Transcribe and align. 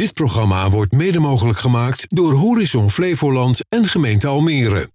Dit 0.00 0.14
programma 0.14 0.70
wordt 0.70 0.92
mede 0.92 1.18
mogelijk 1.18 1.58
gemaakt 1.58 2.06
door 2.08 2.32
Horizon 2.32 2.90
Flevoland 2.90 3.60
en 3.68 3.84
gemeente 3.84 4.26
Almere. 4.26 4.90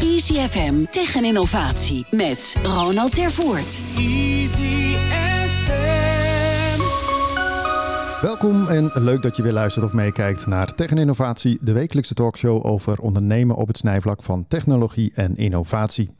Easy 0.00 0.34
FM 0.34 0.74
tegen 0.90 1.24
innovatie 1.24 2.06
met 2.10 2.56
Ronald 2.62 3.14
Tervoort. 3.14 3.80
Easy. 3.96 5.37
Welkom 8.22 8.66
en 8.66 8.90
leuk 8.94 9.22
dat 9.22 9.36
je 9.36 9.42
weer 9.42 9.52
luistert 9.52 9.84
of 9.84 9.92
meekijkt 9.92 10.46
naar 10.46 10.74
Tech 10.74 10.88
de 11.60 11.72
wekelijkse 11.72 12.14
talkshow 12.14 12.66
over 12.66 13.00
ondernemen 13.00 13.56
op 13.56 13.66
het 13.66 13.76
snijvlak 13.76 14.22
van 14.22 14.46
technologie 14.48 15.12
en 15.14 15.36
innovatie. 15.36 16.10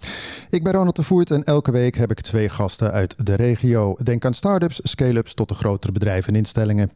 Ik 0.51 0.65
ben 0.65 0.73
Ronald 0.73 0.97
de 0.97 1.03
Voert 1.03 1.31
en 1.31 1.43
elke 1.43 1.73
week 1.73 1.97
heb 1.97 2.11
ik 2.11 2.21
twee 2.21 2.49
gasten 2.49 2.93
uit 2.93 3.27
de 3.27 3.35
regio. 3.35 3.97
Denk 4.03 4.25
aan 4.25 4.35
start-ups, 4.35 4.81
scale-ups 4.83 5.35
tot 5.35 5.49
de 5.49 5.55
grotere 5.55 5.93
bedrijven 5.93 6.33
en 6.33 6.39
instellingen. 6.39 6.91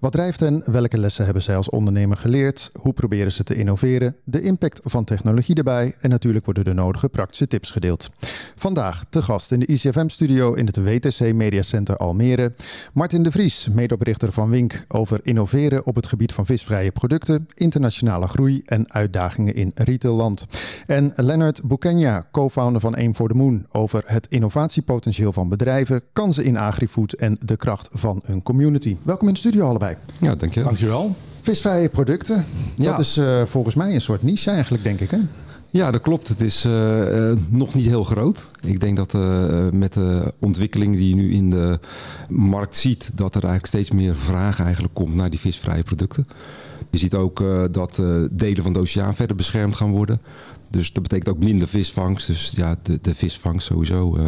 Wat 0.00 0.12
drijft 0.12 0.40
hen? 0.40 0.62
Welke 0.66 0.98
lessen 0.98 1.24
hebben 1.24 1.42
zij 1.42 1.56
als 1.56 1.70
ondernemer 1.70 2.16
geleerd? 2.16 2.70
Hoe 2.80 2.92
proberen 2.92 3.32
ze 3.32 3.44
te 3.44 3.54
innoveren? 3.54 4.16
De 4.24 4.42
impact 4.42 4.80
van 4.84 5.04
technologie 5.04 5.54
erbij 5.54 5.94
en 6.00 6.10
natuurlijk 6.10 6.44
worden 6.44 6.64
de 6.64 6.72
nodige 6.72 7.08
praktische 7.08 7.46
tips 7.46 7.70
gedeeld. 7.70 8.10
Vandaag 8.56 9.04
te 9.10 9.22
gast 9.22 9.52
in 9.52 9.60
de 9.60 9.66
ICFM-studio 9.66 10.54
in 10.54 10.66
het 10.66 10.76
WTC 10.76 11.34
Media 11.34 11.62
Center 11.62 11.96
Almere. 11.96 12.52
Martin 12.92 13.22
de 13.22 13.30
Vries, 13.30 13.68
medeoprichter 13.68 14.32
van 14.32 14.50
Wink, 14.50 14.84
over 14.88 15.20
innoveren 15.22 15.86
op 15.86 15.94
het 15.94 16.06
gebied 16.06 16.32
van 16.32 16.46
visvrije 16.46 16.92
producten, 16.92 17.46
internationale 17.54 18.28
groei 18.28 18.62
en 18.64 18.92
uitdagingen 18.92 19.54
in 19.54 19.70
retailland. 19.74 20.46
En 20.86 21.12
Leonard 21.14 21.62
Boukenja, 21.62 22.28
co-founder 22.32 22.80
van 22.80 22.96
Aim 22.96 23.14
for 23.14 23.28
the 23.28 23.34
Moon, 23.34 23.66
over 23.72 24.02
het 24.06 24.26
innovatiepotentieel 24.28 25.32
van 25.32 25.48
bedrijven, 25.48 26.02
kansen 26.12 26.44
in 26.44 26.56
agrifood 26.56 27.12
en 27.12 27.38
de 27.44 27.56
kracht 27.56 27.88
van 27.90 28.22
een 28.26 28.42
community. 28.42 28.96
Welkom 29.02 29.28
in 29.28 29.34
de 29.34 29.40
studio 29.40 29.68
allebei. 29.68 29.85
Ja, 30.20 30.34
dankjewel. 30.34 30.68
Dankjewel. 30.68 31.16
Visvrije 31.42 31.88
producten, 31.88 32.44
Ja. 32.76 32.90
dat 32.90 32.98
is 33.00 33.16
eh, 33.16 33.42
volgens 33.44 33.74
mij 33.74 33.94
een 33.94 34.00
soort 34.00 34.22
niche 34.22 34.50
eigenlijk, 34.50 34.84
denk 34.84 35.00
ik. 35.00 35.10
Hè? 35.10 35.18
Ja, 35.70 35.90
dat 35.90 36.00
klopt. 36.00 36.28
Het 36.28 36.40
is 36.40 36.64
eh, 36.64 37.30
eh, 37.30 37.36
nog 37.50 37.74
niet 37.74 37.86
heel 37.86 38.04
groot. 38.04 38.48
Ik 38.60 38.80
denk 38.80 38.96
dat 38.96 39.14
eh, 39.14 39.68
met 39.70 39.92
de 39.92 40.32
ontwikkeling 40.40 40.94
die 40.96 41.08
je 41.08 41.14
nu 41.14 41.32
in 41.32 41.50
de 41.50 41.78
markt 42.28 42.76
ziet, 42.76 43.10
dat 43.14 43.28
er 43.34 43.42
eigenlijk 43.44 43.66
steeds 43.66 43.90
meer 43.90 44.14
vraag 44.16 44.60
eigenlijk 44.60 44.94
komt 44.94 45.14
naar 45.14 45.30
die 45.30 45.38
visvrije 45.40 45.82
producten. 45.82 46.28
Je 46.90 46.98
ziet 46.98 47.14
ook 47.14 47.40
eh, 47.40 47.62
dat 47.70 47.98
eh, 47.98 48.06
delen 48.30 48.62
van 48.62 48.72
de 48.72 48.78
oceaan 48.78 49.14
verder 49.14 49.36
beschermd 49.36 49.76
gaan 49.76 49.90
worden. 49.90 50.20
Dus 50.70 50.92
dat 50.92 51.02
betekent 51.02 51.28
ook 51.28 51.42
minder 51.44 51.68
visvangst. 51.68 52.26
Dus 52.26 52.52
ja, 52.56 52.76
de, 52.82 52.98
de 53.02 53.14
visvangst 53.14 53.66
sowieso. 53.66 54.18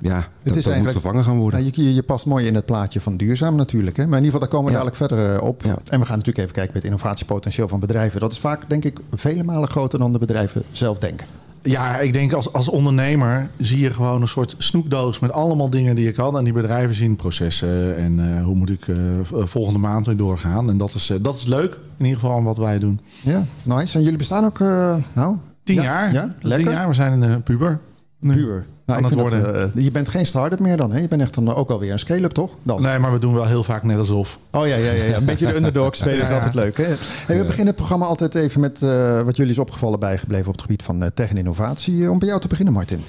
Ja, 0.00 0.14
dat, 0.16 0.24
dat 0.42 0.54
moet 0.54 0.64
eigenlijk- 0.66 0.92
vervangen 0.92 1.24
gaan 1.24 1.36
worden. 1.38 1.60
Nou, 1.60 1.72
je, 1.74 1.94
je 1.94 2.02
past 2.02 2.26
mooi 2.26 2.46
in 2.46 2.54
het 2.54 2.64
plaatje 2.64 3.00
van 3.00 3.16
duurzaam 3.16 3.56
natuurlijk. 3.56 3.96
Hè? 3.96 4.06
Maar 4.06 4.18
in 4.18 4.24
ieder 4.24 4.40
geval, 4.40 4.40
daar 4.40 4.58
komen 4.58 4.72
we 4.72 4.78
Ja. 4.78 4.84
dadelijk 4.84 4.96
verder 5.10 5.36
eh, 5.36 5.46
op. 5.48 5.62
Ja. 5.62 5.70
En 5.90 6.00
we 6.00 6.06
gaan 6.06 6.16
natuurlijk 6.16 6.38
even 6.38 6.52
kijken 6.54 6.72
met 6.74 6.82
het 6.82 6.92
innovatiepotentieel 6.92 7.68
van 7.68 7.80
bedrijven. 7.80 8.20
Dat 8.20 8.32
is 8.32 8.38
vaak, 8.38 8.60
denk 8.68 8.84
ik, 8.84 8.98
vele 9.10 9.44
malen 9.44 9.68
groter 9.68 9.98
dan 9.98 10.12
de 10.12 10.18
bedrijven 10.18 10.62
zelf 10.72 10.98
denken. 10.98 11.26
Ja, 11.62 11.98
ik 11.98 12.12
denk 12.12 12.32
als, 12.32 12.52
als 12.52 12.68
ondernemer 12.68 13.48
zie 13.60 13.78
je 13.78 13.90
gewoon 13.90 14.20
een 14.22 14.28
soort 14.28 14.54
snoekdoos 14.58 15.18
met 15.18 15.32
allemaal 15.32 15.70
dingen 15.70 15.94
die 15.94 16.04
je 16.04 16.12
kan. 16.12 16.38
En 16.38 16.44
die 16.44 16.52
bedrijven 16.52 16.94
zien 16.94 17.16
processen 17.16 17.96
en 17.96 18.36
eh, 18.36 18.44
hoe 18.44 18.54
moet 18.54 18.70
ik 18.70 18.88
eh, 18.88 18.96
volgende 19.32 19.78
maand 19.78 20.06
weer 20.06 20.16
doorgaan. 20.16 20.70
En 20.70 20.78
dat 20.78 20.94
is, 20.94 21.12
dat 21.20 21.34
is 21.34 21.46
leuk, 21.46 21.78
in 21.96 22.04
ieder 22.04 22.20
geval 22.20 22.42
wat 22.42 22.56
wij 22.56 22.78
doen. 22.78 23.00
Ja, 23.22 23.44
nice. 23.62 23.96
En 23.98 24.02
jullie 24.04 24.18
bestaan 24.18 24.44
ook, 24.44 24.60
eh, 24.60 24.96
nou... 25.14 25.36
Tien 25.62 25.76
ja, 25.76 25.82
jaar. 25.82 26.12
Ja, 26.12 26.22
Tien 26.22 26.48
lekker. 26.48 26.72
jaar, 26.72 26.88
we 26.88 26.94
zijn 26.94 27.22
een 27.22 27.42
puber. 27.42 27.78
Nu. 28.20 28.32
Puur. 28.32 28.66
Nou, 28.86 28.98
ik 28.98 29.06
het 29.06 29.14
vind 29.14 29.30
dat, 29.30 29.74
eh, 29.74 29.84
je 29.84 29.90
bent 29.90 30.08
geen 30.08 30.26
start-up 30.26 30.60
meer 30.60 30.76
dan, 30.76 30.92
hè? 30.92 30.98
Je 31.00 31.08
bent 31.08 31.20
echt 31.20 31.34
dan 31.34 31.54
ook 31.54 31.70
alweer 31.70 31.92
een 31.92 31.98
scale-up, 31.98 32.32
toch? 32.32 32.54
Dan. 32.62 32.82
Nee, 32.82 32.98
maar 32.98 33.12
we 33.12 33.18
doen 33.18 33.34
wel 33.34 33.46
heel 33.46 33.64
vaak 33.64 33.82
net 33.82 33.98
alsof. 33.98 34.38
Oh 34.50 34.66
ja, 34.66 34.76
ja, 34.76 34.92
ja, 34.92 35.04
ja. 35.04 35.16
Een 35.16 35.24
beetje 35.24 35.46
de 35.46 35.56
underdog 35.56 35.96
spelen 35.96 36.22
is 36.22 36.28
Ja, 36.28 36.34
altijd 36.34 36.54
leuk. 36.54 36.76
Hè? 36.76 36.84
Hey, 37.26 37.38
we 37.38 37.42
beginnen 37.44 37.66
het 37.66 37.76
programma 37.76 38.06
altijd 38.06 38.34
even 38.34 38.60
met 38.60 38.82
eh, 38.82 39.22
wat 39.22 39.36
jullie 39.36 39.52
is 39.52 39.58
opgevallen 39.58 40.00
bijgebleven 40.00 40.46
op 40.46 40.52
het 40.52 40.60
gebied 40.60 40.82
van 40.82 41.02
eh, 41.02 41.10
tech 41.14 41.30
en 41.30 41.36
innovatie. 41.36 42.10
Om 42.10 42.18
bij 42.18 42.28
jou 42.28 42.40
te 42.40 42.48
beginnen, 42.48 42.74
Martin. 42.74 43.00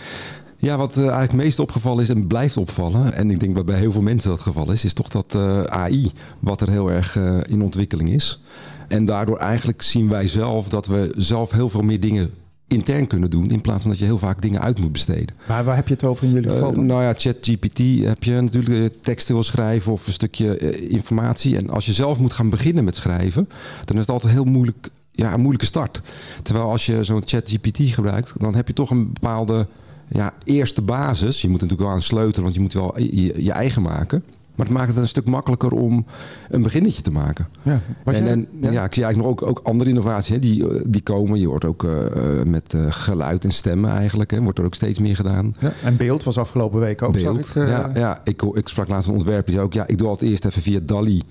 Ja, 0.58 0.78
wat 0.78 0.98
eigenlijk 0.98 1.32
het 1.32 1.42
meest 1.42 1.60
opgevallen 1.60 2.04
is 2.04 2.10
en 2.10 2.28
blijft 2.28 2.58
opvallen, 2.58 3.14
en 3.14 3.32
ik 3.32 3.40
denk 3.40 3.56
wat 3.56 3.66
bij 3.66 3.80
heel 3.80 3.92
veel 3.92 4.02
mensen 4.02 4.30
dat 4.30 4.42
geval 4.42 4.72
is, 4.72 4.86
is 4.86 4.94
toch 4.94 5.08
dat 5.08 5.36
eh, 5.36 5.64
AI, 5.64 6.12
wat 6.40 6.62
er 6.62 6.70
heel 6.70 6.92
erg 6.92 7.16
in 7.48 7.62
ontwikkeling 7.62 8.10
is. 8.10 8.42
En 8.88 9.06
daardoor 9.06 9.38
eigenlijk 9.38 9.82
zien 9.82 10.10
wij 10.10 10.28
zelf 10.28 10.70
dat 10.70 10.88
we 10.88 11.14
zelf 11.16 11.52
heel 11.52 11.70
veel 11.70 11.82
meer 11.82 12.00
dingen 12.00 12.34
intern 12.70 13.08
kunnen 13.08 13.30
doen, 13.30 13.50
in 13.50 13.62
plaats 13.62 13.82
van 13.82 13.90
dat 13.90 14.00
je 14.00 14.06
heel 14.06 14.18
vaak 14.18 14.42
dingen 14.42 14.62
uit 14.62 14.80
moet 14.80 14.92
besteden. 14.92 15.36
Waar, 15.48 15.64
waar 15.64 15.76
heb 15.76 15.88
je 15.88 15.94
het 15.94 16.04
over 16.04 16.26
in 16.26 16.32
jullie 16.32 16.50
geval 16.50 16.70
Eh, 16.70 16.76
dan? 16.76 16.86
nou 16.86 17.04
ja, 17.04 17.14
ChatGPT 17.14 17.78
heb 18.04 18.24
je 18.24 18.42
natuurlijk 18.42 18.92
eh, 18.92 19.00
teksten 19.02 19.34
wil 19.34 19.44
schrijven 19.44 19.92
of 19.92 20.08
een 20.08 20.14
stukje 20.14 20.58
eh, 20.58 20.92
informatie. 20.92 21.58
En 21.58 21.70
als 21.70 21.86
je 21.86 21.94
zelf 21.94 22.20
moet 22.20 22.34
gaan 22.34 22.50
beginnen 22.50 22.84
met 22.84 22.96
schrijven, 22.96 23.50
dan 23.86 23.96
is 23.96 24.02
het 24.02 24.12
altijd 24.12 24.34
heel 24.34 24.44
moeilijk, 24.44 24.90
ja, 25.12 25.34
een 25.34 25.40
moeilijke 25.40 25.66
start. 25.66 26.02
Terwijl 26.44 26.70
als 26.70 26.86
je 26.86 27.04
zo'n 27.04 27.24
ChatGPT 27.26 27.80
gebruikt, 27.82 28.34
dan 28.40 28.56
heb 28.56 28.68
je 28.68 28.74
toch 28.74 28.90
een 28.90 29.14
bepaalde 29.14 29.68
ja, 30.08 30.34
eerste 30.44 30.82
basis. 30.82 31.42
Je 31.42 31.50
moet 31.50 31.62
natuurlijk 31.62 31.88
wel 31.88 31.98
aan 31.98 32.02
sleutelen, 32.02 32.44
want 32.44 32.56
je 32.56 32.62
moet 32.62 32.74
wel 32.74 33.00
je, 33.00 33.44
je 33.44 33.52
eigen 33.52 33.82
maken. 33.82 34.24
Maar 34.60 34.68
het 34.68 34.78
maakt 34.78 34.90
het 34.90 34.98
een 34.98 35.08
stuk 35.08 35.26
makkelijker 35.26 35.72
om 35.72 36.06
een 36.50 36.62
beginnetje 36.62 37.02
te 37.02 37.12
maken. 37.12 37.48
Ja, 37.64 37.82
En, 38.04 38.28
en 38.62 38.72
ja. 38.72 38.84
ik 38.84 38.94
zie 38.94 39.04
eigenlijk 39.04 39.18
nog 39.18 39.26
ook, 39.26 39.46
ook 39.46 39.60
andere 39.64 39.90
innovaties 39.90 40.34
hè, 40.34 40.40
die, 40.40 40.70
eh, 40.70 40.82
die 40.88 41.02
komen. 41.02 41.40
Je 41.40 41.48
hoort 41.48 41.66
ook 41.66 41.84
eh, 41.84 42.06
eh, 42.06 42.46
met 42.46 42.76
geluid 42.90 43.44
en 43.44 43.52
stemmen 43.52 43.92
eigenlijk. 43.92 44.32
Hè, 44.32 44.42
wordt 44.42 44.60
er 44.60 44.66
ook 44.66 44.76
steeds 44.76 45.00
meer 45.00 45.16
gedaan. 45.16 45.56
Ja, 45.60 45.74
en 45.84 45.98
beeld 45.98 46.24
was 46.24 46.38
afgelopen 46.38 46.80
week 46.80 47.02
ook, 47.02 47.14
Beeld. 47.14 47.40
ik. 47.40 47.54
ja, 47.54 47.92
ja 47.94 48.18
ik, 48.24 48.42
ik 48.42 48.68
sprak 48.68 48.88
laatst 48.88 49.08
een 49.08 49.14
ontwerper 49.14 49.46
die 49.46 49.54
zei 49.54 49.66
ook... 49.66 49.74
ja, 49.74 49.88
ik 49.88 49.98
doe 49.98 50.08
altijd 50.08 50.32
eerst 50.32 50.46
even 50.46 50.62
via 50.62 50.80
DALI 50.84 51.22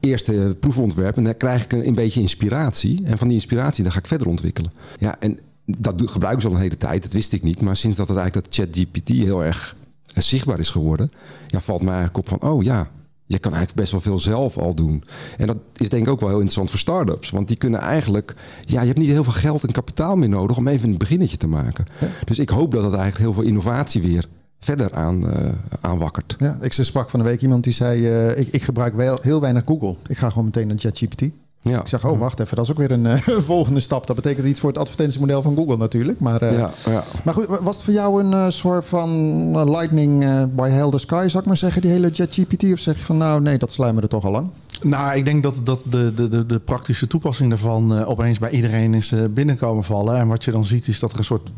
eerste 0.00 0.56
proefontwerp... 0.60 1.16
en 1.16 1.24
dan 1.24 1.36
krijg 1.36 1.64
ik 1.64 1.72
een, 1.72 1.86
een 1.86 1.94
beetje 1.94 2.20
inspiratie. 2.20 3.02
En 3.04 3.18
van 3.18 3.26
die 3.26 3.36
inspiratie 3.36 3.82
dan 3.82 3.92
ga 3.92 3.98
ik 3.98 4.06
verder 4.06 4.28
ontwikkelen. 4.28 4.72
Ja, 4.98 5.16
en 5.18 5.38
dat 5.64 6.02
gebruiken 6.04 6.42
ze 6.42 6.48
al 6.48 6.54
een 6.54 6.60
hele 6.60 6.76
tijd, 6.76 7.02
dat 7.02 7.12
wist 7.12 7.32
ik 7.32 7.42
niet. 7.42 7.60
Maar 7.60 7.76
sinds 7.76 7.96
dat 7.96 8.08
het 8.08 8.16
eigenlijk 8.16 8.46
dat 8.46 8.54
ChatGPT 8.54 9.08
heel 9.08 9.44
erg 9.44 9.76
zichtbaar 10.14 10.58
is 10.58 10.70
geworden... 10.70 11.12
Ja, 11.46 11.60
valt 11.60 11.82
mij 11.82 11.94
eigenlijk 11.94 12.18
op 12.18 12.40
van, 12.40 12.50
oh 12.50 12.62
ja... 12.62 12.90
Je 13.26 13.38
kan 13.38 13.52
eigenlijk 13.52 13.80
best 13.80 13.92
wel 13.92 14.00
veel 14.00 14.18
zelf 14.18 14.58
al 14.58 14.74
doen. 14.74 15.02
En 15.38 15.46
dat 15.46 15.56
is 15.76 15.88
denk 15.88 16.06
ik 16.06 16.12
ook 16.12 16.20
wel 16.20 16.28
heel 16.28 16.38
interessant 16.38 16.70
voor 16.70 16.78
start-ups. 16.78 17.30
Want 17.30 17.48
die 17.48 17.56
kunnen 17.56 17.80
eigenlijk... 17.80 18.34
Ja, 18.64 18.80
je 18.80 18.86
hebt 18.86 18.98
niet 18.98 19.08
heel 19.08 19.24
veel 19.24 19.32
geld 19.32 19.64
en 19.64 19.72
kapitaal 19.72 20.16
meer 20.16 20.28
nodig... 20.28 20.56
om 20.56 20.68
even 20.68 20.90
een 20.90 20.98
beginnetje 20.98 21.36
te 21.36 21.46
maken. 21.46 21.84
Dus 22.24 22.38
ik 22.38 22.48
hoop 22.48 22.72
dat 22.72 22.84
het 22.84 22.94
eigenlijk 22.94 23.22
heel 23.22 23.32
veel 23.32 23.42
innovatie 23.42 24.02
weer 24.02 24.28
verder 24.58 24.94
aan, 24.94 25.28
eh, 25.30 25.52
aanwakkert. 25.80 26.34
Ja, 26.38 26.58
ik 26.60 26.72
sprak 26.72 27.10
van 27.10 27.20
de 27.20 27.26
week 27.26 27.42
iemand 27.42 27.64
die 27.64 27.72
zei: 27.72 28.06
eh, 28.06 28.38
ik, 28.38 28.48
ik 28.48 28.62
gebruik 28.62 28.94
wel 28.94 29.18
heel 29.20 29.40
weinig 29.40 29.62
Google. 29.64 29.96
Ik 30.08 30.16
ga 30.16 30.28
gewoon 30.28 30.44
meteen 30.44 30.66
naar 30.66 30.78
ChatGPT. 30.78 31.22
Ja. 31.64 31.80
Ik 31.80 31.88
zeg: 31.88 32.06
Oh, 32.06 32.18
wacht 32.18 32.40
even, 32.40 32.56
dat 32.56 32.64
is 32.64 32.70
ook 32.70 32.78
weer 32.78 32.90
een 32.90 33.06
eh, 33.06 33.18
volgende 33.52 33.80
stap. 33.80 34.06
Dat 34.06 34.16
betekent 34.16 34.46
iets 34.46 34.60
voor 34.60 34.68
het 34.68 34.78
advertentiemodel 34.78 35.42
van 35.42 35.56
Google 35.56 35.76
natuurlijk. 35.76 36.20
Maar, 36.20 36.42
eh, 36.42 36.58
ja, 36.58 36.70
ja. 36.84 37.04
maar 37.24 37.34
goed, 37.34 37.46
was 37.46 37.74
het 37.74 37.84
voor 37.84 37.94
jou 37.94 38.22
een 38.22 38.32
eh, 38.32 38.48
soort 38.48 38.86
van 38.86 39.70
lightning 39.70 40.22
eh, 40.24 40.44
by 40.54 40.68
hell 40.68 40.90
the 40.90 40.98
sky, 40.98 41.24
zou 41.28 41.42
ik 41.42 41.48
maar 41.48 41.56
zeggen, 41.56 41.82
die 41.82 41.90
hele 41.90 42.10
ChatGPT? 42.12 42.72
Of 42.72 42.78
zeg 42.78 42.96
je 42.96 43.04
van 43.04 43.16
nou, 43.16 43.40
nee, 43.40 43.58
dat 43.58 43.72
sluimerde 43.72 44.08
toch 44.08 44.24
al 44.24 44.30
lang? 44.30 44.48
Nou, 44.82 45.16
ik 45.16 45.24
denk 45.24 45.42
dat, 45.42 45.60
dat 45.64 45.84
de, 45.88 46.12
de, 46.14 46.28
de, 46.28 46.46
de 46.46 46.58
praktische 46.58 47.06
toepassing 47.06 47.48
daarvan 47.48 48.04
opeens 48.04 48.38
bij 48.38 48.50
iedereen 48.50 48.94
is 48.94 49.14
binnenkomen 49.30 49.84
vallen. 49.84 50.16
En 50.16 50.28
wat 50.28 50.44
je 50.44 50.50
dan 50.50 50.64
ziet 50.64 50.88
is 50.88 50.98
dat 50.98 51.12
er 51.12 51.18
een 51.18 51.24
soort 51.24 51.50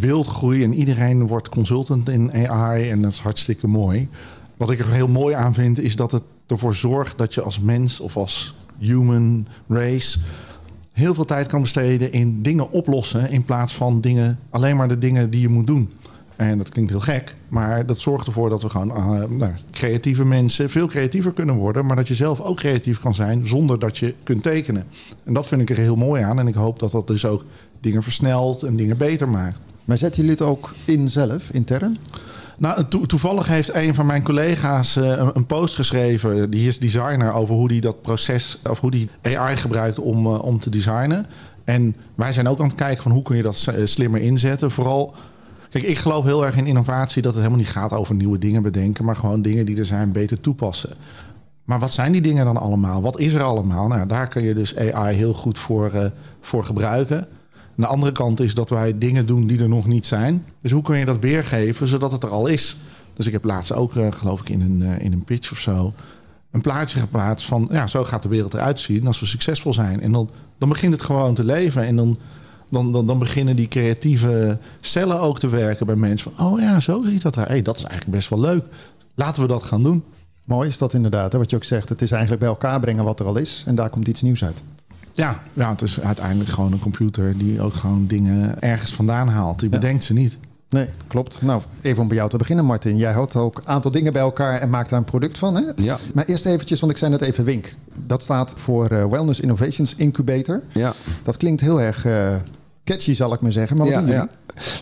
wildgroei 0.00 0.64
en 0.64 0.74
iedereen 0.74 1.26
wordt 1.26 1.48
consultant 1.48 2.08
in 2.08 2.48
AI 2.48 2.90
en 2.90 3.02
dat 3.02 3.12
is 3.12 3.18
hartstikke 3.18 3.66
mooi. 3.66 4.08
Wat 4.56 4.70
ik 4.70 4.78
er 4.78 4.92
heel 4.92 5.08
mooi 5.08 5.34
aan 5.34 5.54
vind 5.54 5.78
is 5.78 5.96
dat 5.96 6.12
het 6.12 6.22
ervoor 6.46 6.74
zorgt 6.74 7.18
dat 7.18 7.34
je 7.34 7.42
als 7.42 7.60
mens 7.60 8.00
of 8.00 8.16
als 8.16 8.54
human 8.80 9.46
race 9.68 10.18
heel 10.92 11.14
veel 11.14 11.24
tijd 11.24 11.46
kan 11.46 11.60
besteden 11.60 12.12
in 12.12 12.42
dingen 12.42 12.70
oplossen 12.70 13.30
in 13.30 13.44
plaats 13.44 13.74
van 13.74 14.00
dingen, 14.00 14.38
alleen 14.50 14.76
maar 14.76 14.88
de 14.88 14.98
dingen 14.98 15.30
die 15.30 15.40
je 15.40 15.48
moet 15.48 15.66
doen. 15.66 15.90
En 16.36 16.58
dat 16.58 16.68
klinkt 16.68 16.90
heel 16.90 17.00
gek, 17.00 17.34
maar 17.48 17.86
dat 17.86 17.98
zorgt 17.98 18.26
ervoor 18.26 18.48
dat 18.48 18.62
we 18.62 18.68
gewoon 18.68 18.96
eh, 18.96 19.28
nou, 19.28 19.52
creatieve 19.70 20.24
mensen 20.24 20.70
veel 20.70 20.86
creatiever 20.86 21.32
kunnen 21.32 21.54
worden. 21.54 21.86
Maar 21.86 21.96
dat 21.96 22.08
je 22.08 22.14
zelf 22.14 22.40
ook 22.40 22.56
creatief 22.56 23.00
kan 23.00 23.14
zijn 23.14 23.46
zonder 23.46 23.78
dat 23.78 23.98
je 23.98 24.14
kunt 24.22 24.42
tekenen. 24.42 24.84
En 25.24 25.32
dat 25.32 25.46
vind 25.46 25.60
ik 25.60 25.70
er 25.70 25.76
heel 25.76 25.96
mooi 25.96 26.22
aan. 26.22 26.38
En 26.38 26.46
ik 26.46 26.54
hoop 26.54 26.78
dat 26.78 26.90
dat 26.90 27.06
dus 27.06 27.24
ook 27.24 27.44
dingen 27.80 28.02
versnelt 28.02 28.62
en 28.62 28.76
dingen 28.76 28.96
beter 28.96 29.28
maakt. 29.28 29.58
Maar 29.84 29.96
zetten 29.96 30.20
jullie 30.20 30.36
het 30.36 30.46
ook 30.46 30.74
in 30.84 31.08
zelf, 31.08 31.50
intern? 31.50 31.96
Nou, 32.60 32.84
to- 32.88 33.06
toevallig 33.06 33.46
heeft 33.46 33.74
een 33.74 33.94
van 33.94 34.06
mijn 34.06 34.22
collega's 34.22 34.96
eh, 34.96 35.28
een, 35.34 35.46
post 35.46 35.74
geschreven. 35.74 36.50
Die 36.50 36.68
is 36.68 36.78
designer 36.78 37.32
over 37.32 37.54
hoe 37.54 37.68
die 37.68 37.80
dat 37.80 38.02
proces 38.02 38.58
of 38.70 38.80
hoe 38.80 38.90
die 38.90 39.08
AI 39.22 39.56
gebruikt 39.56 39.98
om, 39.98 40.26
eh, 40.26 40.42
om 40.42 40.60
te 40.60 40.70
designen. 40.70 41.26
En 41.64 41.96
wij 42.14 42.32
zijn 42.32 42.48
ook 42.48 42.60
aan 42.60 42.66
het 42.66 42.74
kijken 42.74 43.02
van 43.02 43.12
hoe 43.12 43.22
kun 43.22 43.36
je 43.36 43.42
dat 43.42 43.66
eh, 43.66 43.86
slimmer 43.86 44.20
inzetten. 44.20 44.70
Vooral, 44.70 45.14
kijk, 45.70 45.84
ik 45.84 45.98
geloof 45.98 46.24
heel 46.24 46.46
erg 46.46 46.56
in 46.56 46.66
innovatie 46.66 47.22
dat 47.22 47.32
het 47.32 47.42
helemaal 47.42 47.64
niet 47.64 47.72
gaat 47.72 47.92
over 47.92 48.14
nieuwe 48.14 48.38
dingen 48.38 48.62
bedenken, 48.62 49.04
maar 49.04 49.16
gewoon 49.16 49.42
dingen 49.42 49.66
die 49.66 49.78
er 49.78 49.84
zijn 49.84 50.12
beter 50.12 50.40
toepassen. 50.40 50.90
Maar 51.64 51.78
wat 51.78 51.92
zijn 51.92 52.12
die 52.12 52.22
dingen 52.22 52.44
dan 52.44 52.56
allemaal? 52.56 53.02
Wat 53.02 53.18
is 53.18 53.34
er 53.34 53.42
allemaal? 53.42 53.88
Nou, 53.88 54.06
daar 54.06 54.28
kun 54.28 54.42
je 54.42 54.54
dus 54.54 54.76
AI 54.76 55.16
heel 55.16 55.34
goed 55.34 55.58
voor, 55.58 56.12
voor 56.40 56.64
gebruiken. 56.64 57.26
De 57.80 57.86
andere 57.86 58.12
kant 58.12 58.40
is 58.40 58.54
dat 58.54 58.70
wij 58.70 58.98
dingen 58.98 59.26
doen 59.26 59.46
die 59.46 59.60
er 59.60 59.68
nog 59.68 59.86
niet 59.86 60.06
zijn. 60.06 60.44
Dus 60.60 60.70
hoe 60.70 60.82
kun 60.82 60.98
je 60.98 61.04
dat 61.04 61.18
weergeven 61.18 61.86
zodat 61.88 62.12
het 62.12 62.22
er 62.22 62.30
al 62.30 62.46
is? 62.46 62.76
Dus 63.14 63.26
ik 63.26 63.32
heb 63.32 63.44
laatst 63.44 63.72
ook, 63.72 63.96
eh, 63.96 64.06
geloof 64.12 64.40
ik, 64.40 64.48
in 64.48 64.60
een, 64.60 64.82
eh, 64.82 65.04
in 65.04 65.12
een 65.12 65.24
pitch 65.24 65.52
of 65.52 65.58
zo... 65.58 65.92
een 66.50 66.60
plaatje 66.60 67.00
geplaatst 67.00 67.46
van 67.46 67.68
ja, 67.70 67.86
zo 67.86 68.04
gaat 68.04 68.22
de 68.22 68.28
wereld 68.28 68.54
eruit 68.54 68.78
zien 68.78 69.06
als 69.06 69.20
we 69.20 69.26
succesvol 69.26 69.72
zijn. 69.72 70.00
En 70.00 70.12
dan, 70.12 70.30
dan 70.58 70.68
begint 70.68 70.92
het 70.92 71.02
gewoon 71.02 71.34
te 71.34 71.44
leven. 71.44 71.84
En 71.84 71.96
dan, 71.96 72.18
dan, 72.68 72.92
dan, 72.92 73.06
dan 73.06 73.18
beginnen 73.18 73.56
die 73.56 73.68
creatieve 73.68 74.58
cellen 74.80 75.20
ook 75.20 75.38
te 75.38 75.48
werken 75.48 75.86
bij 75.86 75.96
mensen. 75.96 76.32
Van, 76.32 76.46
oh 76.46 76.60
ja, 76.60 76.80
zo 76.80 77.02
ziet 77.04 77.22
dat 77.22 77.36
er. 77.36 77.46
Hey, 77.46 77.62
dat 77.62 77.76
is 77.76 77.84
eigenlijk 77.84 78.16
best 78.16 78.28
wel 78.28 78.40
leuk. 78.40 78.64
Laten 79.14 79.42
we 79.42 79.48
dat 79.48 79.62
gaan 79.62 79.82
doen. 79.82 80.04
Mooi 80.46 80.68
is 80.68 80.78
dat 80.78 80.94
inderdaad, 80.94 81.32
hè? 81.32 81.38
wat 81.38 81.50
je 81.50 81.56
ook 81.56 81.64
zegt. 81.64 81.88
Het 81.88 82.02
is 82.02 82.10
eigenlijk 82.10 82.40
bij 82.40 82.50
elkaar 82.50 82.80
brengen 82.80 83.04
wat 83.04 83.20
er 83.20 83.26
al 83.26 83.36
is. 83.36 83.62
En 83.66 83.74
daar 83.74 83.90
komt 83.90 84.08
iets 84.08 84.22
nieuws 84.22 84.44
uit. 84.44 84.62
Ja, 85.12 85.42
ja, 85.52 85.70
het 85.70 85.82
is 85.82 86.00
uiteindelijk 86.00 86.50
gewoon 86.50 86.72
een 86.72 86.78
computer 86.78 87.38
die 87.38 87.60
ook 87.60 87.74
gewoon 87.74 88.06
dingen 88.06 88.60
ergens 88.60 88.94
vandaan 88.94 89.28
haalt. 89.28 89.60
Die 89.60 89.68
bedenkt 89.68 90.04
ze 90.04 90.12
niet. 90.12 90.38
Nee, 90.70 90.88
klopt. 91.06 91.42
Nou, 91.42 91.62
even 91.80 92.02
om 92.02 92.08
bij 92.08 92.16
jou 92.16 92.30
te 92.30 92.36
beginnen, 92.36 92.64
Martin. 92.64 92.96
Jij 92.96 93.12
houdt 93.12 93.36
ook 93.36 93.58
een 93.58 93.66
aantal 93.66 93.90
dingen 93.90 94.12
bij 94.12 94.22
elkaar 94.22 94.60
en 94.60 94.70
maakt 94.70 94.90
daar 94.90 94.98
een 94.98 95.04
product 95.04 95.38
van. 95.38 95.54
Hè? 95.54 95.62
Ja. 95.76 95.96
Maar 96.14 96.24
eerst 96.24 96.46
eventjes, 96.46 96.80
want 96.80 96.92
ik 96.92 96.98
zei 96.98 97.10
net 97.10 97.20
even 97.20 97.44
Wink. 97.44 97.74
Dat 98.06 98.22
staat 98.22 98.54
voor 98.56 98.86
eh, 98.86 99.06
Wellness 99.06 99.40
Innovations 99.40 99.94
Incubator. 99.94 100.62
Ja. 100.72 100.92
Dat 101.22 101.36
klinkt 101.36 101.60
heel 101.60 101.80
erg 101.80 102.04
eh, 102.04 102.34
catchy, 102.84 103.14
zal 103.14 103.32
ik 103.32 103.40
maar 103.40 103.52
zeggen. 103.52 103.76
Maar 103.76 103.86
wat 103.86 103.94
ja, 103.94 104.00
doen 104.00 104.10
jullie? 104.10 104.28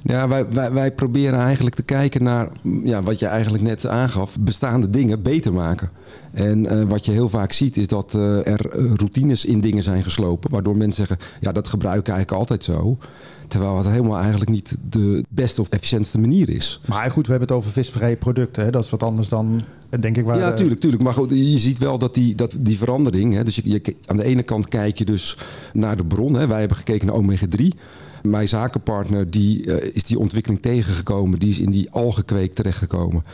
ja. 0.05 0.15
ja 0.15 0.29
wij, 0.29 0.49
wij, 0.49 0.73
wij 0.73 0.93
proberen 0.93 1.39
eigenlijk 1.39 1.75
te 1.75 1.83
kijken 1.83 2.23
naar 2.23 2.49
ja, 2.83 3.03
wat 3.03 3.19
je 3.19 3.27
eigenlijk 3.27 3.65
net 3.65 3.87
aangaf, 3.87 4.37
bestaande 4.41 4.91
dingen 4.91 5.23
beter 5.23 5.53
maken. 5.53 5.91
En 6.33 6.67
eh, 6.67 6.83
wat 6.89 7.05
je 7.05 7.13
heel 7.13 7.29
vaak 7.29 7.53
ziet 7.53 7.77
is 7.77 7.87
dat 7.87 8.15
eh, 8.15 8.47
er 8.47 8.71
eh, 8.71 8.85
routines 8.97 9.45
in 9.45 9.61
dingen 9.61 9.83
zijn 9.83 10.03
geslopen, 10.03 10.51
waardoor 10.51 10.77
mensen 10.77 11.07
zeggen, 11.07 11.27
ja 11.41 11.53
dat 11.53 11.69
gebruik 11.69 11.99
ik 11.99 12.09
eigenlijk 12.09 12.39
altijd 12.41 12.65
zo. 12.65 12.99
Terwijl 13.49 13.77
het 13.77 13.87
helemaal 13.89 14.19
eigenlijk 14.19 14.51
niet 14.51 14.77
de 14.89 15.25
beste 15.29 15.61
of 15.61 15.69
efficiëntste 15.69 16.19
manier 16.19 16.49
is. 16.49 16.81
Maar 16.87 17.11
goed, 17.11 17.27
we 17.27 17.31
hebben 17.31 17.49
het 17.49 17.57
over 17.57 17.71
visvrije 17.71 18.17
producten. 18.17 18.65
Hè? 18.65 18.71
Dat 18.71 18.85
is 18.85 18.91
wat 18.91 19.03
anders 19.03 19.29
dan, 19.29 19.63
denk 20.01 20.17
ik, 20.17 20.25
waar... 20.25 20.39
Ja, 20.39 20.55
tuurlijk, 20.55 20.81
tuurlijk. 20.81 21.03
Maar 21.03 21.13
goed, 21.13 21.31
je 21.31 21.59
ziet 21.59 21.79
wel 21.79 21.99
dat 21.99 22.15
die, 22.15 22.35
dat 22.35 22.55
die 22.61 22.79
verandering. 22.79 23.35
Hè, 23.35 23.45
dus 23.45 23.57
je, 23.57 23.71
je, 23.71 23.97
aan 24.07 24.17
de 24.17 24.25
ene 24.25 24.43
kant 24.43 24.69
kijk 24.69 24.99
je 24.99 25.05
dus 25.05 25.37
naar 25.73 25.97
de 25.97 26.05
bron. 26.05 26.35
Hè. 26.35 26.47
Wij 26.47 26.59
hebben 26.59 26.77
gekeken 26.77 27.07
naar 27.07 27.17
omega-3. 27.17 27.79
Mijn 28.23 28.49
zakenpartner 28.49 29.31
die, 29.31 29.75
eh, 29.75 29.91
is 29.95 30.05
die 30.05 30.19
ontwikkeling 30.19 30.63
tegengekomen. 30.63 31.39
Die 31.39 31.51
is 31.51 31.59
in 31.59 31.71
die 31.71 31.91
algenkweek 31.91 32.55
terechtgekomen. 32.55 33.25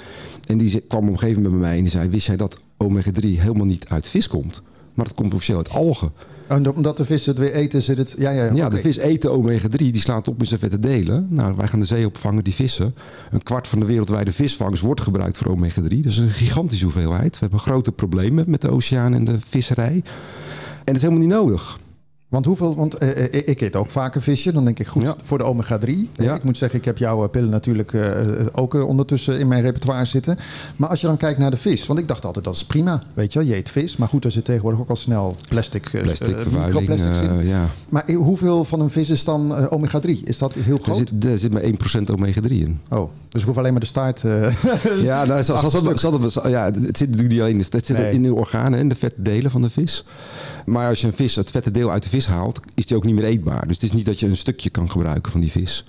En 0.47 0.59
die 0.59 0.81
kwam 0.81 1.03
op 1.05 1.13
een 1.13 1.19
gegeven 1.19 1.43
moment 1.43 1.61
bij 1.61 1.69
mij 1.69 1.77
en 1.77 1.83
die 1.83 1.93
zei... 1.93 2.09
wist 2.09 2.27
jij 2.27 2.37
dat 2.37 2.59
omega-3 2.77 3.21
helemaal 3.21 3.67
niet 3.67 3.89
uit 3.89 4.09
vis 4.09 4.29
komt? 4.29 4.63
Maar 4.95 5.07
het 5.07 5.15
komt 5.15 5.35
officieel 5.35 5.59
uit 5.59 5.71
algen. 5.71 6.13
En 6.47 6.75
omdat 6.75 6.97
de 6.97 7.05
vissen 7.05 7.31
het 7.33 7.41
weer 7.41 7.53
eten, 7.53 7.83
zit 7.83 7.97
het... 7.97 8.15
Ja, 8.19 8.31
ja, 8.31 8.45
Ja, 8.55 8.67
oké. 8.67 8.75
de 8.77 8.81
vis 8.81 8.97
eten 8.97 9.31
omega-3, 9.33 9.77
die 9.77 9.99
slaat 9.99 10.29
op 10.29 10.41
in 10.41 10.47
zijn 10.47 10.61
vette 10.61 10.79
delen. 10.79 11.27
Nou, 11.31 11.57
wij 11.57 11.69
gaan 11.69 11.79
de 11.79 11.85
zee 11.85 12.07
opvangen, 12.07 12.45
die 12.45 12.55
vissen. 12.55 12.95
Een 13.31 13.43
kwart 13.43 13.69
van 13.69 13.81
de 13.81 13.85
wereldwijde 13.87 14.33
visvangst 14.33 14.83
wordt 14.83 15.01
gebruikt 15.01 15.37
voor 15.37 15.47
omega-3. 15.47 15.89
Dat 15.89 16.05
is 16.05 16.19
een 16.19 16.29
gigantische 16.29 16.85
hoeveelheid. 16.85 17.33
We 17.33 17.39
hebben 17.41 17.61
grote 17.61 17.93
problemen 17.93 18.45
met 18.49 18.61
de 18.61 18.71
oceaan 18.71 19.15
en 19.15 19.25
de 19.25 19.41
visserij. 19.41 19.95
En 19.95 20.03
dat 20.85 20.95
is 20.95 21.03
helemaal 21.03 21.23
niet 21.23 21.35
nodig. 21.35 21.79
Want 22.35 22.47
hoeveel, 22.47 22.75
want 22.77 22.95
eh, 22.95 23.25
eh, 23.35 23.43
ik 23.49 23.61
eet 23.61 23.77
ook 23.77 23.91
vaak 23.91 24.15
een 24.15 24.23
visje. 24.23 24.53
Dan 24.53 24.65
denk 24.65 24.79
ik 24.79 24.87
goed 24.87 25.03
Ja. 25.03 25.15
voor 25.23 25.39
de 25.39 25.45
omega-3. 25.45 26.09
Eh, 26.17 26.25
Ja. 26.25 26.35
Ik 26.35 26.43
moet 26.45 26.57
zeggen, 26.57 26.79
ik 26.79 26.85
heb 26.85 26.99
jouw 26.99 27.23
eh, 27.25 27.31
pillen 27.31 27.51
natuurlijk 27.51 27.93
eh, 27.93 28.21
eh, 28.21 28.47
ook 28.53 28.75
eh, 28.75 28.87
ondertussen 28.89 29.39
in 29.39 29.49
mijn 29.49 29.63
repertoire 29.63 30.05
zitten. 30.05 30.39
Maar 30.77 30.89
als 30.89 31.01
je 31.01 31.07
dan 31.07 31.17
kijkt 31.17 31.39
naar 31.39 31.51
de 31.51 31.57
vis, 31.57 31.87
want 31.87 31.99
ik 31.99 32.09
dacht 32.09 32.25
altijd 32.25 32.45
dat 32.45 32.55
is 32.55 32.65
prima. 32.65 33.03
Weet 33.15 33.33
je, 33.33 33.39
wel, 33.39 33.49
je 33.49 33.57
eet 33.57 33.71
vis. 33.71 33.97
Maar 33.97 34.09
goed, 34.09 34.25
er 34.25 34.31
zit 34.31 34.45
tegenwoordig 34.45 34.81
ook 34.81 34.89
al 34.89 34.97
snel 34.97 35.37
plastic, 35.49 35.87
eh, 35.93 36.03
Plastic 36.03 36.37
eh, 36.37 36.47
microplastics 36.47 37.21
in. 37.21 37.39
eh, 37.39 37.49
ja. 37.49 37.65
Maar 37.89 38.05
eh, 38.07 38.17
hoeveel 38.17 38.65
van 38.65 38.81
een 38.81 38.91
vis 38.91 39.11
is 39.11 39.25
dan 39.25 39.55
eh, 39.57 39.67
omega-3? 39.73 40.11
Is 40.25 40.39
dat 40.39 40.55
heel 40.55 40.77
Er 40.77 40.83
groot? 40.83 40.97
zit, 40.99 41.25
er 41.25 41.39
zit 41.39 41.53
maar 41.53 41.63
1% 41.63 42.11
omega-3 42.11 42.49
in. 42.51 42.81
Oh, 42.89 43.11
dus 43.29 43.41
ik 43.41 43.47
hoef 43.47 43.59
alleen 43.59 43.73
maar 43.73 43.81
de 43.81 43.87
staart. 43.87 44.25
eh, 44.25 44.51
Ja, 45.03 45.25
nou, 45.25 45.43
zal, 45.43 45.71
zal, 45.71 45.99
zal, 46.31 46.49
ja, 46.49 46.65
het 46.65 46.75
zit 46.99 47.09
natuurlijk 47.09 47.29
niet 47.29 47.41
alleen 47.41 47.53
in 47.53 47.59
de, 47.59 47.67
het 47.71 47.87
zit 47.87 47.97
Nee. 47.99 48.13
in 48.13 48.23
de 48.23 48.35
organen 48.35 48.79
en 48.79 48.89
de 48.89 48.95
vette 48.95 49.23
delen 49.23 49.51
van 49.51 49.63
de 49.63 49.71
vis. 49.71 50.05
Maar 50.67 50.89
als 50.89 51.01
je 51.01 51.07
een 51.07 51.13
vis, 51.13 51.37
het 51.37 51.51
vette 51.51 51.71
deel 51.71 51.91
uit 51.91 52.03
de 52.03 52.09
vis 52.09 52.24
haalt, 52.27 52.61
is 52.75 52.87
die 52.87 52.97
ook 52.97 53.05
niet 53.05 53.15
meer 53.15 53.25
eetbaar. 53.25 53.67
Dus 53.67 53.77
het 53.77 53.85
is 53.85 53.93
niet 53.93 54.07
dat 54.07 54.21
je 54.21 54.27
een 54.27 54.37
stukje 54.37 54.71
kan 54.71 54.91
gebruiken 54.91 55.33
van 55.33 55.41
die 55.41 55.51
vis. 55.51 55.85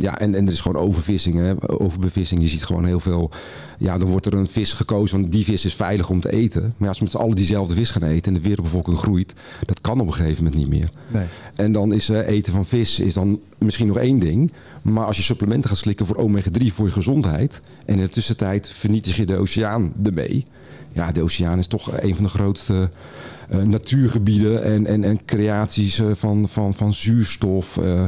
Ja, 0.00 0.18
en, 0.18 0.34
en 0.34 0.46
er 0.46 0.52
is 0.52 0.60
gewoon 0.60 0.82
overvissing, 0.82 1.38
hè? 1.38 1.80
overbevissing. 1.80 2.42
Je 2.42 2.48
ziet 2.48 2.64
gewoon 2.64 2.84
heel 2.84 3.00
veel. 3.00 3.30
Ja, 3.78 3.98
dan 3.98 4.08
wordt 4.08 4.26
er 4.26 4.34
een 4.34 4.46
vis 4.46 4.72
gekozen, 4.72 5.20
want 5.20 5.32
die 5.32 5.44
vis 5.44 5.64
is 5.64 5.74
veilig 5.74 6.10
om 6.10 6.20
te 6.20 6.32
eten. 6.32 6.62
Maar 6.62 6.72
ja, 6.78 6.86
als 6.86 6.98
we 6.98 7.04
met 7.04 7.12
z'n 7.12 7.18
allen 7.18 7.36
diezelfde 7.36 7.74
vis 7.74 7.90
gaan 7.90 8.02
eten 8.02 8.34
en 8.34 8.40
de 8.40 8.48
wereldbevolking 8.48 8.98
groeit, 8.98 9.34
dat 9.64 9.80
kan 9.80 10.00
op 10.00 10.06
een 10.06 10.12
gegeven 10.12 10.44
moment 10.44 10.60
niet 10.60 10.68
meer. 10.68 10.90
Nee. 11.08 11.26
En 11.54 11.72
dan 11.72 11.92
is 11.92 12.08
eh, 12.08 12.28
eten 12.28 12.52
van 12.52 12.66
vis 12.66 13.00
is 13.00 13.14
dan 13.14 13.40
misschien 13.58 13.86
nog 13.86 13.96
één 13.96 14.18
ding. 14.18 14.52
Maar 14.82 15.04
als 15.04 15.16
je 15.16 15.22
supplementen 15.22 15.70
gaat 15.70 15.78
slikken 15.78 16.06
voor 16.06 16.16
omega-3 16.16 16.66
voor 16.66 16.86
je 16.86 16.92
gezondheid. 16.92 17.62
En 17.84 17.94
in 17.94 18.00
de 18.00 18.08
tussentijd 18.08 18.70
vernietig 18.70 19.16
je 19.16 19.26
de 19.26 19.36
oceaan 19.36 19.92
ermee. 20.02 20.46
Ja, 20.92 21.12
de 21.12 21.22
oceaan 21.22 21.58
is 21.58 21.66
toch 21.66 22.00
een 22.00 22.14
van 22.14 22.24
de 22.24 22.30
grootste 22.30 22.90
natuurgebieden 23.58 24.62
en, 24.64 24.86
en, 24.86 25.04
en 25.04 25.24
creaties 25.24 25.98
eh, 25.98 26.06
van, 26.12 26.48
van, 26.48 26.74
van 26.74 26.92
zuurstof. 26.94 27.76
Eh, 27.76 28.04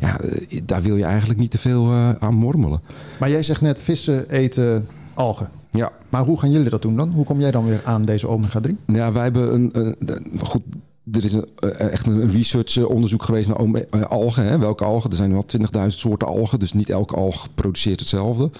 ja, 0.00 0.20
eh, 0.20 0.60
daar 0.64 0.82
wil 0.82 0.96
je 0.96 1.04
eigenlijk 1.04 1.40
niet 1.40 1.50
te 1.50 1.58
veel 1.58 1.90
eh, 1.90 2.10
aan 2.18 2.34
mormelen. 2.34 2.80
maar 3.18 3.30
jij 3.30 3.42
zegt 3.42 3.60
net, 3.60 3.82
vissen 3.82 4.30
eten 4.30 4.86
algen. 5.14 5.48
Ja, 5.70 5.90
Maar 6.08 6.24
hoe 6.24 6.38
gaan 6.40 6.50
jullie 6.50 6.70
dat 6.70 6.82
doen 6.82 6.96
dan? 6.96 7.08
Hoe 7.10 7.24
kom 7.24 7.40
jij 7.40 7.50
dan 7.50 7.66
weer 7.66 7.80
aan 7.84 8.04
deze 8.04 8.26
omega-3? 8.28 8.70
Ja, 8.86 9.12
wij 9.12 9.22
hebben 9.22 9.54
een, 9.54 9.68
een- 9.72 9.96
een- 9.98 10.38
goed. 10.38 10.62
Er 11.12 11.24
is 11.24 11.34
eh, 11.34 11.90
echt 11.92 12.06
een 12.06 12.30
research 12.30 12.76
eh, 12.76 12.88
onderzoek 12.88 13.22
geweest 13.22 13.48
naar 13.48 13.58
eh, 13.90 14.02
algen. 14.02 14.46
Hè? 14.46 14.58
Welke 14.58 14.84
algen? 14.84 15.10
Er 15.10 15.16
zijn 15.16 15.32
wel 15.32 15.44
20.000 15.82 15.86
soorten 15.86 16.28
algen, 16.28 16.58
dus 16.58 16.72
niet 16.72 16.90
elke 16.90 17.16
alg 17.16 17.48
produceert 17.54 18.00
hetzelfde. 18.00 18.50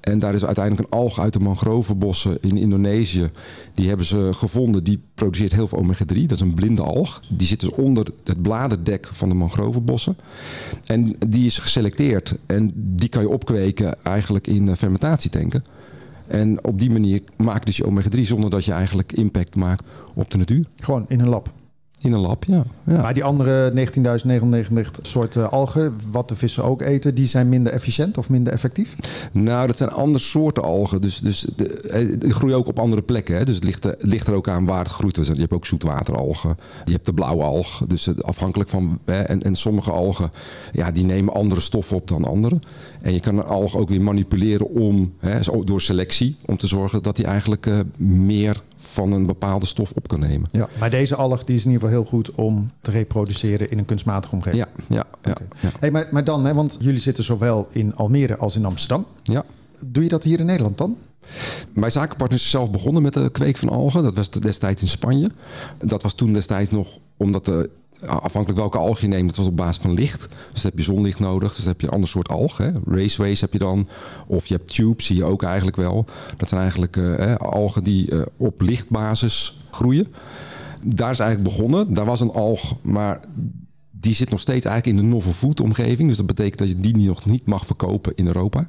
En 0.00 0.18
daar 0.18 0.34
is 0.34 0.44
uiteindelijk 0.44 0.84
een 0.88 0.98
alg 0.98 1.18
uit 1.18 1.32
de 1.32 1.40
mangrovenbossen 1.40 2.38
in 2.40 2.56
Indonesië. 2.56 3.30
Die 3.74 3.88
hebben 3.88 4.06
ze 4.06 4.30
gevonden. 4.32 4.84
Die 4.84 5.00
produceert 5.14 5.52
heel 5.52 5.68
veel 5.68 5.78
omega-3. 5.78 6.20
Dat 6.20 6.30
is 6.32 6.40
een 6.40 6.54
blinde 6.54 6.82
alg. 6.82 7.22
Die 7.28 7.46
zit 7.46 7.60
dus 7.60 7.70
onder 7.70 8.06
het 8.24 8.42
bladerdek 8.42 9.08
van 9.12 9.28
de 9.28 9.34
mangrovenbossen. 9.34 10.16
En 10.84 11.16
die 11.26 11.46
is 11.46 11.58
geselecteerd. 11.58 12.34
En 12.46 12.72
die 12.74 13.08
kan 13.08 13.22
je 13.22 13.28
opkweken 13.28 14.04
eigenlijk 14.04 14.46
in 14.46 14.76
fermentatietanken. 14.76 15.64
En 16.26 16.64
op 16.64 16.80
die 16.80 16.90
manier 16.90 17.22
maak 17.36 17.66
dus 17.66 17.76
je 17.76 17.84
omega-3 17.84 18.20
zonder 18.20 18.50
dat 18.50 18.64
je 18.64 18.72
eigenlijk 18.72 19.12
impact 19.12 19.56
maakt 19.56 19.84
op 20.14 20.30
de 20.30 20.38
natuur. 20.38 20.64
Gewoon 20.76 21.04
in 21.08 21.20
een 21.20 21.28
lab. 21.28 21.52
In 22.00 22.12
een 22.12 22.20
lab, 22.20 22.44
ja. 22.44 22.64
ja. 22.84 23.02
Maar 23.02 23.14
die 23.14 23.24
andere 23.24 23.72
19.999 24.70 24.90
soorten 25.02 25.50
algen, 25.50 25.96
wat 26.10 26.28
de 26.28 26.36
vissen 26.36 26.64
ook 26.64 26.82
eten, 26.82 27.14
die 27.14 27.26
zijn 27.26 27.48
minder 27.48 27.72
efficiënt 27.72 28.18
of 28.18 28.30
minder 28.30 28.52
effectief? 28.52 28.96
Nou, 29.32 29.66
dat 29.66 29.76
zijn 29.76 29.90
andere 29.90 30.24
soorten 30.24 30.62
algen. 30.62 31.00
Dus, 31.00 31.18
dus 31.18 31.46
de, 31.56 31.80
eh, 31.80 32.18
die 32.18 32.32
groeien 32.32 32.56
ook 32.56 32.68
op 32.68 32.78
andere 32.78 33.02
plekken. 33.02 33.36
Hè. 33.36 33.44
Dus 33.44 33.54
het 33.54 33.64
ligt, 33.64 33.84
er, 33.84 33.90
het 33.90 34.06
ligt 34.06 34.26
er 34.26 34.34
ook 34.34 34.48
aan 34.48 34.66
waar 34.66 34.78
het 34.78 34.88
groeit. 34.88 35.14
Dus 35.14 35.26
je 35.26 35.34
hebt 35.34 35.52
ook 35.52 35.66
zoetwateralgen. 35.66 36.56
Je 36.84 36.92
hebt 36.92 37.06
de 37.06 37.14
blauwe 37.14 37.42
alg. 37.42 37.82
Dus 37.86 38.06
eh, 38.06 38.18
afhankelijk 38.18 38.70
van... 38.70 38.98
Hè, 39.04 39.20
en, 39.20 39.42
en 39.42 39.54
sommige 39.54 39.90
algen, 39.90 40.30
ja, 40.72 40.90
die 40.90 41.04
nemen 41.04 41.34
andere 41.34 41.60
stoffen 41.60 41.96
op 41.96 42.08
dan 42.08 42.24
andere. 42.24 42.58
En 43.00 43.12
je 43.12 43.20
kan 43.20 43.38
een 43.38 43.44
alg 43.44 43.76
ook 43.76 43.88
weer 43.88 44.02
manipuleren 44.02 44.70
om... 44.70 45.12
Hè, 45.18 45.40
door 45.64 45.80
selectie, 45.80 46.36
om 46.44 46.56
te 46.56 46.66
zorgen 46.66 47.02
dat 47.02 47.16
die 47.16 47.24
eigenlijk 47.24 47.66
eh, 47.66 47.78
meer 47.96 48.62
van 48.76 49.12
een 49.12 49.26
bepaalde 49.26 49.66
stof 49.66 49.92
op 49.94 50.08
kan 50.08 50.20
nemen. 50.20 50.48
Ja. 50.52 50.68
Maar 50.78 50.90
deze 50.90 51.16
alg 51.16 51.44
die 51.44 51.56
is 51.56 51.64
in 51.64 51.70
ieder 51.70 51.82
geval 51.82 51.95
heel 51.95 51.95
goed 52.04 52.30
om 52.30 52.70
te 52.80 52.90
reproduceren 52.90 53.70
in 53.70 53.78
een 53.78 53.84
kunstmatige 53.84 54.34
omgeving. 54.34 54.64
Ja, 54.64 54.84
ja, 54.96 55.04
ja. 55.22 55.36
ja. 55.60 55.70
Hey, 55.78 55.90
maar, 55.90 56.08
maar 56.10 56.24
dan, 56.24 56.44
hè, 56.44 56.54
want 56.54 56.76
jullie 56.80 57.00
zitten 57.00 57.24
zowel 57.24 57.66
in 57.72 57.94
Almere 57.94 58.36
als 58.36 58.56
in 58.56 58.64
Amsterdam. 58.64 59.06
ja. 59.22 59.44
Doe 59.86 60.02
je 60.02 60.08
dat 60.08 60.22
hier 60.22 60.40
in 60.40 60.46
Nederland 60.46 60.78
dan? 60.78 60.96
Mijn 61.72 61.92
zakenpartner 61.92 62.38
is 62.38 62.50
zelf 62.50 62.70
begonnen 62.70 63.02
met 63.02 63.12
de 63.12 63.30
kweek 63.30 63.56
van 63.56 63.68
algen. 63.68 64.02
Dat 64.02 64.14
was 64.14 64.30
destijds 64.30 64.82
in 64.82 64.88
Spanje. 64.88 65.30
Dat 65.78 66.02
was 66.02 66.14
toen 66.14 66.32
destijds 66.32 66.70
nog 66.70 66.98
omdat 67.16 67.44
de 67.44 67.70
afhankelijk 68.00 68.60
welke 68.60 68.78
alg 68.78 69.00
je 69.00 69.06
neemt, 69.06 69.28
dat 69.28 69.36
was 69.36 69.46
op 69.46 69.56
basis 69.56 69.82
van 69.82 69.92
licht. 69.92 70.28
Dus 70.52 70.62
dan 70.62 70.70
heb 70.70 70.78
je 70.78 70.84
zonlicht 70.84 71.18
nodig. 71.18 71.48
Dus 71.48 71.58
dan 71.58 71.68
heb 71.68 71.80
je 71.80 71.86
een 71.86 71.92
ander 71.92 72.08
soort 72.08 72.28
alg. 72.28 72.56
Hè. 72.56 72.70
Raceways 72.86 73.40
heb 73.40 73.52
je 73.52 73.58
dan. 73.58 73.88
Of 74.26 74.46
je 74.46 74.54
hebt 74.54 74.74
tubes, 74.74 75.06
zie 75.06 75.16
je 75.16 75.24
ook 75.24 75.42
eigenlijk 75.42 75.76
wel. 75.76 76.04
Dat 76.36 76.48
zijn 76.48 76.60
eigenlijk 76.60 76.96
eh, 76.96 77.34
algen 77.34 77.82
die 77.82 78.10
eh, 78.10 78.20
op 78.36 78.60
lichtbasis 78.60 79.60
groeien. 79.70 80.14
Daar 80.94 81.10
is 81.10 81.18
eigenlijk 81.18 81.56
begonnen. 81.56 81.94
Daar 81.94 82.04
was 82.04 82.20
een 82.20 82.30
alg, 82.30 82.76
maar 82.82 83.20
die 83.90 84.14
zit 84.14 84.30
nog 84.30 84.40
steeds 84.40 84.64
eigenlijk 84.64 84.96
in 84.98 85.02
de 85.04 85.14
novel 85.14 85.32
food 85.32 85.60
omgeving. 85.60 86.08
Dus 86.08 86.16
dat 86.16 86.26
betekent 86.26 86.58
dat 86.58 86.68
je 86.68 86.76
die 86.76 86.96
nog 86.96 87.26
niet 87.26 87.46
mag 87.46 87.66
verkopen 87.66 88.12
in 88.14 88.26
Europa. 88.26 88.68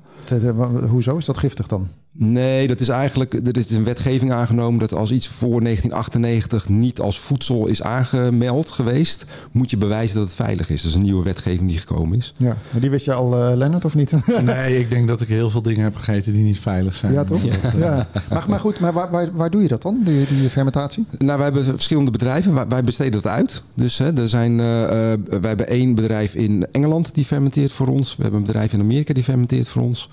Hoezo 0.89 1.17
is 1.17 1.25
dat 1.25 1.38
giftig 1.38 1.67
dan? 1.67 1.88
Nee, 2.20 2.68
dat 2.68 2.80
is 2.80 2.90
eigenlijk. 2.90 3.34
Er 3.34 3.58
is 3.58 3.70
een 3.70 3.84
wetgeving 3.84 4.32
aangenomen 4.32 4.80
dat 4.80 4.94
als 4.94 5.12
iets 5.12 5.28
voor 5.28 5.62
1998 5.62 6.70
niet 6.70 7.00
als 7.00 7.20
voedsel 7.20 7.68
is 7.68 7.82
aangemeld 7.82 8.72
geweest, 8.72 9.26
moet 9.52 9.70
je 9.70 9.78
bewijzen 9.78 10.16
dat 10.18 10.26
het 10.26 10.36
veilig 10.36 10.70
is. 10.70 10.82
Dat 10.82 10.92
is 10.92 10.98
een 10.98 11.04
nieuwe 11.04 11.24
wetgeving 11.24 11.70
die 11.70 11.78
gekomen 11.78 12.18
is. 12.18 12.34
Ja, 12.38 12.58
maar 12.72 12.82
die 12.82 12.90
wist 12.90 13.06
je 13.06 13.14
al, 13.14 13.36
eh 13.36 13.56
Lennart, 13.56 13.86
of 13.86 13.96
niet? 13.96 14.12
Nee, 14.44 14.80
ik 14.80 14.90
denk 14.90 15.08
dat 15.08 15.22
ik 15.22 15.28
heel 15.28 15.50
veel 15.50 15.62
dingen 15.62 15.84
heb 15.84 15.96
gegeten 15.96 16.34
die 16.34 16.44
niet 16.44 16.60
veilig 16.60 16.96
zijn. 16.96 17.14
ja, 17.14 17.24
toch? 17.24 17.42
Ja. 17.78 18.08
Maar, 18.30 18.46
maar 18.48 18.60
goed, 18.60 18.80
maar 18.80 18.94
waar, 18.94 19.12
waar, 19.12 19.30
waar 19.34 19.50
doe 19.50 19.62
je 19.62 19.68
dat 19.68 19.82
dan, 19.82 20.02
die, 20.04 20.28
die 20.28 20.50
fermentatie? 20.50 21.06
Nou, 21.18 21.36
wij 21.36 21.46
hebben 21.46 21.66
verschillende 21.66 22.12
bedrijven. 22.12 22.54
Wij, 22.54 22.68
wij 22.68 22.84
besteden 22.84 23.22
dat 23.22 23.32
uit. 23.32 23.62
Dus 23.74 23.98
hè, 23.98 24.18
er 24.18 24.28
zijn, 24.28 24.60
eh, 24.60 24.84
eh, 25.14 25.20
wij 25.30 25.50
hebben 25.50 25.68
één 25.68 25.96
bedrijf 25.96 26.36
in 26.36 26.68
Engeland 26.72 27.14
die 27.14 27.26
fermenteert 27.26 27.72
voor 27.72 27.88
ons. 27.88 28.16
We 28.16 28.22
hebben 28.22 28.40
een 28.40 28.46
bedrijf 28.46 28.74
in 28.74 28.80
Amerika 28.80 29.14
die 29.14 29.24
fermenteert 29.24 29.68
voor 29.68 29.82
ons. 29.82 30.10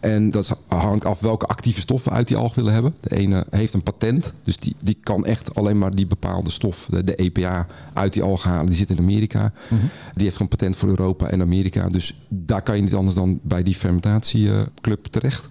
En 0.00 0.30
dat 0.30 0.58
hangt 0.68 1.04
af 1.04 1.20
welke 1.20 1.46
actieve 1.46 1.80
stoffen 1.80 2.12
uit 2.12 2.28
die 2.28 2.36
alg 2.36 2.54
willen 2.54 2.72
hebben. 2.72 2.94
De 3.00 3.16
ene 3.16 3.46
heeft 3.50 3.74
een 3.74 3.82
patent, 3.82 4.32
dus 4.42 4.56
die, 4.56 4.74
die 4.82 4.96
kan 5.02 5.26
echt 5.26 5.54
alleen 5.54 5.78
maar 5.78 5.94
die 5.94 6.06
bepaalde 6.06 6.50
stof, 6.50 6.86
de, 6.90 7.04
de 7.04 7.14
EPA, 7.14 7.66
uit 7.92 8.12
die 8.12 8.22
alg 8.22 8.42
halen. 8.44 8.66
Die 8.66 8.74
zit 8.76 8.90
in 8.90 8.98
Amerika. 8.98 9.52
Die 10.14 10.24
heeft 10.24 10.32
gewoon 10.36 10.48
patent 10.48 10.76
voor 10.76 10.88
Europa 10.88 11.26
en 11.26 11.40
Amerika. 11.40 11.88
Dus 11.88 12.20
daar 12.28 12.62
kan 12.62 12.76
je 12.76 12.82
niet 12.82 12.94
anders 12.94 13.14
dan 13.16 13.38
bij 13.42 13.62
die 13.62 13.74
fermentatieclub 13.74 15.06
terecht. 15.06 15.48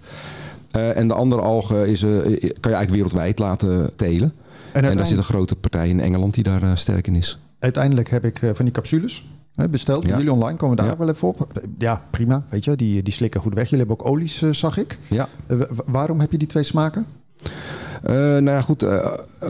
Eh, 0.70 0.96
en 0.96 1.08
de 1.08 1.14
andere 1.14 1.42
algen 1.42 1.86
is, 1.88 2.02
eh, 2.02 2.10
kan 2.10 2.24
je 2.24 2.36
eigenlijk 2.60 2.90
wereldwijd 2.90 3.38
laten 3.38 3.96
telen. 3.96 4.22
En, 4.22 4.34
daar 4.72 4.72
uiteindelijk- 4.72 5.08
zit 5.08 5.18
een 5.18 5.24
grote 5.34 5.56
partij 5.56 5.88
in 5.88 6.00
Engeland 6.00 6.34
die 6.34 6.42
daar 6.44 6.62
eh, 6.62 6.70
sterk 6.74 7.06
in 7.06 7.14
is. 7.16 7.38
Uiteindelijk 7.58 8.10
heb 8.10 8.24
ik 8.24 8.42
eh, 8.42 8.50
van 8.54 8.64
die 8.64 8.74
capsules 8.74 9.24
besteld. 9.70 10.00
Bij 10.02 10.10
Ja. 10.10 10.16
jullie 10.16 10.32
online 10.32 10.58
komen 10.58 10.76
we 10.76 10.82
daar 10.82 10.90
Ja. 10.90 10.96
wel 10.98 11.08
even 11.08 11.28
op. 11.28 11.46
Ja, 11.78 12.02
prima. 12.10 12.44
Weet 12.48 12.64
je, 12.64 12.76
die, 12.76 13.02
die 13.02 13.12
slikken 13.12 13.40
goed 13.40 13.54
weg. 13.54 13.70
Jullie 13.70 13.86
hebben 13.86 14.06
ook 14.06 14.12
olies, 14.12 14.42
eh, 14.42 14.52
zag 14.52 14.76
ik. 14.76 14.98
Ja. 15.08 15.28
Eh, 15.46 15.56
wa- 15.58 15.66
waarom 15.86 16.20
heb 16.20 16.32
je 16.32 16.38
die 16.38 16.48
twee 16.48 16.62
smaken? 16.62 17.06
Eh, 18.02 18.12
nou 18.14 18.44
ja, 18.50 18.60
goed. 18.60 18.84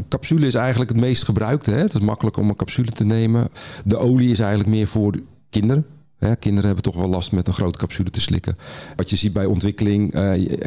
capsule 0.08 0.46
is 0.46 0.54
eigenlijk 0.54 0.90
het 0.90 1.00
meest 1.00 1.22
gebruikte. 1.24 1.70
Hè? 1.70 1.78
Het 1.78 1.94
is 1.94 2.00
makkelijk 2.00 2.36
om 2.36 2.48
een 2.48 2.56
capsule 2.56 2.90
te 2.90 3.04
nemen. 3.04 3.48
De 3.84 3.96
olie 3.98 4.30
is 4.30 4.38
eigenlijk 4.38 4.70
meer 4.70 4.86
voor 4.86 5.14
kinderen. 5.50 5.86
Hè? 6.18 6.36
Kinderen 6.36 6.66
hebben 6.66 6.84
toch 6.84 6.96
wel 6.96 7.08
last 7.08 7.32
met 7.32 7.46
een 7.46 7.52
grote 7.52 7.78
capsule 7.78 8.10
te 8.10 8.20
slikken. 8.20 8.56
Wat 8.96 9.10
je 9.10 9.16
ziet 9.16 9.32
bij 9.32 9.44
ontwikkeling. 9.44 10.12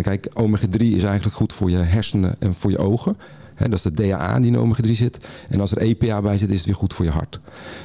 kijk, 0.02 0.30
omega-3 0.34 0.96
is 0.96 1.04
eigenlijk 1.04 1.36
goed 1.36 1.54
voor 1.54 1.70
je 1.72 1.78
hersenen 1.78 2.36
en 2.40 2.54
voor 2.54 2.72
je 2.72 2.78
ogen. 2.78 3.18
Dat 3.70 3.74
is 3.74 3.82
de 3.82 3.94
DHA 4.08 4.40
die 4.40 4.52
in 4.52 4.58
omega-3 4.58 4.92
zit. 4.92 5.18
En 5.50 5.60
als 5.60 5.72
er 5.72 5.78
EPA 5.78 6.22
bij 6.22 6.38
zit, 6.38 6.50
is 6.50 6.56
het 6.58 6.66
weer 6.66 6.76
goed 6.76 6.94
voor 6.94 7.06
je 7.06 7.12
hart. 7.12 7.40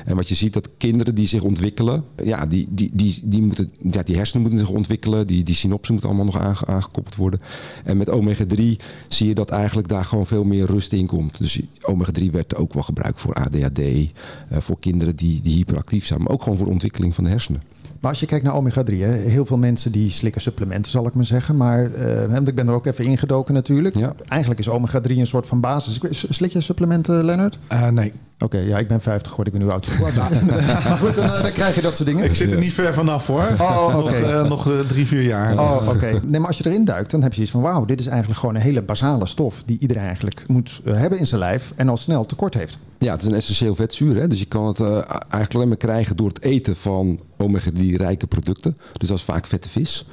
En 0.05 0.17
wat 0.17 0.29
je 0.29 0.35
ziet, 0.35 0.53
dat 0.53 0.69
kinderen 0.77 1.15
die 1.15 1.27
zich 1.27 1.43
ontwikkelen... 1.43 2.05
Ja, 2.25 2.47
die, 2.47 2.67
die, 2.71 2.91
die, 2.93 3.21
die, 3.25 3.43
moeten, 3.43 3.71
ja, 3.91 4.03
die 4.03 4.17
hersenen 4.17 4.43
moeten 4.43 4.61
zich 4.67 4.71
ontwikkelen. 4.71 5.27
Die, 5.27 5.45
die 5.45 5.55
synapsen 5.55 5.93
moeten 5.93 6.11
allemaal 6.11 6.33
nog 6.33 6.39
aange- 6.43 6.67
aangekoppeld 6.67 7.15
worden. 7.17 7.41
En 7.85 7.97
met 7.97 8.11
omega-3 8.11 8.63
zie 9.09 9.29
je 9.29 9.35
dat 9.35 9.51
eigenlijk 9.51 9.89
daar 9.89 10.05
gewoon 10.05 10.27
veel 10.27 10.45
meer 10.45 10.67
rust 10.67 10.93
in 10.93 11.07
komt. 11.07 11.39
Dus 11.39 11.61
omega-3 11.81 12.31
werd 12.31 12.57
ook 12.57 12.73
wel 12.75 12.83
gebruikt 12.83 13.21
voor 13.21 13.35
ADHD. 13.35 13.79
eh, 13.79 14.09
voor 14.49 14.79
kinderen 14.79 15.17
die, 15.17 15.43
die 15.43 15.55
hyperactief 15.55 16.07
zijn. 16.07 16.23
Maar 16.23 16.33
ook 16.33 16.43
gewoon 16.43 16.57
voor 16.59 16.67
de 16.67 16.73
ontwikkeling 16.73 17.15
van 17.15 17.25
de 17.25 17.31
hersenen. 17.31 17.63
Maar 18.01 18.11
als 18.11 18.21
je 18.21 18.27
kijkt 18.27 18.45
naar 18.45 18.55
omega-3, 18.55 18.95
hè, 18.95 19.13
heel 19.13 19.47
veel 19.47 19.59
mensen 19.59 19.93
die 19.93 20.11
slikken 20.11 20.41
supplementen, 20.41 20.91
zal 20.91 21.07
ik 21.07 21.15
maar 21.15 21.25
zeggen. 21.25 21.57
Maar 21.57 21.93
eh, 21.93 22.33
want 22.33 22.49
ik 22.49 22.55
ben 22.55 22.69
er 22.69 22.75
ook 22.75 22.87
even 22.87 23.05
ingedoken 23.05 23.55
natuurlijk. 23.55 23.95
Ja. 23.95 24.15
Eigenlijk 24.29 24.61
is 24.61 24.69
omega-3 24.69 25.11
een 25.11 25.27
soort 25.27 25.47
van 25.47 25.61
basis. 25.61 26.01
Slik 26.11 26.53
je 26.53 26.61
supplementen, 26.61 27.25
Leonard? 27.25 27.59
Eh, 27.69 27.89
nee, 27.89 28.13
Oké, 28.39 28.59
ja, 28.59 28.79
ik 28.79 28.89
ben 28.89 29.01
50 29.01 29.31
geworden, 29.31 29.55
ik 29.55 29.59
ben 29.59 29.69
nu 29.69 29.75
oud. 29.75 29.89
maar 30.89 30.99
goed, 30.99 31.15
dan, 31.15 31.25
eh, 31.25 31.43
dan 31.43 31.53
krijg 31.53 31.75
je 31.75 31.81
dat 31.81 31.97
soort 31.97 32.09
dingen. 32.09 32.25
ik 32.25 32.35
zit 32.35 32.53
er 32.53 32.59
niet 32.59 32.73
ver 32.73 32.95
vanaf 32.95 33.27
hoor. 33.27 33.55
Oh, 33.59 33.95
nog, 33.95 34.11
eh, 34.11 34.49
nog 34.49 34.69
drie, 34.89 35.07
vier 35.07 35.23
jaar. 35.23 35.59
Oh, 35.59 35.89
oké. 35.89 36.21
Nee, 36.23 36.41
maar 36.41 36.49
als 36.49 36.59
je 36.59 36.67
erin 36.67 36.85
duikt, 36.85 37.11
dan 37.11 37.23
heb 37.23 37.35
je 37.35 37.43
iets 37.43 37.51
van... 37.51 37.61
wauw, 37.61 37.85
dit 37.85 38.01
is 38.01 38.07
eigenlijk 38.07 38.41
gewoon 38.41 38.55
een 38.55 38.61
hele 38.61 38.83
basale 38.83 39.27
stof... 39.27 39.63
die 39.67 39.79
iedereen 39.79 40.03
eigenlijk 40.03 40.45
moet 40.47 40.81
hebben 40.85 41.19
in 41.19 41.27
zijn 41.27 41.41
lijf... 41.41 41.73
en 41.77 41.89
al 41.89 41.97
snel 41.97 42.27
tekort 42.27 42.55
heeft. 42.55 42.79
Ja, 42.99 43.13
het 43.13 43.21
is 43.21 43.29
een 43.29 43.35
essentieel 43.35 43.75
vetzuur. 43.75 44.17
Hè? 44.17 44.27
Dus 44.27 44.39
je 44.39 44.45
kan 44.45 44.67
het 44.67 44.81
eh, 44.81 44.95
eigenlijk 44.95 45.55
alleen 45.55 45.69
maar 45.69 45.77
krijgen 45.77 46.17
door 46.17 46.29
het 46.29 46.43
eten 46.43 46.77
van 46.77 47.21
omega-3-rijke 47.37 48.27
producten. 48.27 48.77
Dus 48.93 49.09
dat 49.09 49.19
is 49.19 49.25
vaak 49.25 49.47
vette 49.47 49.69
vis. 49.69 50.07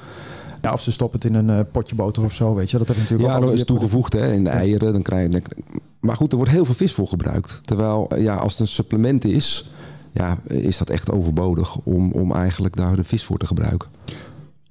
Ja, 0.62 0.74
of 0.74 0.82
ze 0.82 0.92
stoppen 0.92 1.20
het 1.20 1.30
in 1.30 1.36
een 1.36 1.60
eh, 1.60 1.66
potje 1.72 1.96
boter 1.96 2.24
of 2.24 2.34
zo, 2.34 2.56
weet 2.56 2.72
je. 2.72 2.78
Dat 2.78 2.88
heeft 2.88 3.00
natuurlijk 3.00 3.30
Ja, 3.30 3.36
ook 3.36 3.44
dat 3.44 3.54
is 3.54 3.66
toegevoegd 3.66 4.14
hè, 4.14 4.34
in 4.34 4.44
de 4.44 4.50
eieren. 4.50 4.94
Dan 4.94 5.02
krijg 5.02 5.32
je, 5.32 5.42
maar 6.00 6.16
goed, 6.16 6.32
er 6.32 6.38
wordt 6.38 6.52
heel 6.52 6.66
veel 6.66 6.74
vis 6.74 6.94
voor 6.94 7.08
gebruikt. 7.08 7.60
Terwijl 7.66 8.12
ja, 8.18 8.36
als 8.36 8.52
het 8.52 8.62
een 8.62 8.68
supplement 8.68 9.26
is, 9.26 9.70
ja, 10.12 10.40
is 10.48 10.78
dat 10.78 10.90
echt 10.90 11.12
overbodig 11.12 11.78
om, 11.78 12.12
om 12.12 12.34
eigenlijk 12.34 12.76
daar 12.76 12.96
de 12.96 13.04
vis 13.04 13.24
voor 13.24 13.38
te 13.38 13.46
gebruiken. 13.46 13.90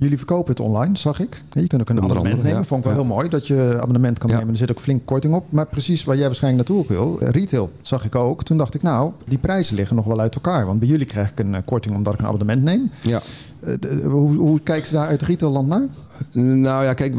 Jullie 0.02 0.16
verkopen 0.18 0.50
het 0.52 0.60
online, 0.60 0.98
zag 0.98 1.20
ik. 1.20 1.40
Je 1.52 1.66
kunt 1.66 1.80
ook 1.80 1.88
een 1.88 1.96
abonnement 1.96 2.18
andere, 2.34 2.42
nemen. 2.42 2.60
ja. 2.60 2.64
Vond 2.66 2.80
ik 2.80 2.86
wel 2.90 2.94
Ja. 3.00 3.06
heel 3.06 3.14
mooi 3.16 3.28
dat 3.28 3.46
je 3.46 3.76
abonnement 3.80 4.18
kan 4.18 4.30
Ja. 4.30 4.36
nemen. 4.36 4.50
Er 4.50 4.56
zit 4.56 4.70
ook 4.70 4.80
flink 4.80 5.06
korting 5.06 5.34
op. 5.34 5.44
Maar 5.52 5.66
precies 5.66 6.04
waar 6.04 6.16
jij 6.16 6.26
waarschijnlijk 6.26 6.68
naartoe 6.68 6.86
wil. 6.88 7.20
eh, 7.20 7.28
Retail 7.28 7.70
zag 7.80 8.04
ik 8.04 8.14
ook. 8.14 8.42
Toen 8.44 8.56
dacht 8.56 8.74
ik, 8.74 8.82
nou, 8.82 9.12
die 9.28 9.38
prijzen 9.38 9.76
liggen 9.76 9.96
nog 9.96 10.04
wel 10.04 10.20
uit 10.20 10.34
elkaar. 10.34 10.66
Want 10.66 10.78
bij 10.78 10.88
jullie 10.88 11.06
krijg 11.06 11.30
ik 11.30 11.38
een 11.38 11.54
eh, 11.54 11.60
korting 11.64 11.94
omdat 11.94 12.14
ik 12.14 12.18
een 12.20 12.26
abonnement 12.26 12.62
neem. 12.62 12.90
Ja. 13.00 13.20
Eh, 13.62 13.74
de- 13.80 14.02
hoe, 14.08 14.36
hoe 14.36 14.60
kijken 14.60 14.86
ze 14.86 14.94
daar 14.94 15.06
uit 15.06 15.22
retailland 15.22 15.68
naar? 15.68 15.86
Nou 16.32 16.84
ja, 16.84 16.94
kijk, 16.94 17.14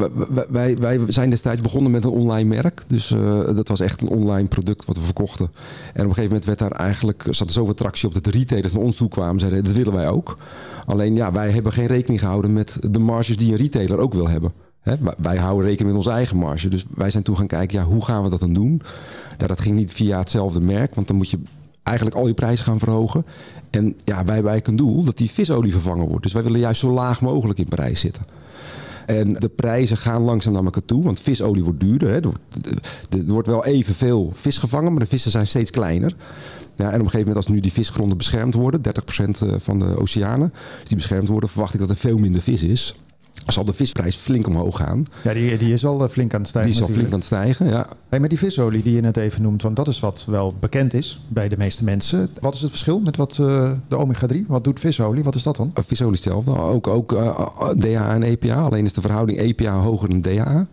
wij- 0.50 0.78
wij, 0.78 1.00
zijn 1.08 1.30
destijds 1.30 1.62
begonnen 1.62 1.92
met 1.92 2.04
een 2.04 2.10
online 2.10 2.50
merk. 2.50 2.84
Dus 2.88 3.12
eh, 3.12 3.56
dat 3.56 3.68
was 3.68 3.80
echt 3.80 4.02
een 4.02 4.10
online 4.10 4.48
product 4.48 4.86
wat 4.86 4.96
we 4.96 5.02
verkochten. 5.02 5.46
En 5.46 5.54
op 5.92 5.96
een 5.96 6.02
gegeven 6.04 6.24
moment 6.24 6.46
werd 6.46 6.60
daar 6.60 6.72
eigenlijk, 6.72 7.26
zat 7.30 7.48
er 7.48 7.54
zoveel 7.54 7.74
tractie 7.74 8.08
op 8.08 8.14
dat 8.14 8.24
de 8.24 8.32
retailers 8.32 8.74
naar 8.74 8.84
ons 8.84 8.96
toe 8.96 9.08
kwamen 9.10 9.34
en 9.34 9.40
zeiden, 9.40 9.64
dat 9.64 9.74
willen 9.74 9.94
wij 9.94 10.10
ook. 10.10 10.38
Alleen 10.86 11.16
ja, 11.16 11.32
wij 11.32 11.50
hebben 11.52 11.72
geen 11.72 11.88
rekening 11.88 12.20
gehouden 12.20 12.54
met 12.54 12.78
de 12.92 13.00
marges 13.00 13.38
die 13.38 13.52
een 13.52 13.58
retailer 13.58 13.98
ook 13.98 14.14
wil 14.14 14.30
hebben. 14.30 14.52
Wij 15.18 15.38
houden 15.38 15.66
rekening 15.66 15.88
met 15.88 15.98
onze 16.06 16.12
eigen 16.18 16.38
marge. 16.38 16.68
Dus 16.68 16.86
wij 16.96 17.10
zijn 17.10 17.24
toen 17.24 17.38
gaan 17.38 17.48
kijken, 17.48 17.80
ja, 17.80 17.86
hoe 17.86 18.06
gaan 18.06 18.24
we 18.24 18.30
dat 18.30 18.40
dan 18.40 18.54
doen? 18.54 18.82
Nou, 19.38 19.48
dat 19.48 19.62
ging 19.62 19.76
niet 19.76 19.92
via 19.92 20.18
hetzelfde 20.18 20.62
merk, 20.62 20.96
want 20.96 21.08
dan 21.08 21.16
moet 21.16 21.30
je 21.30 21.40
eigenlijk 21.84 22.18
al 22.18 22.28
je 22.28 22.34
prijzen 22.34 22.66
gaan 22.66 22.80
verhogen. 22.80 23.25
En 23.70 23.86
ja, 23.86 24.24
wij 24.25 24.34
hebben 24.34 24.52
eigenlijk 24.52 24.68
een 24.68 24.75
doel 24.75 25.04
dat 25.04 25.18
die 25.18 25.32
visolie 25.32 25.72
vervangen 25.72 26.08
wordt. 26.08 26.24
Dus 26.24 26.34
wij 26.34 26.44
willen 26.44 26.60
juist 26.60 26.80
zo 26.80 26.92
laag 26.92 27.22
mogelijk 27.22 27.60
in 27.60 27.66
prijs 27.66 28.00
zitten. 28.00 28.24
En 29.06 29.34
de 29.34 29.50
prijzen 29.50 29.98
gaan 29.98 30.22
langzaam 30.22 30.54
naar 30.54 30.63
elkaar 30.63 30.86
toe, 30.86 31.04
want 31.04 31.20
visolie 31.20 31.63
wordt 31.63 31.80
duurder. 31.80 32.10
Hè. 32.10 32.16
Er, 32.16 32.24
wordt, 32.24 32.40
er 33.10 33.25
wordt 33.25 33.48
wel 33.48 33.66
evenveel 33.66 34.32
vis 34.34 34.58
gevangen, 34.58 34.92
maar 34.92 35.02
de 35.02 35.10
vissen 35.10 35.32
zijn 35.32 35.48
steeds 35.48 35.72
kleiner. 35.72 36.16
Ja, 36.75 36.86
en 36.86 36.94
op 36.94 36.94
een 36.94 37.10
gegeven 37.10 37.20
moment, 37.20 37.36
als 37.36 37.48
nu 37.48 37.60
die 37.60 37.72
visgronden 37.72 38.18
beschermd 38.18 38.54
worden, 38.54 38.82
30% 38.82 39.56
van 39.56 39.80
de 39.80 40.00
oceanen, 40.00 40.54
die 40.84 40.96
beschermd 40.96 41.28
worden, 41.28 41.50
verwacht 41.50 41.74
ik 41.74 41.80
dat 41.80 41.90
er 41.90 41.96
veel 41.96 42.18
minder 42.18 42.42
vis 42.42 42.63
is. 42.63 42.96
Zal 43.48 43.66
de 43.66 43.74
visprijs 43.74 44.16
flink 44.16 44.48
omhoog 44.48 44.78
gaan. 44.78 45.06
Ja, 45.24 45.34
die, 45.34 45.58
die 45.58 45.74
is 45.74 45.86
al 45.86 46.04
eh, 46.04 46.10
flink 46.10 46.34
aan 46.34 46.40
het 46.40 46.50
stijgen 46.50 46.72
Die 46.72 46.82
is 46.82 46.88
al 46.88 46.94
flink 46.94 47.08
aan 47.08 47.13
het 47.13 47.24
stijgen. 47.24 47.68
Ja. 47.68 47.88
Hey, 48.10 48.20
maar 48.20 48.30
die 48.30 48.38
visolie 48.38 48.84
die 48.84 48.96
je 48.96 49.02
net 49.02 49.18
even 49.18 49.42
noemt, 49.42 49.62
want 49.62 49.75
dat 49.75 49.88
is 49.88 50.00
wat 50.00 50.25
wel 50.28 50.54
bekend 50.60 50.94
is 50.94 51.20
bij 51.28 51.50
de 51.50 51.58
meeste 51.58 51.84
mensen. 51.84 52.30
Wat 52.42 52.54
is 52.54 52.62
het 52.62 52.70
verschil 52.70 53.00
met 53.00 53.18
wat 53.18 53.38
eh, 53.40 53.72
de 53.88 53.96
omega-3? 53.96 54.38
Wat 54.48 54.63
doet 54.63 54.80
visolie? 54.80 55.24
Wat 55.24 55.36
is 55.36 55.44
dat 55.44 55.56
dan? 55.56 55.72
Visolie 55.75 56.13
hetzelfde. 56.13 56.58
Ook, 56.58 56.88
ook 56.88 57.13
eh, 57.13 57.70
DHA 57.78 58.13
en 58.13 58.24
EPA. 58.24 58.56
Alleen 58.56 58.86
is 58.86 58.94
de 58.94 59.02
verhouding 59.02 59.38
EPA 59.40 59.80
hoger 59.80 60.10
dan 60.10 60.22
DHA. 60.22 60.68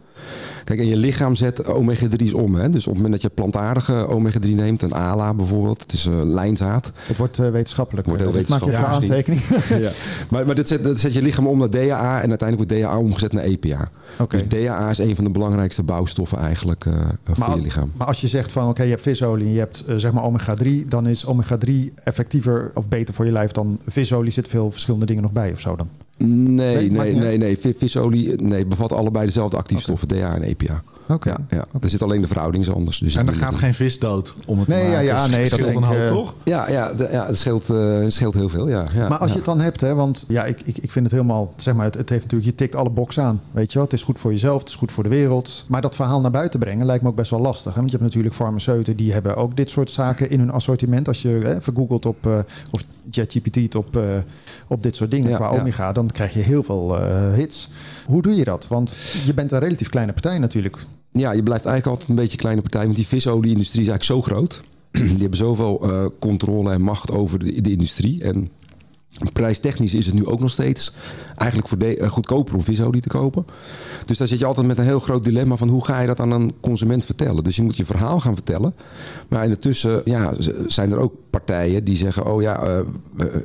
Kijk, 0.71 0.83
en 0.83 0.89
je 0.89 0.97
lichaam 0.97 1.35
zet 1.35 1.65
omega-3's 1.65 2.35
om. 2.35 2.55
Hè? 2.55 2.69
Dus 2.69 2.87
op 2.87 2.93
het 2.93 3.03
moment 3.03 3.13
dat 3.13 3.23
je 3.23 3.29
plantaardige 3.29 4.07
omega-3 4.09 4.49
neemt, 4.55 4.83
een 4.83 4.93
ALA 4.93 5.35
bijvoorbeeld, 5.35 5.83
het 5.83 5.93
is 5.93 6.07
eh, 6.07 6.23
lijnzaad. 6.25 6.93
Het 7.07 7.17
wordt 7.17 7.39
eh, 7.39 7.51
wetenschappelijk. 7.51 8.07
Wordt 8.07 8.37
Ik 8.37 8.49
maak 8.49 8.65
je 8.65 8.77
aantekening. 8.77 9.41
Ja. 9.69 9.91
Maar, 10.29 10.47
maar 10.47 10.55
dit 10.55 10.69
zet, 10.69 10.85
dat 10.85 10.99
zet 10.99 11.15
je 11.15 11.23
lichaam 11.23 11.47
om 11.47 11.59
naar 11.59 11.71
DHA 11.71 12.21
en 12.21 12.29
uiteindelijk 12.29 12.71
wordt 12.71 12.85
DHA 12.85 12.99
omgezet 12.99 13.33
naar 13.33 13.45
EPA. 13.45 13.91
Dus 14.29 14.43
DHA 14.49 14.91
is 14.91 14.99
een 14.99 15.15
van 15.15 15.25
de 15.25 15.31
belangrijkste 15.31 15.83
bouwstoffen 15.83 16.39
eigenlijk 16.39 16.85
eh, 16.85 16.93
voor 17.25 17.39
Maar, 17.39 17.57
je 17.57 17.63
lichaam. 17.63 17.93
maar 17.97 18.07
als 18.07 18.21
je 18.21 18.29
zegt 18.29 18.53
van 18.53 18.69
oké, 18.69 18.83
je 18.83 18.91
hebt 18.91 19.03
visolie 19.03 19.47
en 19.47 19.53
je 19.53 19.59
hebt 19.59 19.85
eh, 19.85 19.97
zeg 19.97 20.13
maar 20.13 20.25
omega-3, 20.25 20.89
dan 20.89 21.07
is 21.07 21.27
omega-3 21.27 21.73
effectiever 22.05 22.71
of 22.75 22.89
beter 22.89 23.15
voor 23.15 23.25
je 23.25 23.33
lijf 23.33 23.51
dan 23.51 23.81
visolie. 23.87 24.33
Zit 24.33 24.49
veel 24.49 24.71
verschillende 24.71 25.07
dingen 25.07 25.23
nog 25.23 25.33
bij 25.33 25.53
of 25.53 25.61
zo 25.61 25.77
dan? 25.77 25.89
Nee, 26.17 26.91
Nee, 26.91 27.15
nee, 27.15 27.39
nee, 27.39 27.59
Visolie 27.59 28.43
nee, 28.43 28.67
bevat 28.67 28.93
allebei 28.93 29.27
dezelfde 29.27 29.57
actiefstoffen, 29.57 30.09
DHA 30.09 30.35
en 30.35 30.43
EPA. 30.43 30.83
Oké. 31.11 31.29
Ja, 31.29 31.37
ja. 31.49 31.65
Er 31.81 31.89
zit 31.89 32.03
alleen 32.03 32.21
de 32.21 32.27
verhouding 32.27 32.65
is 32.65 32.73
anders. 32.73 32.99
Dus 32.99 33.17
En 33.17 33.27
er 33.29 33.35
gaat 33.35 33.55
geen 33.55 33.75
vis 33.75 33.99
dood 33.99 34.35
om 34.47 34.59
het 34.59 34.69
Nee, 34.69 34.79
te 34.79 34.85
ja, 34.87 34.91
maken. 34.93 35.07
ja, 35.07 35.27
nee, 35.27 35.39
dat 35.39 35.47
scheelt 35.59 35.73
denk 35.73 35.77
een 35.77 35.83
hoop, 35.83 35.97
eh, 35.97 36.09
toch? 36.09 36.35
Ja, 36.45 36.71
ja, 36.71 36.93
de- 36.93 37.09
ja 37.13 37.27
het 37.27 37.37
scheelt, 37.39 37.71
eh, 37.71 37.99
scheelt 38.07 38.35
heel 38.35 38.49
veel. 38.49 38.69
Ja, 38.69 38.85
ja, 38.95 39.09
Maar 39.09 39.19
als 39.19 39.27
ja. 39.29 39.33
je 39.33 39.35
het 39.35 39.45
dan 39.45 39.61
hebt, 39.61 39.81
hè, 39.81 39.95
want 39.95 40.25
ja, 40.29 40.45
ik, 40.45 40.61
ik, 40.65 40.77
ik 40.79 40.91
vind 40.91 41.05
het 41.05 41.15
helemaal, 41.15 41.53
zeg 41.57 41.75
maar, 41.75 41.85
het, 41.85 41.95
het 41.95 42.09
heeft 42.09 42.23
natuurlijk, 42.23 42.51
je 42.51 42.57
tikt 42.57 42.75
alle 42.75 42.91
boxen 42.91 43.23
aan. 43.23 43.41
Weet 43.51 43.69
je 43.69 43.75
wel, 43.75 43.85
het 43.85 43.93
is 43.93 44.03
goed 44.03 44.21
voor 44.21 44.31
jezelf, 44.31 44.59
het 44.61 44.69
is 44.69 44.75
goed 44.75 44.93
voor 44.93 45.03
de 45.03 45.09
wereld. 45.09 45.65
Maar 45.69 45.81
dat 45.81 45.95
verhaal 45.97 46.21
naar 46.21 46.31
buiten 46.31 46.61
brengen 46.61 46.87
lijkt 46.87 47.03
me 47.03 47.09
ook 47.09 47.17
best 47.17 47.31
wel 47.31 47.41
lastig. 47.41 47.73
Hè? 47.75 47.79
Want 47.79 47.91
je 47.91 47.97
hebt 47.97 48.09
natuurlijk 48.09 48.35
farmaceuten 48.35 48.97
die 48.97 49.13
hebben 49.13 49.37
ook 49.37 49.57
dit 49.57 49.71
soort 49.71 49.91
zaken 49.91 50.31
in 50.31 50.39
hun 50.39 50.51
assortiment. 50.51 51.09
Als 51.09 51.23
je 51.23 51.29
hè, 51.43 51.61
vergoogelt 51.61 52.07
op, 52.07 52.27
eh, 52.27 52.39
of 52.71 52.85
ChatGPT 53.11 53.75
op, 53.75 53.97
eh, 53.97 54.03
op 54.69 54.83
dit 54.83 54.97
soort 54.97 55.11
dingen 55.11 55.31
Ja, 55.31 55.37
qua 55.37 55.53
ja. 55.53 55.61
omega, 55.61 55.93
dan 55.93 56.07
krijg 56.11 56.33
je 56.35 56.41
heel 56.41 56.63
veel 56.63 56.99
eh, 56.99 57.33
hits. 57.33 57.71
Hoe 58.07 58.23
doe 58.23 58.35
je 58.35 58.45
dat? 58.45 58.69
Want 58.69 58.95
je 59.25 59.35
bent 59.35 59.53
een 59.53 59.59
relatief 59.59 59.89
kleine 59.89 60.13
partij 60.13 60.39
natuurlijk. 60.39 60.77
Ja, 61.13 61.33
je 61.33 61.43
blijft 61.43 61.65
eigenlijk 61.65 61.87
altijd 61.87 62.09
een 62.09 62.23
beetje 62.23 62.33
een 62.33 62.39
kleine 62.39 62.61
partij. 62.61 62.85
Want 62.85 62.97
die 62.97 63.07
visolie-industrie 63.07 63.83
is 63.83 63.89
eigenlijk 63.89 64.27
zo 64.27 64.35
groot. 64.35 64.63
Die 64.91 65.21
hebben 65.21 65.39
zoveel 65.39 65.81
eh, 65.83 66.05
controle 66.19 66.73
en 66.73 66.83
macht 66.83 67.13
over 67.13 67.39
de, 67.39 67.61
de 67.61 67.71
industrie. 67.71 68.23
En 68.23 68.51
prijstechnisch 69.33 69.95
is 69.95 70.07
het 70.07 70.15
nu 70.15 70.27
ook 70.27 70.41
nog 70.41 70.51
steeds 70.51 70.93
eigenlijk 71.37 71.83
eh, 71.83 72.09
goedkoper 72.09 72.55
om 72.55 72.63
visolie 72.63 73.01
te 73.01 73.09
kopen. 73.09 73.47
Dus 74.05 74.19
daar 74.19 74.27
zit 74.27 74.39
je 74.39 74.47
altijd 74.47 74.67
met 74.67 74.79
een 74.79 74.85
heel 74.85 74.99
groot 74.99 75.25
dilemma 75.25 75.57
van 75.57 75.69
hoe 75.69 75.85
ga 75.85 76.01
je 76.01 76.07
dat 76.07 76.21
aan 76.21 76.31
een 76.31 76.53
consument 76.61 77.05
vertellen. 77.05 77.45
Dus 77.45 77.57
je 77.57 77.63
moet 77.63 77.77
je 77.77 77.85
verhaal 77.85 78.21
gaan 78.21 78.35
vertellen. 78.35 78.75
Maar 79.29 79.45
intussen 79.45 80.03
ja, 80.05 80.35
zijn 80.67 80.93
er 80.93 80.99
ook 80.99 81.15
partijen 81.31 81.85
die 81.85 81.97
zeggen... 81.97 82.27
oh 82.27 82.43
ja, 82.43 82.63
eh, 82.63 82.81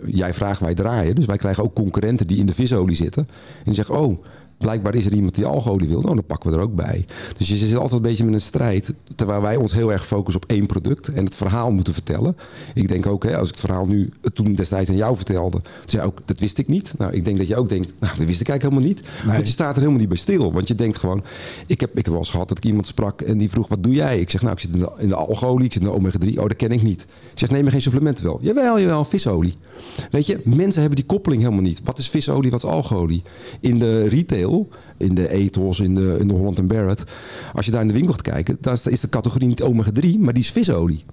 jij 0.05 0.33
vraagt, 0.33 0.59
wij 0.59 0.73
draaien. 0.73 1.15
Dus 1.15 1.25
wij 1.25 1.37
krijgen 1.37 1.63
ook 1.63 1.75
concurrenten 1.75 2.27
die 2.27 2.37
in 2.37 2.45
de 2.45 2.53
visolie 2.53 2.95
zitten. 2.95 3.27
En 3.57 3.63
die 3.63 3.73
zeggen, 3.73 3.99
oh, 3.99 4.23
blijkbaar 4.57 4.95
is 4.95 5.05
er 5.05 5.13
iemand 5.13 5.35
die 5.35 5.45
algolie 5.45 5.87
wil. 5.87 6.01
Nou, 6.01 6.15
dan 6.15 6.25
pakken 6.25 6.49
we 6.49 6.55
er 6.55 6.61
ook 6.63 6.75
bij. 6.75 7.05
Dus 7.37 7.47
je 7.47 7.55
zit 7.55 7.75
altijd 7.75 7.93
een 7.93 8.01
beetje 8.01 8.23
met 8.23 8.33
een 8.33 8.41
strijd. 8.41 8.93
Terwijl 9.15 9.41
wij 9.41 9.55
ons 9.55 9.73
heel 9.73 9.91
erg 9.91 10.05
focussen 10.05 10.43
op 10.43 10.51
één 10.51 10.65
product 10.65 11.07
en 11.07 11.25
het 11.25 11.35
verhaal 11.35 11.71
moeten 11.71 11.93
vertellen. 11.93 12.37
Ik 12.73 12.87
denk 12.87 13.05
ook, 13.05 13.23
hè, 13.23 13.37
als 13.37 13.47
ik 13.47 13.55
het 13.55 13.65
verhaal 13.65 13.85
nu 13.85 14.09
toen 14.33 14.53
destijds 14.53 14.89
aan 14.89 14.95
jou 14.95 15.15
vertelde, 15.15 15.61
toen 15.61 15.71
zei 15.85 16.01
je 16.01 16.07
ook, 16.07 16.27
dat 16.27 16.39
wist 16.39 16.57
ik 16.57 16.67
niet. 16.67 16.93
Nou, 16.97 17.13
ik 17.13 17.25
denk 17.25 17.37
dat 17.37 17.47
je 17.47 17.55
ook 17.55 17.69
denkt, 17.69 17.93
nou, 17.99 18.17
dat 18.17 18.25
wist 18.25 18.41
ik 18.41 18.49
eigenlijk 18.49 18.61
helemaal 18.61 19.03
niet. 19.03 19.33
Want 19.33 19.45
je 19.45 19.51
staat 19.51 19.69
er 19.69 19.79
helemaal 19.79 19.99
niet 19.99 20.09
bij 20.09 20.17
stil. 20.17 20.53
Want 20.53 20.67
je 20.67 20.75
denkt 20.75 20.97
gewoon, 20.97 21.23
ik 21.67 21.79
heb, 21.79 21.89
ik 21.89 22.05
heb 22.05 22.07
wel 22.07 22.17
eens 22.17 22.29
gehad 22.29 22.47
dat 22.47 22.57
ik 22.57 22.65
iemand 22.65 22.87
sprak 22.87 23.21
en 23.21 23.37
die 23.37 23.49
vroeg, 23.49 23.67
wat 23.67 23.83
doe 23.83 23.93
jij? 23.93 24.19
Ik 24.19 24.29
zeg, 24.29 24.41
nou, 24.41 24.53
ik 24.53 24.59
zit 24.59 24.73
in 24.73 24.79
de, 24.79 24.91
in 24.97 25.07
de 25.07 25.15
algolie, 25.15 25.65
ik 25.65 25.73
zit 25.73 25.81
in 25.81 25.87
de 25.87 25.93
omega-3. 25.93 26.37
Oh, 26.37 26.47
dat 26.47 26.55
ken 26.55 26.71
ik 26.71 26.83
niet. 26.83 27.01
Ik 27.01 27.39
zeg, 27.39 27.49
neem 27.49 27.63
maar 27.63 27.71
geen 27.71 27.81
supplementen 27.81 28.25
wel. 28.25 28.39
Jawel, 28.41 28.79
jawel, 28.79 29.05
visolie. 29.05 29.53
Weet 30.11 30.25
je, 30.25 30.41
mensen 30.43 30.79
hebben 30.79 30.99
die 30.99 31.05
koppeling 31.05 31.41
helemaal 31.41 31.63
niet. 31.63 31.81
Wat 31.83 31.99
is 31.99 32.09
visolie, 32.09 32.51
wat 32.51 32.63
is 32.63 32.69
algolie? 32.69 33.23
In 33.59 33.79
de 33.79 34.07
retail, 34.07 34.54
in 34.97 35.15
de 35.15 35.29
ethos, 35.29 35.79
in 35.79 35.95
de, 35.95 36.17
in 36.19 36.27
de 36.27 36.33
Holland 36.33 36.67
Barrett. 36.67 37.03
Als 37.53 37.65
je 37.65 37.71
daar 37.71 37.81
in 37.81 37.87
de 37.87 37.93
winkel 37.93 38.11
gaat 38.13 38.21
kijken, 38.21 38.57
dan 38.61 38.73
is 38.83 38.99
de 38.99 39.09
categorie 39.09 39.47
niet 39.47 39.61
omega-3, 39.63 40.19
maar 40.19 40.33
die 40.33 40.43
is 40.43 40.51
visolie. 40.51 41.03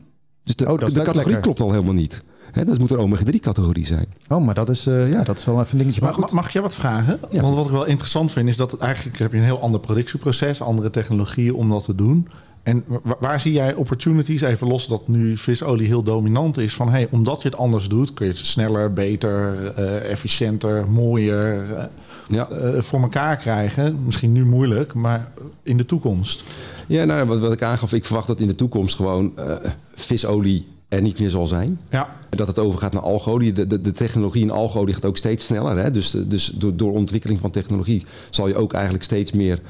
Dus 0.45 0.57
de, 0.57 0.65
Oh, 0.71 0.79
de 0.79 0.85
categorie 0.85 1.15
lekker. 1.25 1.41
klopt 1.41 1.61
al 1.61 1.71
helemaal 1.71 1.93
niet. 1.95 2.23
Hè, 2.53 2.65
dat 2.65 2.79
moet 2.79 2.91
een 2.91 2.99
omega-3 2.99 3.35
categorie 3.41 3.87
zijn. 3.87 4.07
Oh, 4.29 4.45
maar 4.45 4.55
dat 4.55 4.69
is, 4.69 4.87
eh, 4.87 5.11
ja, 5.11 5.23
dat 5.25 5.39
is 5.39 5.45
wel 5.45 5.61
even 5.61 5.73
een 5.73 5.79
dingetje. 5.79 6.01
Maar 6.01 6.11
Maar, 6.11 6.23
goed, 6.23 6.33
mag 6.33 6.47
ik 6.47 6.51
jou 6.53 6.65
wat 6.65 6.75
vragen? 6.75 7.19
Ja. 7.31 7.43
Want 7.43 7.55
wat 7.55 7.65
ik 7.67 7.71
wel 7.73 7.85
interessant 7.87 8.31
vind 8.33 8.49
is 8.49 8.57
dat 8.57 8.71
het 8.71 8.81
eigenlijk 8.81 9.19
heb 9.19 9.31
je 9.33 9.39
een 9.39 9.45
heel 9.45 9.61
ander 9.61 9.81
productieproces, 9.81 10.61
andere 10.63 10.91
technologieën 10.91 11.55
om 11.55 11.69
dat 11.71 11.85
te 11.85 11.95
doen. 11.95 12.29
En 12.63 12.85
wa- 13.03 13.17
waar 13.21 13.41
zie 13.41 13.53
jij 13.53 13.75
opportunities, 13.75 14.41
even 14.41 14.69
los 14.69 14.87
dat 14.87 15.09
nu 15.09 15.37
visolie 15.37 15.87
heel 15.87 16.03
dominant 16.03 16.59
is, 16.59 16.75
van 16.75 16.89
hey, 16.91 17.09
omdat 17.11 17.43
je 17.43 17.49
het 17.49 17.59
anders 17.59 17.89
doet, 17.89 18.15
kun 18.15 18.27
je 18.27 18.33
het 18.33 18.41
sneller, 18.41 18.93
beter, 18.93 19.67
eh, 19.77 20.11
efficiënter, 20.11 20.91
mooier 20.91 21.75
eh, 21.75 21.85
Ja. 22.29 22.49
eh, 22.49 22.81
voor 22.83 23.01
elkaar 23.01 23.37
krijgen. 23.37 24.05
Misschien 24.05 24.33
nu 24.33 24.45
moeilijk, 24.45 24.95
maar 24.95 25.29
in 25.63 25.77
de 25.77 25.87
toekomst. 25.87 26.45
Ja, 26.87 27.05
nou, 27.05 27.27
wat, 27.27 27.39
wat 27.39 27.53
ik 27.53 27.63
aangaf, 27.63 27.93
ik 27.93 28.05
verwacht 28.05 28.27
dat 28.27 28.41
in 28.41 28.47
de 28.47 28.55
toekomst 28.55 28.95
gewoon 28.97 29.33
eh, 29.37 29.57
visolie 29.95 30.67
er 30.89 31.03
niet 31.03 31.21
meer 31.21 31.31
zal 31.31 31.47
zijn. 31.47 31.81
Ja, 31.91 32.09
Dat 32.31 32.47
het 32.47 32.59
overgaat 32.59 32.93
naar 32.93 33.03
algolie. 33.03 33.53
De, 33.53 33.67
de, 33.67 33.81
de 33.81 33.91
technologie 33.93 34.43
in 34.43 34.51
algolie 34.51 34.95
gaat 34.95 35.05
ook 35.05 35.17
steeds 35.17 35.45
sneller. 35.47 35.77
Hè? 35.79 35.91
Dus, 35.91 36.11
dus 36.11 36.47
door, 36.47 36.77
door 36.77 36.93
ontwikkeling 36.93 37.41
van 37.41 37.51
technologie 37.51 38.05
zal 38.31 38.49
je 38.49 38.57
ook 38.57 38.73
eigenlijk 38.73 39.05
steeds 39.05 39.33
meer 39.33 39.61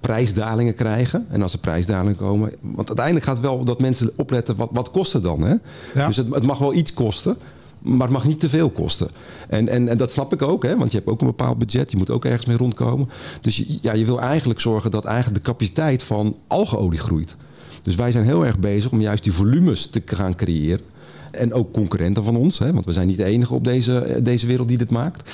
prijsdalingen 0.00 0.74
krijgen. 0.74 1.26
En 1.30 1.42
als 1.42 1.52
er 1.52 1.58
prijsdalingen 1.58 2.16
komen. 2.16 2.52
Want 2.60 2.86
uiteindelijk 2.86 3.26
gaat 3.26 3.40
wel 3.40 3.64
dat 3.64 3.80
mensen 3.80 4.10
opletten, 4.16 4.56
wat, 4.56 4.68
wat 4.72 4.90
kost 4.90 5.12
het 5.12 5.22
dan? 5.22 5.42
Hè? 5.42 5.54
Ja. 5.94 6.06
Dus 6.06 6.16
het, 6.16 6.34
het 6.34 6.46
mag 6.46 6.58
wel 6.58 6.74
iets 6.74 6.94
kosten. 6.94 7.36
Maar 7.82 8.06
het 8.06 8.16
mag 8.16 8.24
niet 8.24 8.40
te 8.40 8.48
veel 8.48 8.70
kosten. 8.70 9.08
En, 9.48 9.68
en, 9.68 9.88
en 9.88 9.98
dat 9.98 10.10
snap 10.10 10.32
ik 10.32 10.42
ook, 10.42 10.62
hè? 10.62 10.76
want 10.76 10.90
je 10.90 10.96
hebt 10.96 11.10
ook 11.10 11.20
een 11.20 11.26
bepaald 11.26 11.58
budget. 11.58 11.90
Je 11.90 11.96
moet 11.96 12.10
ook 12.10 12.24
ergens 12.24 12.46
mee 12.46 12.56
rondkomen. 12.56 13.08
Dus 13.40 13.56
je, 13.56 13.78
ja, 13.80 13.92
je 13.92 14.04
wil 14.04 14.20
eigenlijk 14.20 14.60
zorgen 14.60 14.90
dat 14.90 15.04
eigenlijk 15.04 15.44
de 15.44 15.50
capaciteit 15.50 16.02
van 16.02 16.36
algeolie 16.46 16.98
groeit. 16.98 17.36
Dus 17.82 17.94
wij 17.94 18.12
zijn 18.12 18.24
heel 18.24 18.46
erg 18.46 18.58
bezig 18.58 18.90
om 18.90 19.00
juist 19.00 19.24
die 19.24 19.32
volumes 19.32 19.86
te 19.86 20.02
gaan 20.04 20.34
creëren. 20.34 20.84
En 21.30 21.52
ook 21.52 21.72
concurrenten 21.72 22.24
van 22.24 22.36
ons, 22.36 22.58
hè? 22.58 22.72
want 22.72 22.84
we 22.84 22.92
zijn 22.92 23.06
niet 23.06 23.16
de 23.16 23.24
enige 23.24 23.54
op 23.54 23.64
deze, 23.64 24.20
deze 24.22 24.46
wereld 24.46 24.68
die 24.68 24.78
dit 24.78 24.90
maakt. 24.90 25.30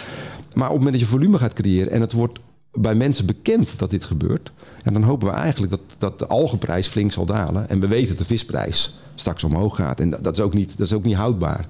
Maar 0.54 0.68
op 0.68 0.74
het 0.74 0.84
moment 0.84 0.92
dat 0.92 1.00
je 1.00 1.16
volume 1.16 1.38
gaat 1.38 1.52
creëren 1.52 1.92
en 1.92 2.00
het 2.00 2.12
wordt 2.12 2.38
bij 2.72 2.94
mensen 2.94 3.26
bekend 3.26 3.78
dat 3.78 3.90
dit 3.90 4.04
gebeurt, 4.04 4.50
en 4.82 4.92
dan 4.92 5.02
hopen 5.02 5.28
we 5.28 5.34
eigenlijk 5.34 5.72
dat, 5.72 5.80
dat 5.98 6.18
de 6.18 6.26
algeprijs 6.26 6.86
flink 6.86 7.12
zal 7.12 7.24
dalen. 7.24 7.68
En 7.68 7.80
we 7.80 7.86
weten 7.86 8.08
dat 8.08 8.18
de 8.18 8.24
visprijs 8.24 8.94
straks 9.14 9.44
omhoog 9.44 9.76
gaat. 9.76 10.00
En 10.00 10.10
dat 10.10 10.36
is, 10.36 10.40
ook 10.42 10.54
niet, 10.54 10.78
dat 10.78 10.86
is 10.86 10.92
ook 10.92 11.04
niet 11.04 11.16
houdbaar. 11.16 11.66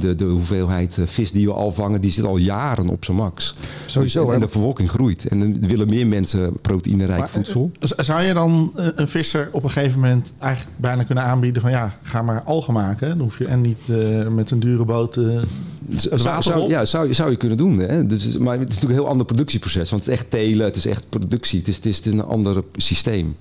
De, 0.00 0.14
de 0.14 0.24
hoeveelheid 0.24 0.98
eh, 0.98 1.06
vis 1.06 1.32
die 1.32 1.46
we 1.46 1.52
al 1.52 1.72
vangen, 1.72 2.00
die 2.00 2.10
zit 2.10 2.24
al 2.24 2.36
jaren 2.36 2.88
op 2.88 3.04
zijn 3.04 3.16
max. 3.16 3.54
Sowieso, 3.86 4.30
en, 4.30 4.40
de 4.40 4.48
verwolking 4.48 4.90
groeit. 4.90 5.24
En 5.28 5.38
dan 5.38 5.60
willen 5.60 5.88
meer 5.88 6.06
mensen 6.06 6.52
proteïnerijk 6.60 7.18
Maar, 7.18 7.28
voedsel. 7.28 7.70
eh, 7.80 7.88
z- 7.88 7.92
Zou 8.06 8.22
je 8.22 8.32
dan 8.34 8.72
eh, 8.76 8.86
een 8.94 9.08
visser 9.08 9.48
op 9.52 9.62
een 9.62 9.70
gegeven 9.70 10.00
moment 10.00 10.32
eigenlijk 10.38 10.76
bijna 10.80 11.02
kunnen 11.04 11.24
aanbieden 11.24 11.62
van 11.62 11.70
ja, 11.70 11.96
ga 12.02 12.22
maar 12.22 12.42
algen 12.42 12.72
maken. 12.74 13.08
Dan 13.08 13.18
hoef 13.20 13.38
je 13.38 13.46
en 13.46 13.60
niet 13.60 13.78
met 14.30 14.50
een 14.50 14.60
dure 14.60 14.84
boot 14.84 15.14
het 15.14 16.02
Zou, 16.02 16.22
water 16.22 16.42
zou- 16.42 16.62
op. 16.62 16.68
ja, 16.70 16.84
zou, 16.84 17.08
je- 17.08 17.14
zou 17.14 17.30
je 17.30 17.36
kunnen 17.36 17.56
doen. 17.58 17.78
Hè? 17.78 18.06
Dus, 18.06 18.38
maar 18.38 18.52
het 18.58 18.68
is 18.68 18.74
natuurlijk 18.74 18.84
een 18.92 19.00
heel 19.04 19.08
ander 19.08 19.26
productieproces. 19.26 19.90
Want 19.90 20.04
het 20.04 20.12
is 20.14 20.18
echt 20.20 20.30
telen, 20.30 20.66
het 20.66 20.76
is 20.76 20.86
echt 20.86 21.06
productie. 21.08 21.58
Het 21.58 21.68
is, 21.68 21.76
het 21.76 21.86
is 21.86 22.04
een 22.04 22.22
ander 22.24 22.62
systeem. 22.76 23.36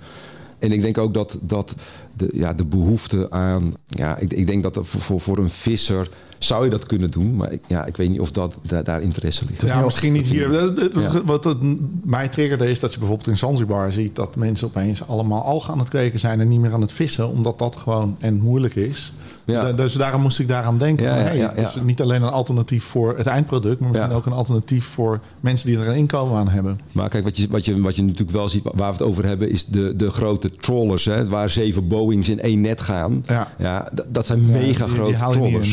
En 0.60 0.72
ik 0.72 0.82
denk 0.82 0.98
ook 0.98 1.14
dat, 1.14 1.38
dat 1.42 1.76
de, 2.20 2.30
ja, 2.34 2.54
de 2.54 2.66
behoefte 2.66 3.32
aan... 3.32 3.74
Ja, 3.88 4.18
ik, 4.18 4.34
ik 4.34 4.48
denk 4.48 4.64
dat 4.64 4.78
voor, 4.82 5.02
voor, 5.02 5.20
voor 5.20 5.38
een 5.38 5.50
visser 5.50 6.10
zou 6.40 6.64
je 6.64 6.70
dat 6.70 6.86
kunnen 6.86 7.12
doen. 7.12 7.36
Maar 7.36 7.52
ik, 7.52 7.62
ja, 7.68 7.86
ik 7.86 7.98
weet 7.98 8.10
niet 8.10 8.20
of 8.20 8.32
dat, 8.32 8.58
daar, 8.62 8.84
daar 8.84 9.02
interesse 9.02 9.46
ligt. 9.50 9.62
Ja, 9.62 9.82
misschien 9.84 10.14
niet 10.14 10.28
hier. 10.28 10.52
Ja. 10.54 11.24
Wat 11.26 11.44
het 11.44 11.58
mij 12.04 12.28
triggerde 12.28 12.70
is 12.70 12.80
dat 12.80 12.92
je 12.94 12.98
bijvoorbeeld 13.00 13.28
in 13.30 13.38
Zanzibar 13.38 13.92
ziet 13.92 14.16
dat 14.16 14.36
mensen 14.36 14.68
opeens 14.68 15.08
allemaal 15.08 15.44
algen 15.44 15.74
aan 15.74 15.80
het 15.80 15.90
kweken 15.90 16.20
zijn 16.20 16.40
en 16.40 16.48
niet 16.48 16.60
meer 16.60 16.74
aan 16.74 16.82
het 16.82 16.92
vissen, 16.92 17.30
omdat 17.30 17.60
dat 17.60 17.76
gewoon 17.76 18.16
en 18.20 18.40
moeilijk 18.40 18.76
is. 18.76 19.14
Ja. 19.46 19.62
Da- 19.62 19.72
Dus 19.72 19.94
daarom 19.94 20.22
moest 20.22 20.40
ik 20.40 20.48
daaraan 20.48 20.78
denken. 20.78 21.06
Ja, 21.06 21.12
van, 21.14 21.20
ja, 21.24 21.28
hey, 21.28 21.38
ja, 21.38 21.52
Het 21.56 21.68
is 21.68 21.74
ja. 21.74 21.82
niet 21.84 22.02
alleen 22.02 22.22
een 22.22 22.30
alternatief 22.30 22.84
voor 22.84 23.18
het 23.18 23.26
eindproduct, 23.28 23.80
maar 23.80 23.90
misschien 23.90 24.10
Ja. 24.10 24.16
ook 24.16 24.26
een 24.26 24.32
alternatief 24.32 24.86
voor 24.86 25.20
mensen 25.40 25.68
die 25.68 25.78
er 25.78 25.88
een 25.88 25.96
inkomen 25.96 26.38
aan 26.38 26.50
hebben. 26.50 26.80
Maar 26.92 27.10
kijk, 27.10 27.24
wat 27.24 27.38
je, 27.38 27.48
wat, 27.50 27.66
je, 27.66 27.82
wat 27.82 27.96
je 27.96 28.02
natuurlijk 28.04 28.32
wel 28.32 28.50
ziet, 28.50 28.64
waar 28.64 28.74
we 28.76 28.84
het 28.98 29.02
over 29.02 29.26
hebben, 29.26 29.50
is 29.52 29.66
de, 29.66 29.94
de 29.96 30.10
grote 30.10 30.50
trawlers. 30.52 31.06
Hè, 31.06 31.26
waar 31.28 31.50
zeven 31.50 31.88
Boeings 32.10 32.30
in 32.30 32.40
één 32.42 32.62
net 32.62 32.82
gaan. 32.82 33.24
Ja. 33.58 33.90
d- 33.96 34.04
dat 34.08 34.26
zijn 34.26 34.40
Ja, 34.42 34.48
mega 34.48 34.86
die- 34.86 34.94
grote. 34.94 35.12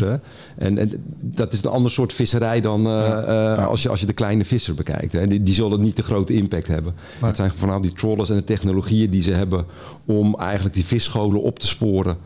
Hè. 0.00 0.16
En, 0.58 0.78
en 0.78 0.90
dat 1.20 1.52
is 1.52 1.64
een 1.64 1.70
ander 1.70 1.90
soort 1.90 2.12
visserij 2.12 2.60
dan 2.60 2.86
eh, 2.86 3.52
eh, 3.52 3.66
als, 3.66 3.82
je, 3.82 3.88
als 3.88 4.00
je 4.00 4.06
de 4.06 4.12
kleine 4.12 4.44
visser 4.44 4.74
bekijkt. 4.74 5.12
Hè. 5.12 5.26
Die, 5.26 5.42
die 5.42 5.54
zullen 5.54 5.80
niet 5.80 5.96
de 5.96 6.02
grote 6.02 6.32
impact 6.32 6.66
hebben. 6.66 6.92
Het 7.20 7.36
zijn 7.36 7.50
vooral 7.50 7.80
die 7.80 7.92
trawlers 7.92 8.30
en 8.30 8.36
de 8.36 8.44
technologieën 8.44 9.10
die 9.10 9.22
ze 9.22 9.30
hebben 9.32 9.64
om 10.04 10.34
eigenlijk 10.38 10.74
die 10.74 10.84
visscholen 10.84 11.42
op 11.42 11.58
te 11.58 11.66
sporen. 11.66 12.16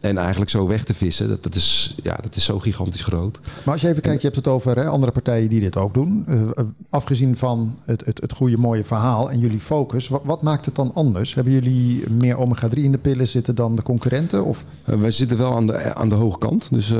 En 0.00 0.18
eigenlijk 0.18 0.50
zo 0.50 0.66
weg 0.66 0.84
te 0.84 0.94
vissen. 0.94 1.28
Dat, 1.28 1.42
dat, 1.42 1.54
is, 1.54 1.96
ja, 2.02 2.18
dat 2.22 2.36
is 2.36 2.44
zo 2.44 2.58
gigantisch 2.58 3.02
groot. 3.02 3.40
Maar 3.64 3.74
als 3.74 3.82
je 3.82 3.88
even 3.88 4.02
kijkt, 4.02 4.20
je 4.20 4.26
hebt 4.26 4.38
het 4.38 4.48
over 4.48 4.76
hè, 4.76 4.86
andere 4.86 5.12
partijen 5.12 5.48
die 5.48 5.60
dit 5.60 5.76
ook 5.76 5.94
doen. 5.94 6.24
Eh, 6.26 6.40
eh, 6.40 6.64
afgezien 6.90 7.36
van 7.36 7.78
het, 7.84 8.04
het, 8.04 8.20
het 8.20 8.32
goede 8.32 8.58
mooie 8.58 8.84
verhaal 8.84 9.30
en 9.30 9.38
jullie 9.38 9.60
focus, 9.60 10.08
wat, 10.08 10.22
wat 10.24 10.42
maakt 10.42 10.66
het 10.66 10.74
dan 10.74 10.94
anders? 10.94 11.34
Hebben 11.34 11.52
jullie 11.52 12.10
meer 12.10 12.36
omega-3 12.36 12.70
in 12.70 12.92
de 12.92 12.98
pillen 12.98 13.28
zitten 13.28 13.54
dan 13.54 13.76
de 13.76 13.82
concurrenten? 13.82 14.44
Of 14.44 14.64
Uh, 14.90 15.00
wij 15.00 15.10
zitten 15.10 15.38
wel 15.38 15.54
aan 15.54 15.66
de, 15.66 15.94
aan 15.94 16.08
de 16.08 16.14
hoge 16.14 16.38
kant, 16.38 16.68
dus 16.72 16.90
uh, 16.90 16.98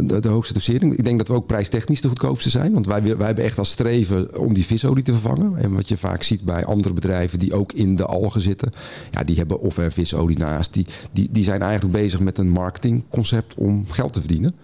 de, 0.00 0.20
de, 0.20 0.28
hoogste 0.28 0.52
dosering. 0.52 0.98
Ik 0.98 1.04
denk 1.04 1.18
dat 1.18 1.28
we 1.28 1.34
ook 1.34 1.46
prijstechnisch 1.46 2.00
de 2.00 2.08
goedkoopste 2.08 2.50
zijn. 2.50 2.72
Want 2.72 2.86
wij, 2.86 3.02
wij 3.02 3.26
hebben 3.26 3.44
echt 3.44 3.58
als 3.58 3.70
streven 3.70 4.38
om 4.38 4.54
die 4.54 4.66
visolie 4.66 5.02
te 5.02 5.12
vervangen. 5.12 5.56
En 5.56 5.74
wat 5.74 5.88
je 5.88 5.96
vaak 5.96 6.22
ziet 6.22 6.44
bij 6.44 6.64
andere 6.64 6.94
bedrijven 6.94 7.38
die 7.38 7.54
ook 7.54 7.72
in 7.72 7.96
de 7.96 8.06
algen 8.06 8.40
zitten. 8.40 8.72
Ja, 9.10 9.24
die 9.24 9.36
hebben 9.36 9.60
of 9.60 9.76
er 9.76 9.92
visolie 9.92 10.38
naast. 10.38 10.72
Die, 10.72 10.86
die, 11.12 11.28
die 11.30 11.44
zijn 11.44 11.62
eigenlijk 11.62 11.92
bezig 11.92 12.20
met 12.22 12.38
een 12.38 12.50
marketingconcept 12.50 13.54
om 13.54 13.86
geld 13.90 14.12
te 14.12 14.20
verdienen. 14.20 14.54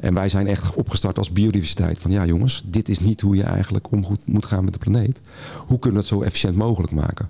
En 0.00 0.14
wij 0.14 0.28
zijn 0.28 0.46
echt 0.46 0.74
opgestart 0.74 1.18
als 1.18 1.32
biodiversiteit. 1.32 2.00
Van 2.00 2.10
ja 2.10 2.26
jongens, 2.26 2.62
dit 2.66 2.88
is 2.88 3.00
niet 3.00 3.20
hoe 3.20 3.36
je 3.36 3.42
eigenlijk 3.42 3.90
om 3.90 4.04
moet 4.24 4.46
gaan 4.46 4.64
met 4.64 4.72
de 4.72 4.78
planeet. 4.78 5.20
Hoe 5.66 5.78
kunnen 5.78 6.00
we 6.00 6.06
het 6.06 6.16
zo 6.16 6.22
efficiënt 6.22 6.56
mogelijk 6.56 6.92
maken? 6.92 7.28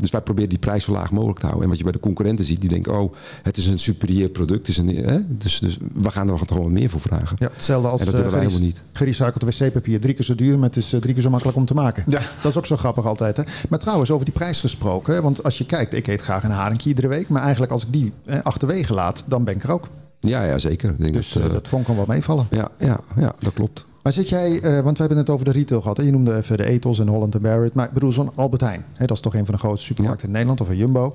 Dus 0.00 0.10
wij 0.10 0.20
proberen 0.20 0.48
die 0.48 0.58
prijs 0.58 0.84
zo 0.84 0.92
laag 0.92 1.10
mogelijk 1.10 1.38
te 1.38 1.44
houden. 1.44 1.62
En 1.64 1.68
wat 1.68 1.78
je 1.78 1.84
bij 1.84 1.92
de 1.92 2.00
concurrenten 2.00 2.44
ziet, 2.44 2.60
die 2.60 2.70
denken: 2.70 3.00
oh, 3.00 3.12
het 3.42 3.56
is 3.56 3.66
een 3.66 3.78
superieur 3.78 4.28
product. 4.28 4.66
Het 4.66 4.68
is 4.68 4.76
een, 4.76 4.88
hè? 4.88 5.18
Dus, 5.28 5.58
dus 5.58 5.78
we 5.94 6.10
gaan 6.10 6.28
er 6.28 6.38
gewoon 6.38 6.72
meer 6.72 6.90
voor 6.90 7.00
vragen. 7.00 7.36
ja, 7.38 7.50
hetzelfde 7.52 7.88
als 7.88 8.00
en 8.00 8.06
dat 8.06 8.14
eh, 8.14 8.32
helemaal 8.32 8.60
niet. 8.60 8.80
gerecycled 8.92 9.58
wc-papier. 9.58 10.00
Drie 10.00 10.14
keer 10.14 10.24
zo 10.24 10.34
duur, 10.34 10.58
maar 10.58 10.68
het 10.68 10.76
is 10.76 10.92
eh, 10.92 11.00
drie 11.00 11.14
keer 11.14 11.22
zo 11.22 11.30
makkelijk 11.30 11.56
om 11.56 11.64
te 11.64 11.74
maken. 11.74 12.04
Ja. 12.06 12.20
Dat 12.42 12.50
is 12.50 12.58
ook 12.58 12.66
zo 12.66 12.76
grappig 12.76 13.06
altijd. 13.06 13.36
Hè? 13.36 13.42
Maar 13.68 13.78
trouwens, 13.78 14.10
over 14.10 14.24
die 14.24 14.34
prijs 14.34 14.60
gesproken. 14.60 15.14
hè, 15.14 15.22
Want 15.22 15.44
als 15.44 15.58
je 15.58 15.66
kijkt, 15.66 15.94
ik 15.94 16.06
eet 16.06 16.22
graag 16.22 16.44
een 16.44 16.50
haringje 16.50 16.88
iedere 16.88 17.08
week. 17.08 17.28
Maar 17.28 17.42
eigenlijk 17.42 17.72
als 17.72 17.82
ik 17.82 17.92
die 17.92 18.12
eh, 18.24 18.42
achterwege 18.42 18.94
laat, 18.94 19.24
dan 19.26 19.44
ben 19.44 19.54
ik 19.54 19.62
er 19.62 19.70
ook. 19.70 19.88
Ja, 20.20 20.44
ja 20.44 20.58
zeker. 20.58 20.90
Ik 20.90 20.98
denk 20.98 21.14
Dus 21.14 21.32
dat, 21.32 21.42
eh, 21.42 21.52
dat 21.52 21.68
vond 21.68 21.88
ik 21.88 21.94
wel 21.94 22.04
meevallen. 22.08 22.46
ja, 22.50 22.68
ja, 22.78 23.00
ja, 23.16 23.32
dat 23.38 23.52
klopt. 23.52 23.86
Maar 24.02 24.12
zit 24.12 24.28
jij, 24.28 24.60
eh, 24.60 24.80
want 24.80 24.92
we 24.96 24.98
hebben 25.04 25.16
het 25.18 25.30
over 25.30 25.44
de 25.44 25.52
retail 25.52 25.80
gehad. 25.80 25.96
Hè? 25.96 26.02
Je 26.02 26.10
noemde 26.10 26.36
even 26.36 26.56
de 26.56 26.64
Ethos 26.66 26.98
en 26.98 27.08
Holland 27.08 27.40
Barrett. 27.42 27.74
Maar 27.74 27.86
ik 27.86 27.92
bedoel, 27.92 28.12
zo'n 28.12 28.30
Albert 28.34 28.60
Heijn. 28.62 28.84
Hè? 28.94 29.06
Dat 29.06 29.16
is 29.16 29.22
toch 29.22 29.34
een 29.34 29.44
van 29.44 29.54
de 29.54 29.60
grootste 29.60 29.86
supermarkten 29.86 30.26
in 30.26 30.32
Nederland. 30.32 30.60
Of 30.60 30.68
een 30.68 30.76
Jumbo. 30.76 31.12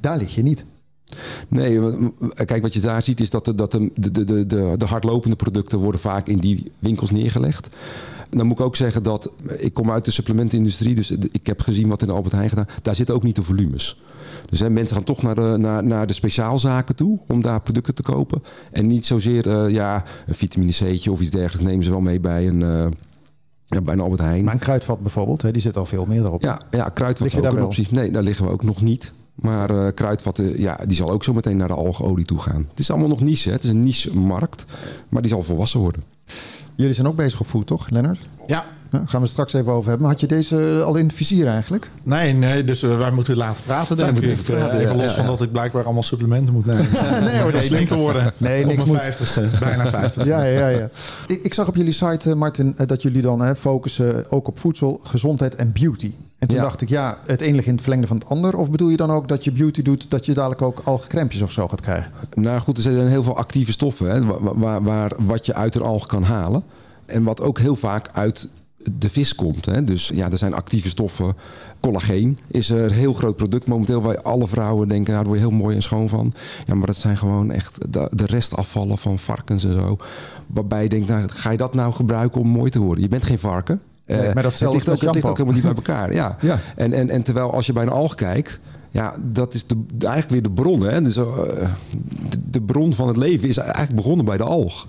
Daar 0.00 0.16
lig 0.16 0.34
je 0.34 0.42
niet. 0.42 0.64
Nee, 1.48 1.80
w- 1.80 2.08
kijk, 2.44 2.62
wat 2.62 2.74
je 2.74 2.80
daar 2.80 3.02
ziet 3.02 3.20
is 3.20 3.30
dat, 3.30 3.44
de, 3.44 3.54
dat 3.54 3.72
de, 3.72 3.90
de, 3.94 4.10
de, 4.24 4.46
de, 4.46 4.74
de 4.76 4.84
hardlopende 4.86 5.36
producten 5.36 5.78
worden 5.78 6.00
vaak 6.00 6.26
in 6.28 6.38
die 6.38 6.72
winkels 6.78 7.10
neergelegd. 7.10 7.68
Dan 8.30 8.46
moet 8.46 8.58
ik 8.58 8.64
ook 8.64 8.76
zeggen 8.76 9.02
dat 9.02 9.30
ik 9.56 9.74
kom 9.74 9.90
uit 9.90 10.04
de 10.04 10.10
supplementenindustrie, 10.10 10.94
dus 10.94 11.10
ik 11.10 11.46
heb 11.46 11.60
gezien 11.60 11.88
wat 11.88 12.02
in 12.02 12.10
Albert 12.10 12.34
Heijn 12.34 12.48
gedaan. 12.48 12.66
Daar 12.82 12.94
zitten 12.94 13.14
ook 13.14 13.22
niet 13.22 13.36
de 13.36 13.42
volumes. 13.42 14.00
Dus 14.50 14.60
hè, 14.60 14.70
mensen 14.70 14.96
gaan 14.96 15.04
toch 15.04 15.22
naar 15.22 15.34
de, 15.34 15.54
naar, 15.58 15.84
naar 15.84 16.06
de 16.06 16.12
speciaalzaken 16.12 16.96
toe 16.96 17.18
om 17.26 17.42
daar 17.42 17.60
producten 17.60 17.94
te 17.94 18.02
kopen. 18.02 18.42
En 18.72 18.86
niet 18.86 19.06
zozeer 19.06 19.48
eh, 19.48 19.70
ja, 19.72 20.04
een 20.26 20.34
vitamine 20.34 20.72
C'tje 20.72 21.12
of 21.12 21.20
iets 21.20 21.30
dergelijks 21.30 21.68
nemen 21.68 21.84
ze 21.84 21.90
wel 21.90 22.00
mee 22.00 22.20
bij 22.20 22.46
een, 22.48 22.62
eh, 22.62 22.86
ja, 23.66 23.80
bij 23.80 23.94
een 23.94 24.00
Albert 24.00 24.20
Heijn. 24.20 24.44
Maar 24.44 24.54
een 24.54 24.60
kruidvat 24.60 25.00
bijvoorbeeld, 25.00 25.42
hè? 25.42 25.50
die 25.50 25.62
zit 25.62 25.76
al 25.76 25.86
veel 25.86 26.06
meer 26.06 26.24
erop. 26.24 26.42
Ja, 26.42 26.60
ja 26.70 26.88
kruidvat 26.88 27.26
is 27.26 27.36
ook 27.36 27.44
een 27.44 27.64
optie. 27.64 27.86
Nee, 27.90 28.10
daar 28.10 28.22
liggen 28.22 28.44
we 28.46 28.50
ook 28.52 28.62
nog 28.62 28.82
niet. 28.82 29.12
Maar 29.36 29.70
eh 29.70 29.92
kruidvat, 29.94 30.38
eh, 30.38 30.58
ja, 30.58 30.78
die 30.86 30.96
zal 30.96 31.10
ook 31.10 31.24
zo 31.24 31.32
meteen 31.32 31.56
naar 31.56 31.68
de 31.68 31.74
algeolie 31.74 32.24
toe 32.24 32.38
gaan. 32.38 32.66
Het 32.70 32.78
is 32.78 32.90
allemaal 32.90 33.08
nog 33.08 33.20
niche, 33.20 33.48
hè? 33.48 33.54
het 33.54 33.64
is 33.64 33.70
een 33.70 33.82
niche 33.82 34.16
markt. 34.18 34.64
Maar 35.08 35.22
die 35.22 35.30
zal 35.30 35.42
volwassen 35.42 35.80
worden. 35.80 36.02
Jullie 36.74 36.92
zijn 36.94 37.06
ook 37.06 37.16
bezig 37.16 37.40
op 37.40 37.46
food, 37.46 37.66
toch, 37.66 37.90
Lennart? 37.90 38.26
Ja, 38.46 38.64
Nou, 38.90 39.04
gaan 39.06 39.12
we 39.20 39.20
het 39.26 39.28
straks 39.30 39.52
even 39.52 39.72
over 39.72 39.88
hebben. 39.88 40.02
Maar 40.02 40.10
had 40.10 40.20
je 40.20 40.26
deze 40.26 40.82
al 40.84 40.96
in 40.96 41.06
het 41.06 41.14
vizier 41.14 41.46
eigenlijk? 41.46 41.90
Nee, 42.02 42.32
nee, 42.32 42.64
dus 42.64 42.82
uh, 42.82 42.98
wij 42.98 43.10
moeten 43.10 43.36
laten 43.36 43.62
praten, 43.66 43.96
denk 43.96 44.16
ik. 44.18 44.22
even 44.22 44.44
praten, 44.44 44.78
even 44.80 44.96
ja, 44.96 45.02
los 45.02 45.10
ja, 45.10 45.14
van 45.16 45.24
ja. 45.24 45.30
dat 45.30 45.42
ik 45.42 45.52
blijkbaar 45.52 45.84
allemaal 45.84 46.02
supplementen 46.02 46.54
moet 46.54 46.66
nemen. 46.66 46.86
Nee, 47.24 47.40
hoor, 47.40 47.52
slim 47.62 47.78
niks- 47.78 47.90
te 47.90 47.96
worden. 47.96 48.32
Nee, 48.36 48.60
op 48.62 48.66
niks 48.66 48.76
mijn 48.76 48.88
moet. 48.88 48.98
vijftigste. 49.00 49.48
Bijna 49.60 49.86
vijftigste. 50.00 50.30
Ja, 50.32 50.44
ja, 50.44 50.68
ja. 50.68 50.88
Ik, 51.26 51.40
ik 51.42 51.54
zag 51.54 51.68
op 51.68 51.76
jullie 51.76 51.92
site, 51.92 52.30
eh, 52.30 52.36
Martin, 52.36 52.74
eh, 52.76 52.86
dat 52.86 53.02
jullie 53.02 53.22
dan 53.22 53.40
hè, 53.40 53.56
focussen 53.56 54.30
ook 54.30 54.48
op 54.48 54.58
voedsel, 54.58 55.00
gezondheid 55.04 55.54
en 55.54 55.72
beauty. 55.72 56.12
En 56.46 56.52
toen 56.52 56.62
Ja. 56.62 56.68
dacht 56.70 56.80
ik, 56.80 56.88
ja, 56.88 57.18
het 57.26 57.42
een 57.42 57.54
ligt 57.54 57.66
in 57.66 57.72
het 57.72 57.80
verlengde 57.82 58.06
van 58.06 58.16
het 58.16 58.28
ander. 58.28 58.56
Of 58.56 58.70
bedoel 58.70 58.88
je 58.88 58.96
dan 58.96 59.10
ook 59.10 59.28
dat 59.28 59.44
je 59.44 59.52
beauty 59.52 59.82
doet, 59.82 60.10
dat 60.10 60.26
je 60.26 60.34
dadelijk 60.34 60.62
ook 60.62 60.80
algekrempjes 60.84 61.42
of 61.42 61.52
zo 61.52 61.68
gaat 61.68 61.80
krijgen? 61.80 62.12
Nou 62.34 62.60
goed, 62.60 62.76
er 62.76 62.82
zijn 62.82 63.08
heel 63.08 63.22
veel 63.22 63.36
actieve 63.36 63.72
stoffen 63.72 64.10
hè, 64.10 64.24
waar, 64.24 64.58
waar, 64.58 64.82
waar- 64.82 65.16
wat 65.18 65.46
je 65.46 65.54
uit 65.54 65.74
een 65.74 65.82
alg 65.82 66.06
kan 66.06 66.22
halen. 66.22 66.62
En 67.06 67.22
wat 67.24 67.40
ook 67.40 67.58
heel 67.58 67.76
vaak 67.76 68.08
uit 68.12 68.48
de 68.98 69.10
vis 69.10 69.34
komt. 69.34 69.64
Hè. 69.66 69.84
Dus 69.84 70.10
ja, 70.14 70.30
er 70.30 70.38
zijn 70.38 70.54
actieve 70.54 70.88
stoffen. 70.88 71.34
Collageen 71.80 72.38
is 72.46 72.68
een 72.68 72.90
heel 72.90 73.12
groot 73.12 73.36
product 73.36 73.66
momenteel 73.66 74.02
waar 74.02 74.22
alle 74.22 74.46
vrouwen 74.46 74.88
denken, 74.88 75.12
nou, 75.12 75.24
daar 75.24 75.32
word 75.32 75.44
je 75.44 75.48
heel 75.48 75.58
mooi 75.64 75.76
en 75.76 75.82
schoon 75.82 76.08
van. 76.08 76.32
Ja, 76.66 76.74
maar 76.74 76.86
dat 76.86 76.96
zijn 76.96 77.16
gewoon 77.16 77.50
echt 77.50 77.92
de, 77.92 78.08
de 78.12 78.26
restafvallen 78.26 78.98
van 78.98 79.18
varkens 79.18 79.64
en 79.64 79.72
zo. 79.74 79.96
Waarbij 80.46 80.82
je 80.82 80.88
denkt, 80.88 81.08
nou, 81.08 81.28
ga 81.28 81.50
je 81.50 81.56
dat 81.56 81.74
nou 81.74 81.92
gebruiken 81.92 82.40
om 82.40 82.48
mooi 82.48 82.70
te 82.70 82.78
worden? 82.78 83.02
Je 83.02 83.10
bent 83.10 83.22
geen 83.24 83.38
varken. 83.38 83.80
Nee, 84.06 84.18
Eh, 84.18 84.34
maar 84.34 84.42
dat 84.42 84.58
het 84.58 84.72
ligt, 84.72 84.88
ook, 84.88 84.94
het 84.94 85.02
ligt 85.02 85.02
shampoo. 85.02 85.28
ook 85.28 85.36
helemaal 85.36 85.54
niet 85.54 85.62
bij 85.64 85.74
elkaar. 85.74 86.14
Ja. 86.14 86.36
Ja. 86.40 86.58
En, 86.76 86.92
en, 86.92 87.10
en 87.10 87.22
terwijl 87.22 87.52
als 87.52 87.66
je 87.66 87.72
bij 87.72 87.82
een 87.82 87.88
alg 87.88 88.14
kijkt, 88.14 88.60
ja, 88.90 89.14
dat 89.32 89.54
is 89.54 89.66
de, 89.66 89.76
eigenlijk 89.98 90.30
weer 90.30 90.42
de 90.42 90.50
bron. 90.62 90.80
Hè? 90.82 91.02
Dus, 91.02 91.16
eh, 91.16 91.36
de, 92.28 92.38
de 92.50 92.62
bron 92.62 92.92
van 92.94 93.08
het 93.08 93.16
leven 93.16 93.48
is 93.48 93.56
eigenlijk 93.56 93.94
begonnen 93.94 94.24
bij 94.24 94.36
de 94.36 94.42
alg. 94.44 94.86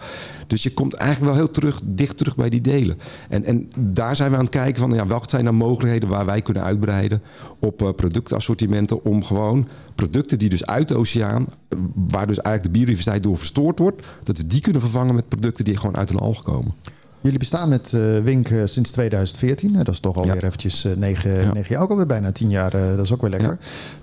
Dus 0.48 0.64
je 0.64 0.74
komt 0.74 0.94
eigenlijk 0.94 1.32
wel 1.32 1.42
heel 1.44 1.52
terug, 1.52 1.82
dicht 1.84 2.18
terug 2.18 2.36
bij 2.36 2.50
die 2.50 2.62
delen. 2.62 2.98
En, 3.30 3.44
en 3.44 3.72
daar 3.76 4.16
zijn 4.16 4.30
we 4.32 4.38
aan 4.38 4.44
het 4.44 4.52
kijken 4.54 4.82
van, 4.82 4.92
ja, 4.92 5.08
welke 5.08 5.30
zijn 5.30 5.44
nou 5.44 5.56
mogelijkheden 5.56 6.10
waar 6.10 6.26
wij 6.26 6.42
kunnen 6.42 6.64
uitbreiden 6.64 7.22
op 7.60 7.82
eh, 7.82 7.90
productassortimenten 7.96 9.04
om 9.04 9.24
gewoon 9.24 9.68
producten 9.96 10.40
die 10.40 10.50
dus 10.50 10.66
uit 10.66 10.88
de 10.88 10.96
oceaan, 10.96 11.48
waar 11.94 12.28
dus 12.28 12.42
eigenlijk 12.42 12.64
de 12.64 12.80
biodiversiteit 12.80 13.24
door 13.24 13.38
verstoord 13.38 13.80
wordt, 13.80 14.06
dat 14.24 14.38
we 14.38 14.48
die 14.48 14.62
kunnen 14.62 14.82
vervangen 14.82 15.16
met 15.16 15.28
producten 15.28 15.66
die 15.66 15.78
gewoon 15.78 15.98
uit 15.98 16.10
een 16.10 16.18
alg 16.20 16.44
komen. 16.44 16.74
Jullie 17.22 17.40
bestaan 17.40 17.70
met 17.70 17.94
eh, 17.94 18.02
Wink 18.24 18.50
eh, 18.50 18.62
sinds 18.66 18.92
2014. 18.92 19.76
hè, 19.76 19.84
Dat 19.84 19.94
is 19.94 20.00
toch 20.00 20.16
alweer 20.16 20.36
Ja. 20.36 20.42
eventjes 20.42 20.86
eh, 20.86 20.92
negen, 20.96 21.32
Ja. 21.42 21.54
negen 21.54 21.74
jaar. 21.74 21.84
Ook 21.84 21.90
alweer 21.90 22.06
bijna 22.08 22.32
tien 22.32 22.50
jaar. 22.50 22.72
dat 22.72 23.06
is 23.06 23.14
ook 23.14 23.22
weer 23.22 23.30
lekker. 23.30 23.50
Ja. 23.50 23.58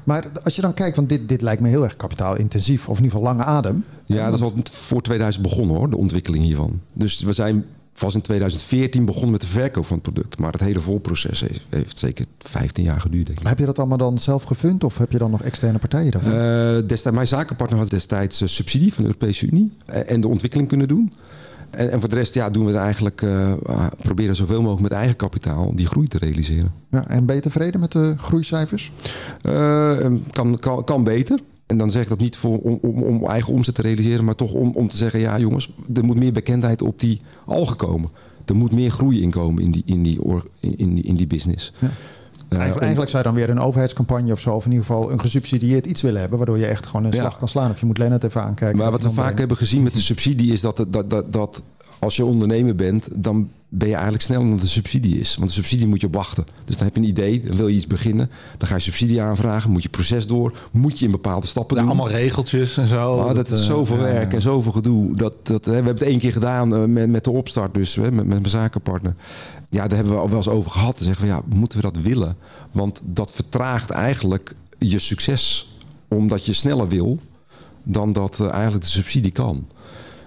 Maar 0.05 0.24
als 0.42 0.57
je 0.57 0.62
dan 0.62 0.74
kijkt, 0.74 0.96
want 0.96 1.09
dit, 1.09 1.29
dit 1.29 1.42
lijkt 1.42 1.62
me 1.62 1.68
heel 1.68 1.85
erg 1.85 1.96
kapitaalintensief. 1.96 2.88
Of 2.88 2.98
in 2.98 3.05
ieder 3.05 3.18
geval 3.18 3.35
lange 3.35 3.44
adem. 3.48 3.85
Ja, 4.07 4.24
dat 4.24 4.35
is 4.35 4.42
al 4.42 4.53
voor 4.70 5.03
2000 5.03 5.42
begonnen 5.42 5.77
hoor, 5.77 5.90
de 5.90 5.96
ontwikkeling 5.96 6.44
hiervan. 6.44 6.81
Dus 6.94 7.20
we 7.20 7.33
zijn 7.33 7.64
pas 7.98 8.14
in 8.14 8.20
2014 8.20 9.05
begonnen 9.05 9.31
met 9.31 9.40
de 9.40 9.46
verkoop 9.46 9.87
van 9.87 9.98
het 10.03 10.12
product. 10.12 10.38
Maar 10.38 10.53
het 10.53 10.61
hele 10.61 10.81
volproces 10.81 11.40
heeft, 11.40 11.61
heeft 11.68 11.98
zeker 11.98 12.27
15 12.38 12.85
jaar 12.85 13.00
geduurd, 13.00 13.27
denk 13.27 13.40
ik. 13.40 13.46
Heb 13.46 13.59
je 13.59 13.64
dat 13.66 13.79
allemaal 13.79 13.98
dan 13.98 14.18
zelf 14.18 14.42
gefund? 14.42 14.85
Of 14.85 14.98
heb 14.98 15.12
je 15.12 15.18
dan 15.18 15.31
nog 15.31 15.42
externe 15.42 15.79
partijen 15.79 16.11
daarvoor? 16.12 16.33
Destijds, 16.88 17.16
mijn 17.16 17.27
zakenpartner 17.27 17.79
had 17.79 17.90
destijds 17.90 18.55
subsidie 18.55 18.92
van 18.94 19.03
de 19.03 19.09
Europese 19.09 19.46
Unie 19.46 19.72
en 19.87 20.20
de 20.20 20.29
ontwikkeling 20.29 20.68
kunnen 20.68 20.88
doen. 20.88 21.12
En, 21.76 21.90
en 21.90 22.00
voor 22.00 22.08
de 22.08 22.14
rest 22.14 22.34
ja, 22.34 22.50
doen 22.50 22.66
we 22.66 22.72
er 22.72 22.78
eigenlijk, 22.78 23.22
eh, 23.22 23.52
ah, 23.66 23.87
proberen 24.02 24.37
zoveel 24.37 24.60
mogelijk 24.60 24.82
met 24.82 24.92
eigen 24.92 25.16
kapitaal 25.16 25.74
die 25.74 25.87
groei 25.87 26.08
te 26.08 26.18
realiseren. 26.18 26.72
Ja, 26.90 27.08
en 27.08 27.26
ben 27.26 27.34
je 27.34 27.40
tevreden 27.40 27.80
met 27.80 27.92
de 27.92 28.14
groeicijfers? 28.18 28.92
Eh, 29.42 29.98
kan, 30.32 30.58
kan, 30.58 30.84
kan 30.84 31.04
beter. 31.04 31.38
En 31.66 31.78
dan 31.78 31.90
zeg 31.90 32.02
ik 32.02 32.08
dat 32.08 32.18
niet 32.18 32.37
voor, 32.37 32.58
om, 32.58 32.78
om, 32.82 33.02
om 33.02 33.26
eigen 33.26 33.52
omzet 33.52 33.74
te 33.74 33.82
realiseren, 33.82 34.24
maar 34.24 34.34
toch 34.34 34.52
om, 34.52 34.70
om 34.74 34.88
te 34.88 34.96
zeggen: 34.96 35.20
ja, 35.20 35.38
jongens, 35.38 35.72
er 35.94 36.04
moet 36.04 36.18
meer 36.18 36.32
bekendheid 36.32 36.82
op 36.82 37.00
die 37.00 37.20
algen 37.44 37.76
komen. 37.76 38.10
Er 38.44 38.56
moet 38.56 38.72
meer 38.72 38.90
groei 38.90 39.22
in 39.22 39.30
komen 39.30 39.62
in 39.62 39.70
die, 39.70 39.82
in 39.87 40.02
die, 40.02 40.20
in 40.60 40.94
die, 40.94 41.04
in 41.04 41.16
die 41.16 41.26
business. 41.26 41.72
Ja. 41.78 41.90
Eh, 42.48 42.59
Eigenlijk, 42.59 43.11
zou 43.11 43.22
je 43.22 43.28
dan 43.28 43.35
weer 43.35 43.50
een 43.50 43.61
overheidscampagne 43.61 44.33
of 44.33 44.40
zo, 44.40 44.54
of 44.54 44.64
in 44.64 44.70
ieder 44.70 44.87
geval 44.87 45.12
een 45.12 45.20
gesubsidieerd 45.20 45.87
iets 45.87 46.02
willen 46.02 46.20
hebben, 46.20 46.38
waardoor 46.38 46.59
je 46.59 46.66
echt 46.66 46.87
gewoon 46.87 47.04
een 47.04 47.12
slag 47.12 47.38
kan 47.38 47.48
slaan. 47.48 47.70
Of 47.70 47.80
je 47.80 47.87
moet 47.87 47.98
Lennart 47.98 48.24
even 48.24 48.42
aankijken. 48.42 48.78
Maar 48.78 48.90
wat 48.90 49.02
we 49.02 49.11
vaak 49.11 49.38
hebben 49.38 49.57
gezien 49.57 49.83
met 49.83 49.94
de 49.94 50.00
subsidie 50.00 50.52
is 50.52 50.61
dat, 50.61 50.85
dat, 50.88 51.11
dat, 51.11 51.33
dat 51.33 51.62
als 52.04 52.16
je 52.16 52.24
ondernemer 52.24 52.74
bent, 52.74 53.08
dan 53.16 53.48
ben 53.68 53.88
je 53.88 53.94
eigenlijk 53.94 54.24
sneller 54.24 54.48
dan 54.48 54.58
de 54.58 54.66
subsidie 54.66 55.18
is. 55.18 55.36
Want 55.36 55.48
de 55.48 55.54
subsidie 55.54 55.86
moet 55.86 56.00
je 56.00 56.06
op 56.06 56.14
wachten. 56.14 56.44
Dus 56.64 56.76
dan 56.76 56.86
heb 56.86 56.96
je 56.96 57.02
een 57.02 57.08
idee, 57.08 57.40
dan 57.40 57.56
wil 57.56 57.68
je 57.68 57.76
iets 57.76 57.86
beginnen. 57.86 58.30
Dan 58.58 58.68
ga 58.68 58.74
je 58.74 58.80
subsidie 58.80 59.22
aanvragen, 59.22 59.70
moet 59.70 59.82
je 59.82 59.88
proces 59.88 60.26
door, 60.26 60.56
moet 60.70 60.98
je 60.98 61.04
in 61.04 61.10
bepaalde 61.10 61.46
stappen 61.46 61.76
Ja, 61.76 61.82
doen. 61.82 61.90
allemaal 61.90 62.10
regeltjes 62.10 62.76
en 62.76 62.86
zo. 62.86 63.18
Ah, 63.18 63.34
dat 63.34 63.48
is 63.48 63.60
eh, 63.60 63.66
zoveel 63.66 63.96
ja, 63.96 64.02
werk 64.02 64.32
en 64.32 64.42
zoveel 64.42 64.72
gedoe. 64.72 65.16
Dat, 65.16 65.32
dat, 65.42 65.64
hè, 65.64 65.70
we 65.70 65.76
hebben 65.76 65.92
het 65.94 66.02
één 66.02 66.18
keer 66.18 66.32
gedaan 66.32 66.74
eh, 66.74 66.84
met, 66.84 67.10
met 67.10 67.24
de 67.24 67.30
opstart, 67.30 67.74
dus 67.74 67.94
hè, 67.94 68.02
met, 68.02 68.12
met 68.12 68.26
mijn 68.26 68.48
zakenpartner. 68.48 69.14
Ja, 69.70 69.86
daar 69.86 69.96
hebben 69.96 70.14
we 70.14 70.20
al 70.20 70.28
wel 70.28 70.36
eens 70.36 70.48
over 70.48 70.70
gehad. 70.70 70.96
Dan 70.98 71.06
zeggen 71.06 71.24
we, 71.24 71.30
ja, 71.30 71.40
moeten 71.54 71.78
we 71.78 71.84
dat 71.92 72.02
willen? 72.02 72.36
Want 72.72 73.00
dat 73.04 73.32
vertraagt 73.32 73.90
eigenlijk 73.90 74.54
je 74.78 74.98
succes. 74.98 75.72
Omdat 76.08 76.46
je 76.46 76.52
sneller 76.52 76.88
wil 76.88 77.18
dan 77.82 78.12
dat 78.12 78.40
eh, 78.40 78.50
eigenlijk 78.50 78.84
de 78.84 78.90
subsidie 78.90 79.30
kan. 79.32 79.66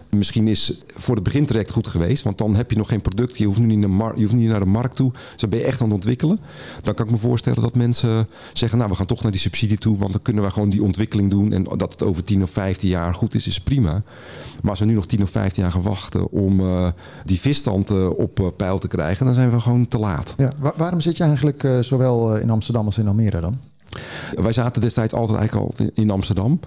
Misschien 0.10 0.48
is 0.48 0.74
voor 0.88 1.16
het 1.16 1.24
begintraject 1.24 1.72
goed 1.72 1.88
geweest, 1.88 2.24
want 2.24 2.38
dan 2.38 2.56
heb 2.56 2.72
je 2.72 2.78
nog 2.78 2.88
geen 2.88 3.02
product. 3.02 3.38
Je 3.38 3.46
hoeft, 3.46 3.60
nu 3.60 3.66
niet 3.66 3.80
naar, 3.80 3.90
mar- 3.90 4.16
je 4.16 4.22
hoeft 4.24 4.36
niet 4.36 4.50
naar 4.50 4.60
de 4.60 4.66
markt 4.66 4.96
toe. 4.96 5.12
Dus 5.12 5.22
dan 5.42 5.50
ben 5.50 5.60
je 5.60 5.66
echt 5.66 5.80
aan 5.82 5.86
het 5.86 5.96
ontwikkelen. 5.96 6.40
Dan 6.84 6.94
kan 6.94 7.06
ik 7.06 7.12
me 7.12 7.18
voorstellen 7.18 7.62
dat 7.62 7.76
mensen 7.76 8.28
zeggen: 8.54 8.78
Nou, 8.78 8.90
we 8.92 8.98
gaan 8.98 9.06
toch 9.06 9.22
naar 9.24 9.32
die 9.32 9.42
subsidie 9.42 9.78
toe, 9.78 9.98
want 9.98 10.12
dan 10.12 10.22
kunnen 10.22 10.44
we 10.44 10.50
gewoon 10.50 10.70
die 10.70 10.84
ontwikkeling 10.84 11.30
doen. 11.30 11.54
En 11.54 11.64
dat 11.64 11.92
het 11.92 12.04
over 12.04 12.24
10 12.24 12.44
of 12.44 12.50
15 12.50 12.90
jaar 12.90 13.14
goed 13.14 13.36
is, 13.36 13.48
is 13.48 13.60
prima. 13.60 14.02
Maar 14.62 14.70
als 14.72 14.80
we 14.80 14.86
nu 14.86 14.94
nog 14.94 15.06
10 15.06 15.22
of 15.22 15.30
15 15.30 15.64
jaar 15.64 15.72
gaan 15.72 15.82
wachten 15.82 16.32
om 16.32 16.60
eh, 16.60 16.88
die 17.26 17.40
visstand 17.40 17.92
eh, 17.92 18.10
op 18.10 18.40
eh, 18.40 18.46
peil 18.58 18.80
te 18.80 18.88
krijgen, 18.88 19.26
dan 19.26 19.36
zijn 19.36 19.52
we 19.52 19.60
gewoon 19.60 19.88
te 19.88 19.98
laat. 20.00 20.34
Ja, 20.38 20.54
wa- 20.60 20.74
waarom 20.78 21.02
zit 21.02 21.18
je 21.18 21.24
eigenlijk 21.24 21.68
zowel 21.82 22.38
in 22.38 22.50
Amsterdam 22.50 22.86
als 22.86 22.98
in 22.98 23.08
Almere 23.08 23.42
dan? 23.42 23.58
Wij 24.36 24.52
zaten 24.54 24.82
destijds 24.82 25.14
altijd 25.14 25.38
eigenlijk 25.40 25.80
al 25.80 25.86
in 25.94 26.10
Amsterdam. 26.10 26.60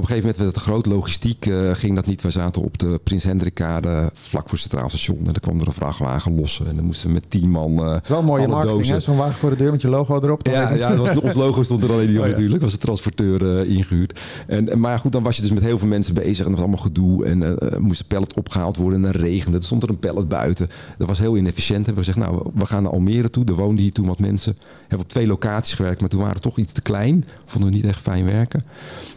Op 0.00 0.06
een 0.08 0.12
gegeven 0.14 0.30
moment 0.36 0.54
werd 0.54 0.64
het 0.64 0.74
groot. 0.74 0.86
Logistiek 0.86 1.46
eh, 1.46 1.70
ging 1.74 1.94
dat 1.94 2.06
niet. 2.06 2.22
Wij 2.22 2.30
zaten 2.30 2.62
op 2.62 2.78
de 2.78 3.00
Prins 3.04 3.24
Hendrikkade 3.24 4.10
vlak 4.12 4.42
voor 4.42 4.50
het 4.58 4.60
Centraal 4.60 4.88
Station. 4.88 5.18
En 5.18 5.24
dan 5.24 5.34
kwam 5.40 5.60
er 5.60 5.66
een 5.66 5.72
vrachtwagen 5.72 6.34
lossen. 6.34 6.68
En 6.68 6.76
dan 6.76 6.84
moesten 6.84 7.06
we 7.06 7.12
met 7.12 7.30
tien 7.30 7.50
man 7.50 7.78
eh 7.78 7.92
Het 7.92 8.02
is 8.02 8.08
wel 8.08 8.22
mooie 8.22 8.46
marketing, 8.48 8.78
dozen- 8.78 8.94
hè? 8.94 9.00
Zo'n 9.00 9.16
wagen 9.16 9.34
voor 9.34 9.50
de 9.50 9.56
deur 9.56 9.70
met 9.70 9.80
je 9.82 9.88
logo 9.88 10.20
erop. 10.20 10.44
Dan 10.44 10.54
Ja, 10.54 10.72
ja 10.74 10.96
was, 10.96 11.18
ons 11.18 11.34
logo 11.34 11.62
stond 11.62 11.82
er 11.82 11.92
alleen 11.92 12.06
niet 12.06 12.16
op 12.16 12.22
Oh 12.22 12.28
ja. 12.28 12.32
natuurlijk. 12.32 12.62
was 12.62 12.72
de 12.72 12.78
transporteur 12.78 13.58
eh, 13.60 13.70
ingehuurd. 13.76 14.20
En, 14.46 14.68
en- 14.68 14.80
maar 14.80 14.98
goed, 14.98 15.12
dan 15.12 15.22
was 15.22 15.36
je 15.36 15.42
dus 15.42 15.50
met 15.50 15.62
heel 15.62 15.78
veel 15.78 15.88
mensen 15.88 16.14
bezig. 16.14 16.36
En 16.38 16.42
dat 16.42 16.50
was 16.50 16.60
allemaal 16.60 16.82
gedoe. 16.84 17.24
En 17.24 17.58
eh, 17.58 17.78
moest 17.78 18.00
een 18.00 18.06
pallet 18.06 18.34
opgehaald 18.34 18.76
worden. 18.76 19.04
En 19.04 19.12
dan 19.12 19.20
regende. 19.22 19.58
Er 19.58 19.64
stond 19.64 19.82
er 19.82 19.88
een 19.88 19.98
pallet 19.98 20.28
buiten. 20.28 20.68
Dat 20.98 21.08
was 21.08 21.18
heel 21.18 21.36
inefficiënt. 21.36 21.86
Hebben 21.86 22.04
we 22.04 22.12
gezegd, 22.12 22.26
nou, 22.30 22.50
we 22.54 22.66
gaan 22.66 22.82
naar 22.82 22.92
Almere 22.92 23.28
toe. 23.28 23.44
Er 23.44 23.54
woonden 23.54 23.82
hier 23.84 23.92
toen 23.92 24.06
wat 24.06 24.18
mensen. 24.18 24.56
Hebben 24.80 25.00
op 25.00 25.08
twee 25.08 25.26
locaties 25.26 25.74
gewerkt. 25.74 26.00
Maar 26.00 26.08
toen 26.08 26.20
waren 26.20 26.34
we 26.36 26.40
toch 26.42 26.58
iets 26.58 26.72
te 26.72 26.82
klein. 26.82 27.24
Vonden 27.44 27.70
we 27.70 27.76
niet 27.76 27.84
echt 27.86 28.00
fijn 28.00 28.24
werken. 28.24 28.60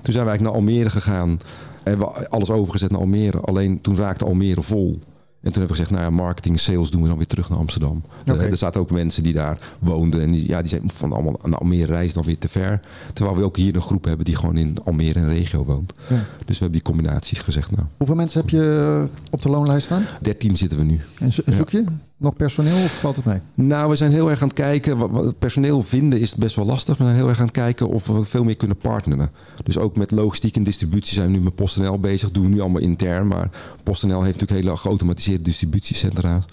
Toen 0.02 0.13
zijn 0.13 0.26
we 0.26 0.30
eigenlijk 0.30 0.41
naar 0.41 0.52
Almere 0.52 0.72
gegaan. 0.82 1.40
En 1.84 2.00
we 2.00 2.30
alles 2.30 2.50
overgezet 2.52 2.92
naar 2.92 3.00
Almere. 3.00 3.40
Alleen 3.40 3.82
toen 3.82 3.96
raakte 3.96 4.26
Almere 4.26 4.62
vol. 4.62 5.00
En 5.42 5.52
toen 5.52 5.62
hebben 5.62 5.78
we 5.78 5.84
gezegd, 5.84 6.02
nou 6.02 6.14
ja, 6.16 6.24
marketing 6.24 6.60
sales 6.60 6.90
doen 6.90 7.02
we 7.02 7.08
dan 7.08 7.18
weer 7.18 7.26
terug 7.28 7.50
naar 7.50 7.58
Amsterdam. 7.60 8.04
Eh, 8.26 8.42
er 8.52 8.58
zaten 8.58 8.82
ook 8.82 8.92
mensen 8.92 9.24
die 9.24 9.34
daar 9.34 9.58
woonden. 9.80 10.22
En 10.22 10.32
die, 10.32 10.48
ja, 10.48 10.60
die 10.60 10.70
zeiden 10.70 10.90
van 10.90 11.12
allemaal 11.14 11.40
naar 11.44 11.60
Almere 11.60 11.86
reizen 11.86 12.16
dan 12.16 12.26
weer 12.26 12.38
te 12.38 12.48
ver. 12.48 12.80
Terwijl 13.14 13.38
we 13.38 13.44
ook 13.44 13.58
hier 13.58 13.76
een 13.76 13.82
groep 13.82 14.04
hebben 14.06 14.26
die 14.26 14.36
gewoon 14.36 14.58
in 14.58 14.78
Almere 14.84 15.20
en 15.20 15.30
regio 15.30 15.66
woont. 15.66 15.94
Ja. 16.10 16.16
Dus 16.16 16.58
we 16.60 16.64
hebben 16.64 16.72
die 16.72 16.82
combinatie 16.82 17.40
gezegd, 17.40 17.72
nou, 17.72 17.84
Hoeveel 17.98 18.16
mensen 18.16 18.42
heb 18.42 18.50
je 18.50 19.06
eh, 19.10 19.18
op 19.32 19.42
de 19.42 19.50
loonlijst 19.50 19.86
staan? 19.86 20.04
13 20.22 20.56
zitten 20.56 20.78
we 20.78 20.84
nu. 20.84 21.00
En, 21.20 21.32
zo- 21.34 21.42
en 21.46 21.54
zoek 21.54 21.70
je 21.70 21.84
nog 22.24 22.34
personeel 22.36 22.76
of 22.76 23.00
valt 23.00 23.16
het 23.16 23.26
mee? 23.26 23.40
Nou, 23.54 23.90
we 23.90 23.96
zijn 23.96 24.12
heel 24.12 24.30
erg 24.30 24.42
aan 24.42 24.48
het 24.48 24.58
kijken. 24.58 24.98
Personeel 25.38 25.82
vinden 25.82 26.20
is 26.20 26.36
best 26.36 26.56
wel 26.56 26.66
lastig. 26.66 26.98
We 26.98 27.04
zijn 27.04 27.16
heel 27.16 27.30
erg 27.30 27.40
aan 27.40 27.46
het 27.46 27.54
kijken 27.54 27.88
of 27.88 28.08
we 28.08 28.26
veel 28.26 28.44
meer 28.44 28.58
kunnen 28.58 28.78
partneren. 28.78 29.32
Dus 29.64 29.78
ook 29.78 29.96
met 29.96 30.12
logistiek 30.12 30.56
en 30.56 30.64
distributie 30.64 31.14
zijn 31.14 31.32
we 31.32 31.38
nu 31.38 31.44
met 31.44 31.56
PostNL 31.56 32.00
bezig. 32.00 32.32
Doen 32.32 32.44
we 32.44 32.50
nu 32.50 32.60
allemaal 32.60 32.82
intern. 32.82 33.28
Maar 33.28 33.50
PostNL 33.84 34.24
heeft 34.24 34.40
natuurlijk 34.40 34.66
hele 34.68 34.78
geautomatiseerde 34.78 35.44
distributiecentra's. 35.44 36.46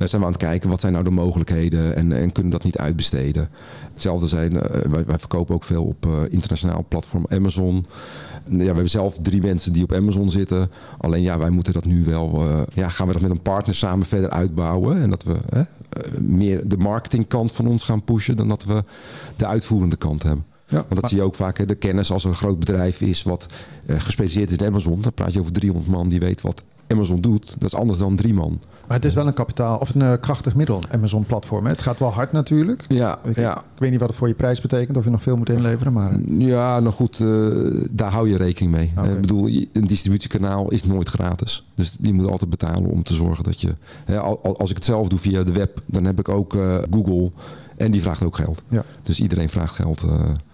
Daar 0.00 0.08
zijn 0.08 0.20
we 0.20 0.26
aan 0.26 0.32
het 0.32 0.42
kijken. 0.42 0.70
Wat 0.70 0.80
zijn 0.80 0.92
nou 0.92 1.04
de 1.04 1.10
mogelijkheden? 1.10 1.96
En, 1.96 2.12
en 2.12 2.32
kunnen 2.32 2.52
we 2.52 2.58
dat 2.58 2.64
niet 2.64 2.78
uitbesteden? 2.78 3.48
Hetzelfde 3.92 4.26
zijn, 4.26 4.60
eh, 4.60 4.90
wij, 4.90 5.04
wij 5.04 5.18
verkopen 5.18 5.54
ook 5.54 5.64
veel 5.64 5.84
op 5.84 6.06
eh, 6.06 6.12
internationaal 6.30 6.84
platform 6.88 7.26
Amazon. 7.28 7.86
Ja, 8.50 8.56
we 8.58 8.64
hebben 8.64 8.90
zelf 8.90 9.18
drie 9.22 9.40
mensen 9.42 9.72
die 9.72 9.82
op 9.82 9.92
Amazon 9.92 10.30
zitten. 10.30 10.70
Alleen 10.98 11.22
ja, 11.22 11.38
wij 11.38 11.50
moeten 11.50 11.72
dat 11.72 11.84
nu 11.84 12.04
wel. 12.04 12.48
eh, 12.48 12.60
ja, 12.74 12.88
gaan 12.88 13.06
we 13.06 13.12
dat 13.12 13.22
met 13.22 13.30
een 13.30 13.42
partner 13.42 13.74
samen 13.74 14.06
verder 14.06 14.30
uitbouwen. 14.30 15.02
En 15.02 15.10
dat 15.10 15.22
we 15.22 15.36
eh, 15.50 15.60
meer 16.20 16.68
de 16.68 16.76
marketingkant 16.76 17.52
van 17.52 17.66
ons 17.66 17.82
gaan 17.84 18.04
pushen 18.04 18.36
dan 18.36 18.48
dat 18.48 18.64
we 18.64 18.84
de 19.36 19.46
uitvoerende 19.46 19.96
kant 19.96 20.22
hebben. 20.22 20.44
Ja, 20.66 20.76
Want 20.76 20.88
dat 20.90 21.00
maar- 21.00 21.10
zie 21.10 21.18
je 21.18 21.24
ook 21.24 21.34
vaak. 21.34 21.58
Hè, 21.58 21.66
de 21.66 21.74
kennis 21.74 22.12
als 22.12 22.22
er 22.24 22.28
een 22.30 22.36
groot 22.36 22.58
bedrijf 22.58 23.00
is 23.00 23.22
wat 23.22 23.46
eh, 23.86 24.00
gespecialiseerd 24.00 24.50
is 24.50 24.56
in 24.56 24.66
Amazon. 24.66 25.00
Dan 25.00 25.14
praat 25.14 25.32
je 25.32 25.40
over 25.40 25.52
300 25.52 25.90
man 25.90 26.08
die 26.08 26.20
weet 26.20 26.40
wat 26.40 26.62
Amazon 26.92 27.20
doet, 27.20 27.54
dat 27.58 27.72
is 27.72 27.78
anders 27.78 27.98
dan 27.98 28.16
drie 28.16 28.34
man. 28.34 28.60
Maar 28.86 28.96
het 28.96 29.06
is 29.06 29.14
wel 29.14 29.26
een 29.26 29.34
kapitaal 29.34 29.78
of 29.78 29.94
een 29.94 30.00
uh, 30.00 30.12
krachtig 30.20 30.54
middel, 30.54 30.82
Amazon-platform. 30.90 31.66
Het 31.66 31.82
gaat 31.82 31.98
wel 31.98 32.12
hard 32.12 32.32
natuurlijk. 32.32 32.84
Ja, 32.88 33.18
ik, 33.24 33.36
ja. 33.36 33.56
ik 33.56 33.78
weet 33.78 33.90
niet 33.90 34.00
wat 34.00 34.08
het 34.08 34.18
voor 34.18 34.28
je 34.28 34.34
prijs 34.34 34.60
betekent, 34.60 34.96
of 34.96 35.04
je 35.04 35.10
nog 35.10 35.22
veel 35.22 35.36
moet 35.36 35.48
inleveren. 35.48 35.92
Maar... 35.92 36.18
Ja, 36.26 36.80
nou 36.80 36.94
goed, 36.94 37.20
uh, 37.20 37.84
daar 37.90 38.10
hou 38.10 38.28
je 38.28 38.36
rekening 38.36 38.74
mee. 38.74 38.92
Okay. 38.96 39.10
Ik 39.10 39.20
bedoel, 39.20 39.46
een 39.72 39.86
distributiekanaal 39.86 40.70
is 40.70 40.84
nooit 40.84 41.08
gratis. 41.08 41.66
Dus 41.74 41.96
die 42.00 42.12
moet 42.12 42.30
altijd 42.30 42.50
betalen 42.50 42.90
om 42.90 43.02
te 43.02 43.14
zorgen 43.14 43.44
dat 43.44 43.60
je... 43.60 43.74
Hè, 44.04 44.18
als 44.18 44.70
ik 44.70 44.76
het 44.76 44.84
zelf 44.84 45.08
doe 45.08 45.18
via 45.18 45.42
de 45.42 45.52
web, 45.52 45.82
dan 45.86 46.04
heb 46.04 46.18
ik 46.18 46.28
ook 46.28 46.54
uh, 46.54 46.76
Google 46.90 47.30
en 47.76 47.90
die 47.90 48.00
vraagt 48.00 48.22
ook 48.22 48.36
geld. 48.36 48.62
Ja. 48.68 48.84
Dus 49.02 49.20
iedereen 49.20 49.48
vraagt 49.48 49.74
geld. 49.74 50.06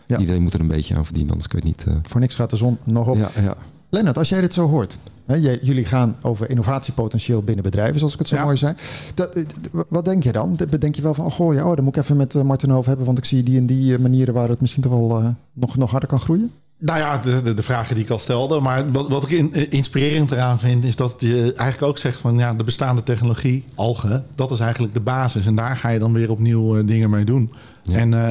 Ja. 0.06 0.18
Iedereen 0.18 0.42
moet 0.42 0.54
er 0.54 0.60
een 0.60 0.66
beetje 0.66 0.96
aan 0.96 1.04
verdienen, 1.04 1.32
anders 1.32 1.48
kun 1.48 1.60
je 1.62 1.68
het 1.68 1.86
niet... 1.86 1.96
Voor 2.08 2.20
niks 2.20 2.34
gaat 2.34 2.50
de 2.50 2.56
zon 2.56 2.78
nog 2.84 3.06
op. 3.08 3.16
Ja, 3.16 3.30
ja. 3.42 3.56
Lennart, 3.88 4.18
als 4.18 4.28
jij 4.28 4.40
dit 4.40 4.52
zo 4.52 4.68
hoort. 4.68 4.98
Hè, 5.26 5.34
jullie 5.62 5.84
gaan 5.84 6.16
over 6.22 6.50
innovatiepotentieel 6.50 7.42
binnen 7.42 7.64
bedrijven, 7.64 7.98
zoals 7.98 8.12
ik 8.12 8.18
het 8.18 8.28
zo 8.28 8.36
Ja. 8.36 8.44
mooi 8.44 8.56
zei. 8.56 8.74
Dat, 9.14 9.44
wat 9.88 10.04
denk 10.04 10.22
je 10.22 10.32
dan? 10.32 10.58
Denk 10.78 10.94
je 10.94 11.02
wel 11.02 11.14
van, 11.14 11.24
oh, 11.24 11.32
goh, 11.32 11.54
ja, 11.54 11.68
oh, 11.68 11.74
dan 11.74 11.84
moet 11.84 11.96
ik 11.96 12.02
even 12.02 12.16
met 12.16 12.34
uh, 12.34 12.42
Martin 12.42 12.72
over 12.72 12.88
hebben, 12.88 13.06
want 13.06 13.18
ik 13.18 13.24
zie 13.24 13.42
die 13.42 13.58
en 13.58 13.66
die 13.66 13.92
uh, 13.92 13.98
manieren 13.98 14.34
waar 14.34 14.48
het 14.48 14.60
misschien 14.60 14.82
toch 14.82 14.92
wel 14.92 15.20
uh, 15.20 15.28
nog, 15.52 15.76
nog 15.76 15.90
harder 15.90 16.08
kan 16.08 16.20
groeien? 16.20 16.50
Nou 16.78 16.98
ja, 16.98 17.18
de, 17.18 17.42
de, 17.42 17.54
de, 17.54 17.62
vragen 17.62 17.94
die 17.94 18.04
ik 18.04 18.10
al 18.10 18.18
stelde. 18.18 18.60
Maar 18.60 18.92
wat, 18.92 19.08
wat 19.08 19.22
ik 19.22 19.30
in, 19.30 19.70
inspirerend 19.70 20.30
eraan 20.30 20.58
vind, 20.58 20.84
is 20.84 20.96
dat 20.96 21.14
je 21.18 21.52
eigenlijk 21.56 21.82
ook 21.82 21.98
zegt 21.98 22.18
van 22.18 22.38
ja, 22.38 22.54
de 22.54 22.64
bestaande 22.64 23.02
technologie, 23.02 23.64
algen, 23.74 24.24
dat 24.34 24.50
is 24.50 24.60
eigenlijk 24.60 24.94
de 24.94 25.00
basis. 25.00 25.46
En 25.46 25.54
daar 25.54 25.76
ga 25.76 25.88
je 25.88 25.98
dan 25.98 26.12
weer 26.12 26.30
opnieuw 26.30 26.78
uh, 26.78 26.86
dingen 26.86 27.10
mee 27.10 27.24
doen. 27.24 27.52
Ja. 27.82 27.98
En 27.98 28.12
uh, 28.12 28.30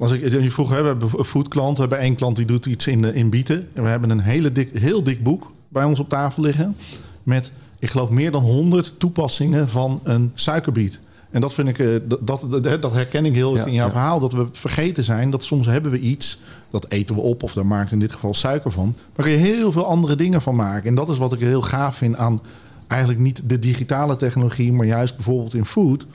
als 0.00 0.12
ik 0.12 0.42
je 0.42 0.50
vroeg, 0.50 0.70
hè, 0.70 0.80
we 0.80 0.86
hebben 0.86 1.10
een 1.16 1.24
foodklant, 1.24 1.74
we 1.74 1.80
hebben 1.80 1.98
één 1.98 2.14
klant 2.14 2.36
die 2.36 2.46
doet 2.46 2.66
iets 2.66 2.86
in, 2.86 3.14
in 3.14 3.30
bieten. 3.30 3.68
En 3.72 3.82
we 3.82 3.88
hebben 3.88 4.10
een 4.10 4.20
hele 4.20 4.52
dik, 4.52 4.70
heel 4.72 5.02
dik 5.02 5.22
boek 5.22 5.52
bij 5.68 5.84
ons 5.84 6.00
op 6.00 6.08
tafel 6.08 6.42
liggen. 6.42 6.76
Met, 7.22 7.52
ik 7.78 7.90
geloof, 7.90 8.10
meer 8.10 8.30
dan 8.30 8.42
100 8.42 8.94
toepassingen 8.98 9.68
van 9.68 10.00
een 10.02 10.30
suikerbiet. 10.34 11.00
En 11.30 11.40
dat 11.40 11.54
vind 11.54 11.68
ik, 11.68 11.78
uh, 11.78 12.00
dat, 12.20 12.46
dat, 12.50 12.82
dat, 12.82 12.92
herken 12.92 13.24
ik 13.24 13.32
heel 13.32 13.56
Ja, 13.56 13.64
in 13.64 13.72
jouw 13.72 13.86
ja. 13.86 13.92
verhaal. 13.92 14.20
Dat 14.20 14.32
we 14.32 14.46
vergeten 14.52 15.04
zijn 15.04 15.30
dat 15.30 15.44
soms 15.44 15.66
hebben 15.66 15.90
we 15.90 16.00
iets. 16.00 16.40
Dat 16.70 16.90
eten 16.90 17.14
we 17.14 17.20
op 17.20 17.42
of 17.42 17.52
daar 17.52 17.66
maakt 17.66 17.92
in 17.92 17.98
dit 17.98 18.12
geval 18.12 18.34
suiker 18.34 18.70
van. 18.70 18.94
Maar 19.16 19.26
kun 19.26 19.34
je 19.34 19.40
heel 19.40 19.72
veel 19.72 19.86
andere 19.86 20.16
dingen 20.16 20.42
van 20.42 20.54
maken. 20.54 20.88
En 20.88 20.94
dat 20.94 21.08
is 21.08 21.18
wat 21.18 21.32
ik 21.32 21.40
heel 21.40 21.62
gaaf 21.62 21.96
vind 21.96 22.16
aan 22.16 22.40
eigenlijk 22.86 23.20
niet 23.20 23.48
de 23.48 23.58
digitale 23.58 24.16
technologie, 24.16 24.72
maar 24.72 24.86
juist 24.86 25.14
bijvoorbeeld 25.14 25.54
in 25.54 25.64
food. 25.64 26.06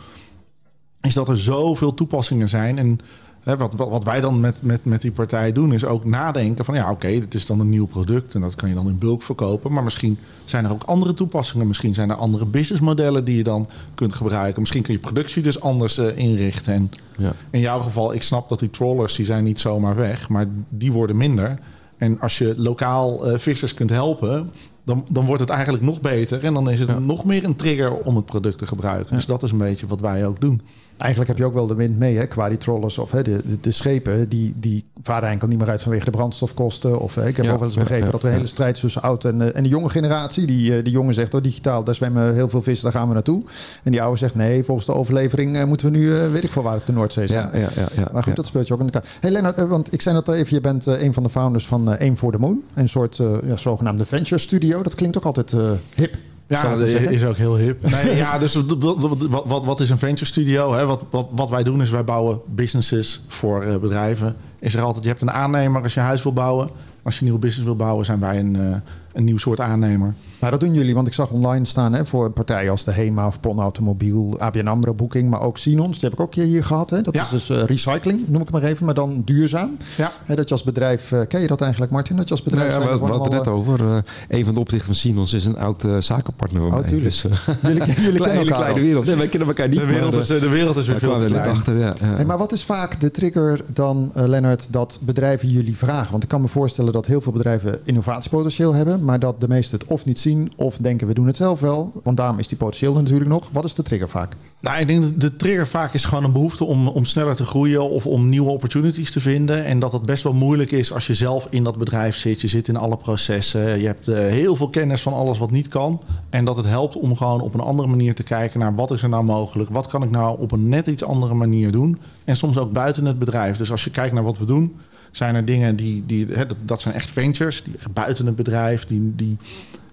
Is 1.02 1.14
dat 1.14 1.30
er 1.30 1.38
zoveel 1.38 1.94
toepassingen 1.94 2.50
zijn. 2.50 2.78
En 2.78 3.00
hè, 3.46 3.58
wat, 3.58 3.74
wat, 3.76 4.04
wij 4.04 4.22
dan 4.22 4.40
met, 4.40 4.62
met, 4.62 4.86
met 4.86 5.02
die 5.02 5.12
partij 5.12 5.52
doen, 5.52 5.74
is 5.74 5.86
ook 5.86 6.06
nadenken 6.06 6.66
van 6.66 6.76
ja, 6.76 6.92
oké, 6.92 7.08
dit 7.08 7.34
is 7.34 7.46
dan 7.46 7.60
een 7.60 7.70
nieuw 7.70 7.86
product 7.86 8.36
en 8.36 8.42
dat 8.42 8.56
kan 8.56 8.70
je 8.70 8.76
dan 8.76 8.90
in 8.90 9.00
bulk 9.00 9.24
verkopen. 9.24 9.72
Maar 9.74 9.84
misschien 9.84 10.18
zijn 10.46 10.66
er 10.66 10.72
ook 10.72 10.84
andere 10.84 11.14
toepassingen. 11.14 11.68
Misschien 11.68 11.94
zijn 11.94 12.10
er 12.10 12.16
andere 12.16 12.46
businessmodellen 12.46 13.26
die 13.26 13.38
je 13.38 13.44
dan 13.44 13.68
kunt 13.96 14.14
gebruiken. 14.14 14.60
Misschien 14.62 14.84
kun 14.84 14.94
je 14.94 15.00
productie 15.00 15.42
dus 15.44 15.62
anders 15.62 15.98
uh, 16.00 16.18
inrichten. 16.18 16.74
En 16.74 16.92
Ja. 17.18 17.34
in 17.50 17.60
jouw 17.60 17.80
geval, 17.80 18.14
ik 18.14 18.22
snap 18.22 18.50
dat 18.50 18.60
die 18.60 18.70
trawlers, 18.70 19.16
die 19.16 19.26
zijn 19.26 19.44
niet 19.44 19.60
zomaar 19.60 19.96
weg, 19.96 20.30
maar 20.30 20.46
die 20.70 20.92
worden 20.92 21.18
minder. 21.18 21.60
En 21.98 22.20
als 22.20 22.38
je 22.38 22.54
lokaal 22.58 23.32
uh, 23.32 23.38
vissers 23.38 23.74
kunt 23.74 23.90
helpen, 23.90 24.50
dan, 24.84 25.06
dan 25.10 25.26
wordt 25.26 25.42
het 25.42 25.50
eigenlijk 25.50 25.84
nog 25.84 26.02
beter. 26.02 26.44
En 26.44 26.54
dan 26.54 26.70
is 26.70 26.80
het 26.80 26.90
Ja. 26.90 27.00
nog 27.00 27.26
meer 27.26 27.44
een 27.44 27.56
trigger 27.56 27.94
om 27.94 28.16
het 28.16 28.26
product 28.26 28.58
te 28.58 28.68
gebruiken. 28.68 29.16
Dus 29.16 29.26
dat 29.26 29.44
is 29.44 29.52
een 29.52 29.58
beetje 29.58 29.88
wat 29.88 30.02
wij 30.02 30.26
ook 30.28 30.42
doen. 30.42 30.62
Eigenlijk 30.98 31.30
heb 31.30 31.40
je 31.40 31.46
ook 31.46 31.54
wel 31.54 31.68
de 31.68 31.76
wind 31.76 31.98
mee, 31.98 32.18
hè, 32.18 32.26
qua 32.26 32.50
die 32.50 32.58
trollers 32.58 32.98
of 32.98 33.12
hè, 33.12 33.22
de, 33.22 33.42
de, 33.46 33.58
de 33.62 33.72
schepen. 33.72 34.30
Die, 34.30 34.54
die 34.56 34.86
varen 35.02 35.28
eigenlijk 35.28 35.42
al 35.42 35.48
niet 35.48 35.58
meer 35.58 35.70
uit 35.70 35.82
vanwege 35.82 36.06
de 36.06 36.12
brandstofkosten. 36.12 37.00
Of, 37.00 37.16
hè, 37.16 37.28
ik 37.28 37.36
heb 37.36 37.46
Ja, 37.46 37.52
ook 37.52 37.58
wel 37.58 37.68
eens 37.68 37.78
begrepen 37.78 38.06
ja, 38.06 38.12
dat 38.12 38.24
er 38.24 38.30
een 38.30 38.36
hele 38.36 38.48
strijd 38.48 38.80
tussen 38.80 39.02
oud 39.02 39.26
en, 39.26 39.42
eh, 39.42 39.56
en 39.56 39.64
de 39.64 39.70
jonge 39.70 39.90
generatie. 39.90 40.46
Die, 40.46 40.78
eh, 40.78 40.84
die 40.84 40.94
jongen 40.94 41.14
zegt, 41.14 41.34
oh, 41.34 41.42
digitaal, 41.42 41.84
daar 41.84 41.96
zwemmen 41.96 42.34
heel 42.34 42.50
veel 42.50 42.62
vissen, 42.62 42.84
daar 42.84 43.00
gaan 43.00 43.08
we 43.08 43.14
naartoe. 43.14 43.44
En 43.84 43.92
die 43.92 44.02
oude 44.02 44.18
zegt, 44.18 44.36
nee, 44.36 44.64
volgens 44.64 44.86
de 44.86 44.94
overlevering 44.94 45.58
eh, 45.58 45.66
moeten 45.66 45.92
we 45.92 45.98
nu, 45.98 46.10
weet 46.10 46.44
ik 46.44 46.52
veel 46.52 46.64
waar, 46.64 46.76
op 46.76 46.86
de 46.86 46.92
Noordzee 46.92 47.28
zijn. 47.28 47.50
Ja, 47.54 47.60
ja, 47.60 47.70
ja, 47.76 47.88
ja, 47.96 48.08
Maar 48.14 48.24
goed, 48.24 48.36
dat 48.36 48.46
speelt 48.46 48.68
je 48.68 48.74
ook 48.74 48.80
in 48.80 48.86
elkaar. 48.86 49.10
Hey 49.20 49.32
Lennart, 49.32 49.68
want 49.68 49.94
ik 49.94 50.02
zei 50.02 50.16
net 50.16 50.28
al 50.28 50.34
even, 50.34 50.56
je 50.56 50.62
bent 50.62 50.86
een 50.86 51.14
van 51.14 51.24
de 51.24 51.30
founders 51.30 51.68
van 51.68 52.00
Aim 52.00 52.18
for 52.18 52.32
the 52.32 52.40
Moon. 52.40 52.64
Een 52.74 52.90
soort 52.90 53.16
ja, 53.46 53.58
zogenaamde 53.58 54.06
venture 54.06 54.42
studio. 54.42 54.84
Dat 54.84 54.96
klinkt 54.96 55.18
ook 55.18 55.26
altijd 55.26 55.56
hip. 55.96 56.18
Ja, 56.48 56.76
dat 56.76 56.88
is 56.88 57.26
ook 57.26 57.36
heel 57.36 57.58
hip. 57.58 57.90
Nee, 57.90 58.16
ja, 58.16 58.40
dus 58.40 58.56
wat, 58.56 59.44
wat, 59.46 59.66
wat, 59.66 59.80
is 59.80 59.90
een 59.90 59.98
venture 59.98 60.26
studio? 60.26 60.74
Hè? 60.74 60.86
Wat, 60.86 61.06
wat, 61.10 61.28
wat 61.32 61.50
wij 61.50 61.64
doen 61.64 61.82
is 61.82 61.90
wij 61.90 62.04
bouwen 62.04 62.40
businesses 62.46 63.22
voor 63.28 63.64
eh, 63.64 63.78
bedrijven. 63.78 64.36
Is 64.60 64.76
er 64.76 64.82
altijd, 64.82 65.04
je 65.04 65.10
hebt 65.10 65.22
een 65.22 65.32
aannemer 65.32 65.84
als 65.84 65.94
je 65.94 66.00
een 66.00 66.06
huis 66.06 66.24
wil 66.24 66.34
bouwen. 66.34 66.70
Als 67.04 67.14
je 67.14 67.20
een 67.20 67.26
nieuwe 67.26 67.42
business 67.42 67.66
wil 67.66 67.76
bouwen, 67.76 68.06
zijn 68.06 68.20
wij 68.20 68.40
een, 68.40 68.56
eh, 68.56 68.76
een 69.14 69.24
nieuw 69.24 69.38
soort 69.38 69.60
aannemer. 69.60 70.14
Maar 70.40 70.52
dat 70.52 70.60
doen 70.60 70.74
jullie, 70.74 70.94
want 70.94 71.08
ik 71.08 71.14
zag 71.14 71.32
online 71.32 71.66
staan 71.66 71.94
hè, 71.94 72.06
voor 72.06 72.32
partijen 72.32 72.72
als 72.72 72.84
de 72.84 72.92
HEMA 72.92 73.28
of 73.28 73.40
Pon 73.40 73.60
Automobiel, 73.60 74.36
ABN 74.40 74.68
AMRO 74.68 74.94
Booking, 74.94 75.30
maar 75.30 75.42
ook 75.42 75.58
Sinons. 75.58 76.00
Die 76.00 76.10
heb 76.10 76.20
ik 76.20 76.26
ook 76.26 76.36
hier 76.36 76.64
gehad. 76.64 76.90
Hè. 76.90 77.02
Dat 77.02 77.16
Ja. 77.16 77.24
is 77.24 77.30
dus 77.30 77.50
eh, 77.50 77.64
recycling, 77.64 78.20
noem 78.28 78.36
ik 78.42 78.48
het 78.48 78.52
maar 78.52 78.64
even, 78.64 78.86
maar 78.86 78.94
dan 78.94 79.22
duurzaam. 79.26 79.78
Ja. 79.98 80.12
Hè, 80.26 80.36
dat 80.36 80.48
je 80.48 80.54
als 80.54 80.64
bedrijf, 80.64 81.12
eh, 81.12 81.20
ken 81.28 81.42
je 81.42 81.48
dat 81.48 81.62
eigenlijk 81.62 81.92
Martin? 81.92 82.16
Dat 82.16 82.28
je 82.28 82.32
als 82.34 82.44
Nou 82.44 82.56
bedrijf... 82.56 82.74
ja, 82.78 82.88
we, 82.88 82.94
gewoon 82.94 83.10
hadden 83.10 83.34
het 83.34 83.46
net 83.46 83.54
over. 83.54 83.80
eh, 83.96 83.98
een 84.28 84.46
van 84.46 84.54
de 84.54 84.60
oprichters 84.60 84.86
van 84.86 84.96
Sinons 85.12 85.34
is 85.34 85.46
een 85.46 85.58
oud 85.58 85.84
eh, 85.84 85.98
zakenpartner 86.00 86.62
van 86.62 86.72
Oh, 86.72 86.80
mij. 86.80 86.88
tuurlijk. 86.90 87.22
Dus, 87.22 87.22
Jullie, 87.62 87.84
jullie 87.86 87.94
kennen 87.94 88.16
kleine, 88.16 88.40
elkaar 88.40 88.56
kleine 88.58 88.80
wereld. 88.82 89.06
Nee, 89.06 89.16
wij 89.16 89.28
kennen 89.28 89.48
elkaar 89.48 89.68
niet. 89.68 89.80
De 89.80 89.86
wereld 89.86 90.12
maar, 90.12 90.20
is, 90.22 90.28
de 90.28 90.50
wereld 90.50 90.76
is 90.76 90.88
weer 90.88 91.00
veel 91.00 91.18
te 91.18 91.26
klein. 91.26 91.50
achter. 91.50 91.78
Ja, 91.78 91.94
ja. 92.00 92.06
Hey, 92.06 92.26
maar 92.26 92.38
wat 92.38 92.52
is 92.52 92.64
vaak 92.64 93.00
de 93.00 93.12
trigger 93.12 93.62
dan, 93.74 94.12
eh 94.14 94.26
Lennart, 94.28 94.74
dat 94.74 95.00
bedrijven 95.02 95.50
jullie 95.50 95.78
vragen? 95.78 96.12
Want 96.12 96.24
ik 96.24 96.30
kan 96.30 96.42
me 96.42 96.48
voorstellen 96.48 96.94
dat 96.94 97.06
heel 97.06 97.22
veel 97.22 97.32
bedrijven 97.32 97.80
innovatiepotentieel 97.84 98.74
hebben, 98.74 99.04
maar 99.04 99.20
dat 99.20 99.42
de 99.42 99.48
meesten 99.48 99.80
het 99.80 99.88
of 99.88 100.06
niet 100.06 100.20
zien 100.20 100.35
of 100.56 100.78
denken 100.78 101.08
we 101.08 101.14
doen 101.14 101.28
het 101.28 101.36
zelf 101.36 101.60
wel. 101.60 101.92
Want 102.04 102.18
daarom 102.18 102.40
is 102.40 102.48
die 102.48 102.58
potentieel 102.58 102.94
natuurlijk 102.94 103.30
nog. 103.30 103.50
Wat 103.52 103.66
is 103.66 103.74
de 103.74 103.84
trigger 103.84 104.10
vaak? 104.10 104.34
Nou, 104.60 104.80
ik 104.80 104.88
denk 104.88 105.04
dat 105.04 105.22
de 105.22 105.36
trigger 105.36 105.68
vaak 105.68 105.94
is 105.94 106.06
gewoon 106.06 106.24
een 106.24 106.32
behoefte 106.32 106.66
om, 106.66 106.88
om 106.88 107.06
sneller 107.06 107.36
te 107.36 107.46
groeien 107.46 107.90
of 107.90 108.08
om 108.08 108.30
nieuwe 108.30 108.50
opportunities 108.50 109.12
te 109.12 109.20
vinden. 109.20 109.66
En 109.66 109.80
dat 109.80 109.92
het 109.92 110.02
best 110.02 110.24
wel 110.24 110.34
moeilijk 110.34 110.72
is 110.72 110.94
als 110.94 111.08
je 111.08 111.14
zelf 111.14 111.48
in 111.50 111.64
dat 111.64 111.78
bedrijf 111.78 112.16
zit. 112.16 112.42
Je 112.42 112.48
zit 112.48 112.68
in 112.68 112.78
alle 112.78 112.98
processen. 112.98 113.80
Je 113.80 113.86
hebt 113.86 114.08
eh, 114.08 114.18
heel 114.18 114.56
veel 114.56 114.70
kennis 114.70 115.02
van 115.02 115.14
alles 115.14 115.38
wat 115.38 115.52
niet 115.52 115.68
kan. 115.68 116.02
En 116.30 116.46
dat 116.46 116.58
het 116.58 116.66
helpt 116.66 116.96
om 116.96 117.16
gewoon 117.16 117.42
op 117.42 117.54
een 117.54 117.60
andere 117.60 117.88
manier 117.88 118.16
te 118.16 118.24
kijken 118.24 118.60
naar 118.60 118.76
wat 118.76 118.92
is 118.92 119.04
er 119.04 119.10
nou 119.10 119.24
mogelijk. 119.24 119.70
Wat 119.70 119.88
kan 119.88 120.04
ik 120.04 120.12
nou 120.12 120.40
op 120.40 120.52
een 120.52 120.70
net 120.70 120.88
iets 120.88 121.04
andere 121.04 121.34
manier 121.34 121.72
doen. 121.72 121.98
En 122.26 122.38
soms 122.38 122.58
ook 122.58 122.72
buiten 122.72 123.06
het 123.06 123.20
bedrijf. 123.20 123.58
Dus 123.58 123.72
als 123.72 123.84
je 123.84 123.90
kijkt 123.90 124.14
naar 124.14 124.24
wat 124.24 124.38
we 124.38 124.46
doen, 124.46 124.76
zijn 125.12 125.36
er 125.36 125.46
dingen 125.46 125.76
die, 125.76 126.04
die 126.06 126.26
hè, 126.26 126.46
dat, 126.46 126.58
dat 126.62 126.82
zijn 126.82 126.96
echt 126.96 127.10
ventures. 127.10 127.64
Buiten 127.94 128.26
het 128.26 128.36
bedrijf, 128.36 128.86
die, 128.86 129.14
die 129.16 129.38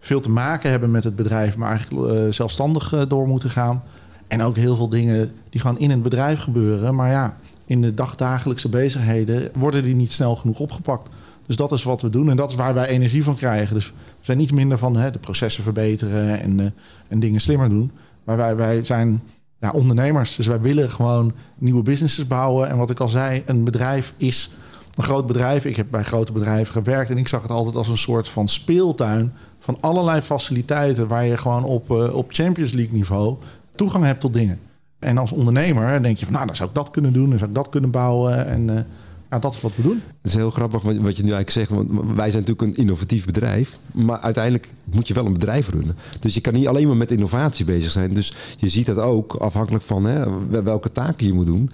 veel 0.05 0.21
te 0.21 0.31
maken 0.31 0.71
hebben 0.71 0.91
met 0.91 1.05
het 1.05 1.17
bedrijf, 1.17 1.57
maar 1.57 1.69
eigenlijk 1.69 2.11
eh, 2.11 2.33
zelfstandig 2.33 2.93
eh, 2.93 3.03
door 3.09 3.29
moeten 3.29 3.51
gaan. 3.51 3.83
En 4.27 4.43
ook 4.43 4.57
heel 4.57 4.77
veel 4.77 4.89
dingen 4.89 5.33
die 5.51 5.61
gewoon 5.61 5.79
in 5.79 5.91
het 5.91 6.03
bedrijf 6.03 6.41
gebeuren. 6.41 6.95
Maar 6.95 7.11
ja, 7.11 7.37
in 7.67 7.81
de 7.81 7.95
dagdagelijkse 7.95 8.69
bezigheden 8.69 9.51
worden 9.55 9.83
die 9.83 9.95
niet 9.95 10.13
snel 10.13 10.37
genoeg 10.37 10.61
opgepakt. 10.61 11.09
Dus 11.47 11.57
dat 11.57 11.73
is 11.73 11.83
wat 11.83 12.03
we 12.03 12.11
doen 12.11 12.31
en 12.31 12.37
dat 12.37 12.51
is 12.51 12.57
waar 12.57 12.75
wij 12.75 12.87
energie 12.87 13.25
van 13.25 13.35
krijgen. 13.35 13.75
Dus 13.75 13.87
we 13.87 13.93
zijn 14.21 14.39
niet 14.39 14.53
minder 14.53 14.79
van 14.79 14.97
hè, 14.97 15.11
de 15.11 15.19
processen 15.19 15.63
verbeteren 15.63 16.41
en, 16.41 16.61
eh, 16.61 16.67
en 17.09 17.21
dingen 17.21 17.41
slimmer 17.41 17.69
doen. 17.69 17.91
Maar 18.25 18.37
wij, 18.37 18.57
wij 18.57 18.85
zijn 18.85 19.23
ja, 19.61 19.71
ondernemers. 19.71 20.37
Dus 20.37 20.47
wij 20.47 20.61
willen 20.61 20.91
gewoon 20.91 21.33
nieuwe 21.59 21.83
businesses 21.83 22.27
bouwen. 22.27 22.69
En 22.69 22.77
wat 22.77 22.91
ik 22.91 23.01
al 23.01 23.09
zei, 23.09 23.43
een 23.47 23.65
bedrijf 23.65 24.15
is 24.17 24.51
een 24.95 25.05
groot 25.05 25.27
bedrijf. 25.27 25.65
Ik 25.65 25.77
heb 25.77 25.87
bij 25.91 26.03
grote 26.03 26.33
bedrijven 26.33 26.73
gewerkt 26.73 27.11
en 27.11 27.19
ik 27.19 27.29
zag 27.29 27.43
het 27.43 27.51
altijd 27.51 27.77
als 27.77 27.89
een 27.89 27.97
soort 27.97 28.29
van 28.29 28.49
speeltuin 28.49 29.33
van 29.63 29.77
allerlei 29.81 30.21
faciliteiten 30.21 31.09
waar 31.09 31.25
je 31.25 31.37
gewoon 31.37 31.65
op, 31.65 31.91
eh, 31.91 32.15
op 32.15 32.33
Champions 32.33 32.73
League 32.73 32.95
niveau 32.95 33.37
toegang 33.75 34.05
hebt 34.05 34.21
tot 34.21 34.33
dingen. 34.33 34.61
En 34.99 35.19
als 35.19 35.33
ondernemer 35.33 36.03
denk 36.03 36.17
je 36.19 36.25
van 36.25 36.35
nou, 36.35 36.47
dan 36.47 36.57
zou 36.57 36.69
ik 36.69 36.75
dat 36.75 36.91
kunnen 36.91 37.13
doen, 37.13 37.31
dan 37.31 37.39
zou 37.39 37.51
ik 37.51 37.57
dat 37.57 37.69
kunnen 37.69 37.91
bouwen. 37.91 38.47
En 38.47 38.77
eh, 38.77 38.85
ja, 39.33 39.39
dat 39.39 39.55
is 39.55 39.61
wat 39.61 39.77
we 39.77 39.83
doen. 39.83 40.03
Het 40.23 40.31
is 40.31 40.35
heel 40.35 40.51
grappig 40.51 40.83
wat 40.83 40.97
wat 40.97 41.17
je 41.17 41.23
nu 41.23 41.33
eigenlijk 41.33 41.51
zegt. 41.51 41.69
Want 41.71 41.91
wij 41.91 42.31
zijn 42.31 42.45
natuurlijk 42.45 42.63
een 42.63 42.77
innovatief 42.77 43.25
bedrijf. 43.25 43.79
Maar 43.93 44.19
uiteindelijk 44.21 44.69
moet 44.85 45.09
je 45.09 45.15
wel 45.15 45.27
een 45.27 45.33
bedrijf 45.33 45.69
runnen. 45.71 45.97
Dus 46.21 46.35
je 46.35 46.41
kan 46.41 46.53
niet 46.53 46.67
alleen 46.69 46.87
maar 46.87 46.97
met 46.97 47.11
innovatie 47.11 47.65
bezig 47.65 47.91
zijn. 47.91 48.15
Dus 48.15 48.33
je 48.59 48.69
ziet 48.69 48.87
dat 48.87 48.97
ook 48.97 49.35
afhankelijk 49.35 49.85
van 49.85 50.05
hè, 50.05 50.25
welke 50.63 50.93
taken 50.93 51.27
je 51.27 51.33
moet 51.33 51.47
doen. 51.47 51.71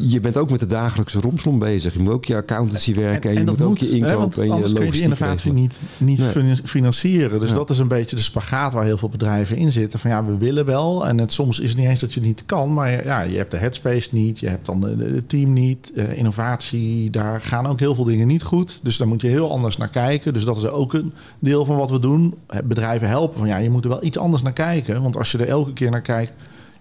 Je 0.00 0.20
bent 0.20 0.36
ook 0.36 0.50
met 0.50 0.60
de 0.60 0.66
dagelijkse 0.66 1.20
romslom 1.20 1.58
bezig. 1.58 1.92
Je 1.92 1.98
moet 1.98 2.12
ook 2.12 2.24
je 2.24 2.36
accountancy 2.36 2.94
werken. 2.94 3.30
En, 3.30 3.38
je 3.38 3.44
moet 3.44 3.62
ook 3.62 3.78
je 3.78 3.86
hè, 3.86 3.92
inkoop 3.92 4.18
want 4.18 4.38
en 4.38 4.46
je 4.46 4.52
anders 4.52 4.72
kun 4.72 4.84
je 4.84 4.90
die 4.90 5.02
innovatie 5.02 5.52
regelen. 5.52 5.54
niet, 5.54 5.80
niet 5.98 6.34
Nee. 6.34 6.56
financieren. 6.64 7.40
Dus 7.40 7.48
Ja. 7.48 7.54
dat 7.54 7.70
is 7.70 7.78
een 7.78 7.88
beetje 7.88 8.16
de 8.16 8.22
spagaat 8.22 8.72
waar 8.72 8.84
heel 8.84 8.98
veel 8.98 9.08
bedrijven 9.08 9.56
in 9.56 9.72
zitten. 9.72 9.98
Van 9.98 10.10
ja, 10.10 10.24
we 10.24 10.36
willen 10.36 10.64
wel. 10.64 11.06
En 11.06 11.20
het, 11.20 11.32
soms 11.32 11.60
is 11.60 11.68
het 11.68 11.78
niet 11.78 11.88
eens 11.88 12.00
dat 12.00 12.14
je 12.14 12.20
het 12.20 12.28
niet 12.28 12.46
kan. 12.46 12.74
Maar 12.74 13.04
ja, 13.04 13.20
je 13.20 13.36
hebt 13.36 13.50
de 13.50 13.56
headspace 13.56 14.08
niet. 14.12 14.38
Je 14.38 14.48
hebt 14.48 14.66
dan 14.66 14.82
het 14.82 15.28
team 15.28 15.52
niet. 15.52 15.92
Eh, 15.94 16.16
innovatie, 16.18 16.95
daar 17.10 17.40
gaan 17.40 17.66
ook 17.66 17.80
heel 17.80 17.94
veel 17.94 18.04
dingen 18.04 18.26
niet 18.26 18.42
goed. 18.42 18.80
Dus 18.82 18.96
daar 18.96 19.08
moet 19.08 19.20
je 19.20 19.28
heel 19.28 19.50
anders 19.50 19.76
naar 19.76 19.88
kijken. 19.88 20.32
Dus 20.32 20.44
dat 20.44 20.56
is 20.56 20.66
ook 20.66 20.94
een 20.94 21.12
deel 21.38 21.64
van 21.64 21.76
wat 21.76 21.90
we 21.90 21.98
doen. 21.98 22.34
Bedrijven 22.64 23.08
helpen. 23.08 23.38
Van 23.38 23.48
ja, 23.48 23.56
je 23.56 23.70
moet 23.70 23.84
er 23.84 23.90
wel 23.90 24.04
iets 24.04 24.18
anders 24.18 24.42
naar 24.42 24.52
kijken. 24.52 25.02
Want 25.02 25.16
als 25.16 25.32
je 25.32 25.38
er 25.38 25.48
elke 25.48 25.72
keer 25.72 25.90
naar 25.90 26.00
kijkt. 26.00 26.32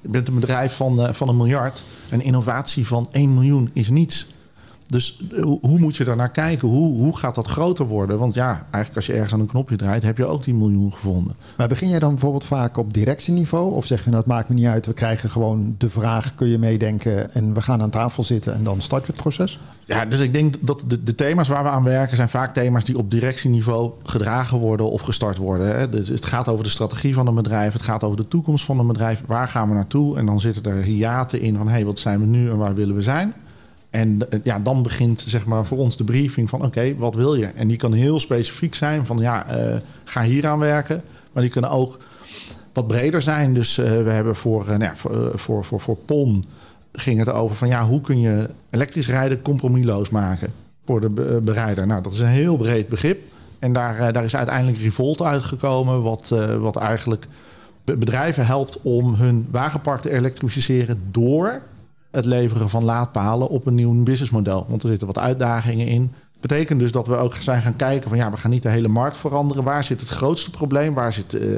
Je 0.01 0.08
bent 0.08 0.28
een 0.28 0.39
bedrijf 0.39 0.75
van, 0.75 1.01
eh, 1.01 1.13
van 1.13 1.30
een 1.30 1.38
miljard. 1.38 1.84
Een 2.10 2.21
innovatie 2.21 2.88
van 2.88 3.08
1 3.12 3.34
miljoen 3.34 3.69
is 3.73 3.89
niets. 3.89 4.28
Dus 4.88 5.21
hoe, 5.41 5.58
hoe 5.62 5.80
moet 5.80 5.95
je 5.95 6.04
daar 6.04 6.15
naar 6.15 6.30
kijken? 6.30 6.67
Hoe, 6.67 6.98
hoe 6.98 7.17
gaat 7.17 7.36
dat 7.36 7.48
groter 7.48 7.88
worden? 7.88 8.17
Want 8.17 8.34
ja, 8.34 8.52
eigenlijk 8.52 8.95
als 8.95 9.06
je 9.06 9.13
ergens 9.13 9.34
aan 9.34 9.39
een 9.39 9.45
knopje 9.45 9.76
draait, 9.76 10.04
heb 10.04 10.17
je 10.17 10.26
ook 10.26 10.43
die 10.43 10.54
miljoen 10.54 10.93
gevonden. 10.93 11.36
Maar 11.58 11.67
begin 11.67 11.89
jij 11.89 12.00
dan 12.00 12.10
bijvoorbeeld 12.10 12.45
vaak 12.45 12.78
op 12.78 12.93
directieniveau? 12.93 13.74
Of 13.74 13.86
zeg 13.86 14.04
je, 14.04 14.10
nou, 14.10 14.15
dat 14.24 14.34
maakt 14.34 14.50
me 14.50 14.56
niet 14.56 14.65
uit, 14.65 14.86
we 14.86 14.93
krijgen 14.93 15.30
gewoon 15.30 15.76
de 15.78 15.89
vraag, 15.89 16.36
kun 16.36 16.48
je 16.48 16.58
meedenken 16.58 17.34
en 17.34 17.54
we 17.54 17.62
gaan 17.62 17.82
aan 17.82 17.89
tafel 17.89 18.24
zitten 18.24 18.54
en 18.54 18.63
dan 18.63 18.82
starten 18.82 19.08
we 19.08 19.13
het 19.13 19.21
proces? 19.21 19.60
Ja, 19.86 20.06
dus 20.06 20.19
ik 20.19 20.34
denk 20.34 20.56
dat 20.62 20.84
de, 20.88 21.04
de 21.04 21.15
thema's 21.15 21.48
waar 21.48 21.63
we 21.63 21.69
aan 21.69 21.84
werken 21.84 22.15
zijn 22.15 22.30
vaak 22.30 22.54
thema's 22.54 22.84
die 22.84 22.98
op 22.98 23.12
directieniveau 23.12 23.91
gedragen 24.04 24.58
worden 24.58 24.91
of 24.91 25.02
gestart 25.02 25.38
worden. 25.38 25.78
Hè. 25.78 25.89
Dus 25.89 26.08
het 26.08 26.26
gaat 26.26 26.48
over 26.48 26.63
de 26.63 26.69
strategie 26.69 27.13
van 27.13 27.28
een 27.28 27.36
bedrijf, 27.36 27.74
het 27.74 27.82
gaat 27.82 28.04
over 28.04 28.17
de 28.17 28.28
toekomst 28.28 28.65
van 28.65 28.80
een 28.80 28.88
bedrijf. 28.88 29.24
Waar 29.28 29.48
gaan 29.48 29.69
we 29.69 29.76
naartoe? 29.76 30.17
En 30.17 30.26
dan 30.26 30.39
zitten 30.39 30.65
er 30.65 30.82
hiaten 30.82 31.41
in 31.41 31.58
van 31.58 31.67
hé, 31.67 31.74
hey, 31.74 31.86
wat 31.86 32.00
zijn 32.00 32.19
we 32.19 32.26
nu 32.26 32.50
en 32.50 32.58
waar 32.58 32.76
willen 32.76 32.95
we 32.95 33.02
zijn? 33.02 33.34
En 33.95 34.31
eh, 34.31 34.39
ja, 34.43 34.60
dan 34.60 34.84
begint 34.84 35.23
zeg 35.27 35.45
maar 35.45 35.65
voor 35.65 35.77
ons 35.77 35.97
de 35.97 36.03
briefing 36.03 36.49
van 36.49 36.65
oké, 36.65 36.95
wat 36.97 37.15
wil 37.15 37.36
je? 37.36 37.45
En 37.45 37.67
die 37.67 37.77
kan 37.77 37.93
heel 37.93 38.19
specifiek 38.19 38.75
zijn 38.75 39.05
van 39.05 39.17
ja, 39.17 39.45
uh, 39.58 39.75
ga 40.03 40.21
hier 40.21 40.47
aan 40.47 40.60
werken. 40.60 41.03
Maar 41.31 41.43
die 41.43 41.51
kunnen 41.51 41.69
ook 41.69 41.97
wat 42.73 42.88
breder 42.88 43.21
zijn. 43.21 43.53
Dus 43.53 43.77
uh, 43.77 43.86
we 43.86 44.10
hebben 44.10 44.36
voor, 44.36 44.65
nou 44.65 44.84
ja, 44.84 44.95
voor, 44.95 45.31
voor, 45.36 45.63
voor, 45.63 45.79
voor 45.79 45.97
PON 45.97 46.45
ging 46.91 47.19
het 47.19 47.29
over 47.29 47.55
van 47.55 47.67
ja, 47.67 47.86
hoe 47.86 48.01
kun 48.01 48.19
je 48.19 48.49
elektrisch 48.69 49.08
rijden 49.08 49.41
compromisloos 49.41 50.10
maken 50.10 50.53
voor 50.86 51.01
de 51.01 51.41
bereider. 51.43 51.88
Nou, 51.88 52.01
dat 52.01 52.13
is 52.13 52.19
een 52.19 52.27
heel 52.27 52.58
breed 52.58 52.88
begrip. 52.88 53.19
En 53.60 53.73
daar, 53.73 54.13
daar 54.13 54.23
is 54.23 54.36
uiteindelijk 54.36 54.77
Revolt 54.77 55.21
uitgekomen, 55.21 56.01
wat, 56.01 56.34
wat 56.60 56.75
eigenlijk 56.75 57.25
bedrijven 57.84 58.45
helpt 58.45 58.81
om 58.81 59.13
hun 59.13 59.47
wagenpark 59.51 60.01
te 60.01 60.12
elektrificeren 60.12 61.01
door 61.12 61.62
het 62.15 62.25
leveren 62.25 62.69
van 62.69 62.84
laadpalen 62.84 63.49
op 63.49 63.65
een 63.65 63.75
nieuw 63.75 64.04
businessmodel. 64.04 64.65
Want 64.69 64.84
er 64.84 64.89
zitten 64.89 65.08
wat 65.08 65.19
uitdagingen 65.19 65.88
in. 65.88 66.12
Betekent 66.39 66.80
dus 66.80 66.91
dat 66.91 67.08
we 67.08 67.15
ook 67.15 67.36
zijn 67.36 67.62
gaan 67.62 67.75
kijken 67.75 68.10
van 68.10 68.17
ja, 68.17 68.32
we 68.32 68.38
gaan 68.38 68.51
niet 68.51 68.63
de 68.63 68.69
hele 68.69 68.88
markt 68.88 69.17
veranderen. 69.17 69.63
Waar 69.63 69.84
zit 69.84 69.99
het 69.99 70.10
grootste 70.10 70.49
probleem? 70.49 70.93
Waar, 70.93 71.13
zit, 71.13 71.34
uh, 71.34 71.58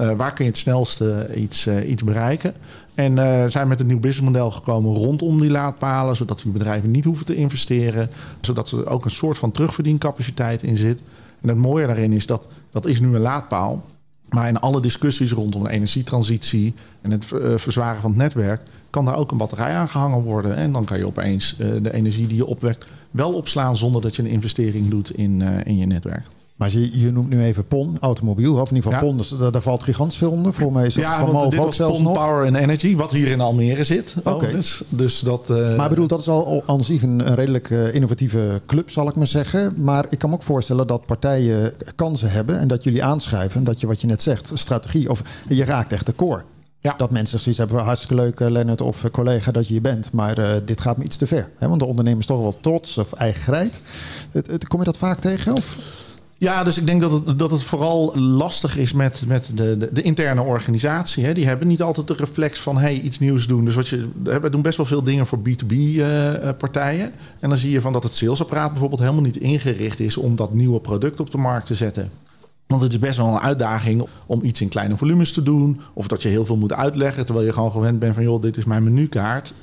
uh, 0.00 0.10
waar 0.16 0.32
kun 0.32 0.44
je 0.44 0.50
het 0.50 0.60
snelste 0.60 1.30
iets, 1.34 1.66
uh, 1.66 1.90
iets 1.90 2.04
bereiken? 2.04 2.54
En 2.94 3.50
zijn 3.50 3.68
met 3.68 3.80
een 3.80 3.86
nieuw 3.86 4.00
businessmodel 4.00 4.50
gekomen 4.50 4.94
rondom 4.94 5.40
die 5.40 5.50
laadpalen, 5.50 6.16
zodat 6.16 6.40
die 6.42 6.52
bedrijven 6.52 6.90
niet 6.90 7.04
hoeven 7.04 7.26
te 7.26 7.34
investeren, 7.34 8.10
zodat 8.40 8.70
er 8.70 8.88
ook 8.88 9.04
een 9.04 9.10
soort 9.10 9.38
van 9.38 9.52
terugverdiencapaciteit 9.52 10.62
in 10.62 10.76
zit. 10.76 11.00
En 11.40 11.48
het 11.48 11.58
mooie 11.58 11.86
daarin 11.86 12.12
is 12.12 12.26
dat 12.26 12.48
dat 12.70 12.86
is 12.86 13.00
nu 13.00 13.14
een 13.14 13.20
laadpaal. 13.20 13.82
Maar 14.28 14.48
in 14.48 14.58
alle 14.58 14.80
discussies 14.80 15.32
rondom 15.32 15.62
de 15.62 15.70
energietransitie 15.70 16.74
en 17.00 17.10
het 17.10 17.24
verzwaren 17.56 18.00
van 18.00 18.10
het 18.10 18.18
netwerk 18.18 18.62
kan 18.90 19.04
daar 19.04 19.16
ook 19.16 19.30
een 19.30 19.36
batterij 19.36 19.74
aan 19.74 19.88
gehangen 19.88 20.22
worden. 20.22 20.56
En 20.56 20.72
dan 20.72 20.84
kan 20.84 20.98
je 20.98 21.06
opeens 21.06 21.56
uh, 21.58 21.72
de 21.82 21.92
energie 21.92 22.26
die 22.26 22.36
je 22.36 22.46
opwekt 22.46 22.84
wel 23.10 23.32
opslaan 23.32 23.76
zonder 23.76 24.02
dat 24.02 24.16
je 24.16 24.22
een 24.22 24.28
investering 24.28 24.88
doet 24.88 25.10
in, 25.10 25.40
uh, 25.40 25.64
in 25.64 25.76
je 25.76 25.86
netwerk. 25.86 26.26
Maar 26.58 26.70
je, 26.70 26.98
je 26.98 27.12
noemt 27.12 27.28
nu 27.28 27.42
even 27.42 27.66
PON, 27.66 27.96
automobiel, 28.00 28.54
of 28.54 28.70
in 28.70 28.76
ieder 28.76 28.92
geval 28.92 29.06
ja. 29.06 29.10
PON, 29.10 29.16
dus 29.16 29.28
daar, 29.28 29.52
daar, 29.52 29.62
valt 29.62 29.82
gigantisch 29.82 30.18
veel 30.18 30.30
onder. 30.30 30.54
Voor 30.54 30.72
mij 30.72 30.86
is 30.86 30.94
dat 30.94 31.04
ja, 31.04 31.26
want 31.26 31.50
dit 31.50 31.60
was 31.60 31.76
PON 31.76 32.02
nog. 32.02 32.14
Power 32.14 32.46
and 32.46 32.56
Energy, 32.56 32.96
wat 32.96 33.12
hier 33.12 33.26
in 33.26 33.40
Almere 33.40 33.84
zit. 33.84 34.14
Oké. 34.18 34.30
Okay. 34.30 34.50
Dus, 34.50 34.82
dus 34.88 35.20
dat... 35.20 35.50
Uh, 35.50 35.76
maar 35.76 35.84
ik 35.84 35.90
bedoel, 35.90 36.06
dat 36.06 36.20
is 36.20 36.28
al 36.28 36.62
aan 36.66 36.84
zich 36.84 37.02
een, 37.02 37.28
een 37.28 37.34
redelijk 37.34 37.70
uh, 37.70 37.94
innovatieve 37.94 38.60
club, 38.66 38.90
zal 38.90 39.08
ik 39.08 39.14
maar 39.14 39.26
zeggen. 39.26 39.74
Maar 39.76 40.06
ik 40.10 40.18
kan 40.18 40.30
me 40.30 40.36
ook 40.36 40.42
voorstellen 40.42 40.86
dat 40.86 41.06
partijen 41.06 41.72
kansen 41.96 42.30
hebben 42.30 42.58
en 42.58 42.68
dat 42.68 42.84
jullie 42.84 43.04
aanschuiven. 43.04 43.58
En 43.58 43.64
dat 43.64 43.80
je, 43.80 43.86
wat 43.86 44.00
je 44.00 44.06
net 44.06 44.22
zegt, 44.22 44.50
strategie, 44.54 45.10
of 45.10 45.22
je 45.48 45.64
raakt 45.64 45.92
echt 45.92 46.06
de 46.06 46.14
core. 46.14 46.42
Ja. 46.80 46.94
Dat 46.96 47.10
mensen 47.10 47.38
zoiets 47.38 47.58
hebben, 47.58 47.84
hartstikke 47.84 48.22
leuk 48.22 48.40
uh, 48.40 48.50
Lennart 48.50 48.80
of 48.80 49.10
collega 49.10 49.52
dat 49.52 49.66
je 49.66 49.72
hier 49.72 49.82
bent. 49.82 50.12
Maar 50.12 50.38
uh, 50.38 50.50
dit 50.64 50.80
gaat 50.80 50.96
me 50.96 51.04
iets 51.04 51.16
te 51.16 51.26
ver. 51.26 51.50
Hè? 51.56 51.68
Want 51.68 51.80
de 51.80 51.86
ondernemer 51.86 52.20
is 52.20 52.26
toch 52.26 52.40
wel 52.40 52.56
trots 52.60 52.98
of 52.98 53.12
eigenheid. 53.12 53.80
Kom 54.68 54.78
je 54.78 54.84
dat 54.84 54.96
vaak 54.96 55.20
tegen? 55.20 55.54
Of? 55.54 55.76
Ja, 56.40 56.64
dus 56.64 56.78
ik 56.78 56.86
denk 56.86 57.00
dat 57.00 57.12
het, 57.12 57.38
dat 57.38 57.50
het 57.50 57.62
vooral 57.62 58.18
lastig 58.18 58.76
is 58.76 58.92
met, 58.92 59.24
met 59.26 59.50
de, 59.54 59.88
de, 59.92 60.02
interne 60.02 60.42
organisatie. 60.42 61.24
Hè. 61.24 61.34
Die 61.34 61.46
hebben 61.46 61.68
niet 61.68 61.82
altijd 61.82 62.06
de 62.06 62.14
reflex 62.14 62.60
van 62.60 62.78
hey, 62.78 63.00
iets 63.00 63.18
nieuws 63.18 63.46
doen. 63.46 63.64
Dus 63.64 63.74
wat 63.74 63.88
je, 63.88 64.08
we 64.22 64.50
doen 64.50 64.62
best 64.62 64.76
wel 64.76 64.86
veel 64.86 65.02
dingen 65.02 65.26
voor 65.26 65.38
B2B-partijen. 65.38 67.12
en 67.38 67.48
dan 67.48 67.58
zie 67.58 67.70
je 67.70 67.80
van 67.80 67.92
dat 67.92 68.02
het 68.02 68.14
salesapparaat 68.14 68.70
bijvoorbeeld 68.70 69.00
helemaal 69.00 69.22
niet 69.22 69.36
ingericht 69.36 70.00
is 70.00 70.16
om 70.16 70.36
dat 70.36 70.54
nieuwe 70.54 70.80
product 70.80 71.20
op 71.20 71.30
de 71.30 71.38
markt 71.38 71.66
te 71.66 71.74
zetten. 71.74 72.10
Want 72.66 72.82
het 72.82 72.92
is 72.92 72.98
best 72.98 73.16
wel 73.16 73.26
een 73.28 73.40
uitdaging 73.40 74.06
om 74.26 74.44
iets 74.44 74.60
in 74.60 74.68
kleine 74.68 74.96
volumes 74.96 75.32
te 75.32 75.42
doen. 75.42 75.80
Of 75.92 76.08
dat 76.08 76.22
je 76.22 76.28
heel 76.28 76.46
veel 76.46 76.56
moet 76.56 76.72
uitleggen. 76.72 77.24
Terwijl 77.24 77.46
je 77.46 77.52
gewoon 77.52 77.72
gewend 77.72 77.98
bent 77.98 78.14
van 78.14 78.22
joh, 78.22 78.42
dit 78.42 78.56
is 78.56 78.64
mijn 78.64 78.82
menukaart. 78.82 79.54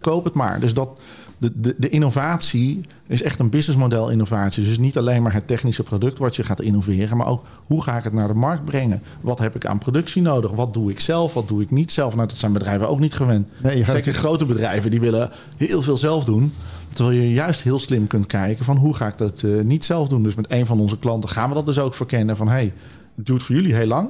Koop 0.00 0.24
het 0.24 0.34
maar. 0.34 0.60
Dus 0.60 0.74
dat, 0.74 1.00
de, 1.38 1.52
de, 1.54 1.74
de 1.78 1.88
innovatie 1.88 2.80
is 3.06 3.22
echt 3.22 3.38
een 3.38 3.50
businessmodel 3.50 4.10
innovatie. 4.10 4.64
Dus 4.64 4.78
niet 4.78 4.98
alleen 4.98 5.22
maar 5.22 5.32
het 5.32 5.46
technische 5.46 5.82
product 5.82 6.18
wat 6.18 6.36
je 6.36 6.42
gaat 6.42 6.60
innoveren. 6.60 7.16
Maar 7.16 7.26
ook 7.26 7.44
hoe 7.66 7.82
ga 7.82 7.96
ik 7.96 8.04
het 8.04 8.12
naar 8.12 8.28
de 8.28 8.34
markt 8.34 8.64
brengen? 8.64 9.02
Wat 9.20 9.38
heb 9.38 9.54
ik 9.54 9.66
aan 9.66 9.78
productie 9.78 10.22
nodig? 10.22 10.50
Wat 10.50 10.74
doe 10.74 10.90
ik 10.90 11.00
zelf? 11.00 11.34
Wat 11.34 11.48
doe 11.48 11.62
ik 11.62 11.70
niet 11.70 11.92
zelf? 11.92 12.14
Nou, 12.14 12.28
dat 12.28 12.38
zijn 12.38 12.52
bedrijven 12.52 12.88
ook 12.88 13.00
niet 13.00 13.14
gewend. 13.14 13.48
Nee, 13.62 13.76
je 13.76 13.84
gaat 13.84 13.94
Zeker 13.94 14.14
grote 14.14 14.44
bedrijven 14.44 14.90
die 14.90 15.00
willen 15.00 15.30
heel 15.56 15.82
veel 15.82 15.96
zelf 15.96 16.24
doen. 16.24 16.52
Terwijl 16.88 17.18
je 17.20 17.32
juist 17.32 17.62
heel 17.62 17.78
slim 17.78 18.06
kunt 18.06 18.26
kijken 18.26 18.64
van 18.64 18.76
hoe 18.76 18.94
ga 18.94 19.06
ik 19.06 19.18
dat 19.18 19.42
uh, 19.42 19.62
niet 19.62 19.84
zelf 19.84 20.08
doen. 20.08 20.22
Dus 20.22 20.34
met 20.34 20.50
een 20.50 20.66
van 20.66 20.80
onze 20.80 20.98
klanten 20.98 21.28
gaan 21.28 21.48
we 21.48 21.54
dat 21.54 21.66
dus 21.66 21.78
ook 21.78 21.94
verkennen 21.94 22.36
van 22.36 22.48
hey, 22.48 22.72
het 23.14 23.26
duurt 23.26 23.42
voor 23.42 23.54
jullie 23.54 23.74
heel 23.74 23.86
lang. 23.86 24.08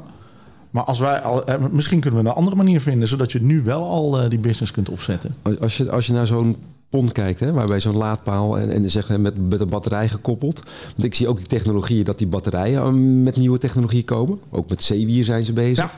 Maar 0.71 0.85
als 0.85 0.99
wij 0.99 1.21
al, 1.21 1.47
eh, 1.47 1.67
misschien 1.71 2.01
kunnen 2.01 2.23
we 2.23 2.29
een 2.29 2.35
andere 2.35 2.57
manier 2.57 2.81
vinden, 2.81 3.09
zodat 3.09 3.33
je 3.33 3.43
nu 3.43 3.63
wel 3.63 3.89
al 3.89 4.23
uh, 4.23 4.29
die 4.29 4.39
business 4.39 4.73
kunt 4.73 4.89
opzetten. 4.89 5.35
Als 5.61 5.77
je, 5.77 5.91
als 5.91 6.07
je 6.07 6.13
naar 6.13 6.27
zo'n 6.27 6.57
pond 6.95 7.13
kijkt, 7.13 7.41
hè, 7.41 7.53
waarbij 7.53 7.81
zo'n 7.81 7.97
laadpaal 7.97 8.59
en, 8.59 8.71
en 8.71 8.91
zeggen 8.91 9.23
met, 9.23 9.49
met 9.49 9.61
een 9.61 9.69
batterij 9.69 10.09
gekoppeld. 10.09 10.63
Want 10.95 11.05
ik 11.05 11.15
zie 11.15 11.29
ook 11.29 11.37
die 11.37 11.47
technologieën 11.47 12.05
dat 12.05 12.19
die 12.19 12.27
batterijen 12.27 13.23
met 13.23 13.37
nieuwe 13.37 13.59
technologie 13.59 14.05
komen. 14.05 14.39
Ook 14.51 14.69
met 14.69 14.83
zeewier 14.83 15.25
zijn 15.25 15.45
ze 15.45 15.53
bezig. 15.53 15.97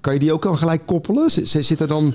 Kan 0.00 0.12
je 0.12 0.18
die 0.18 0.32
ook 0.32 0.44
al 0.44 0.56
gelijk 0.56 0.86
koppelen? 0.86 1.30
Zit 1.30 1.80
er 1.80 1.88
dan, 1.88 2.14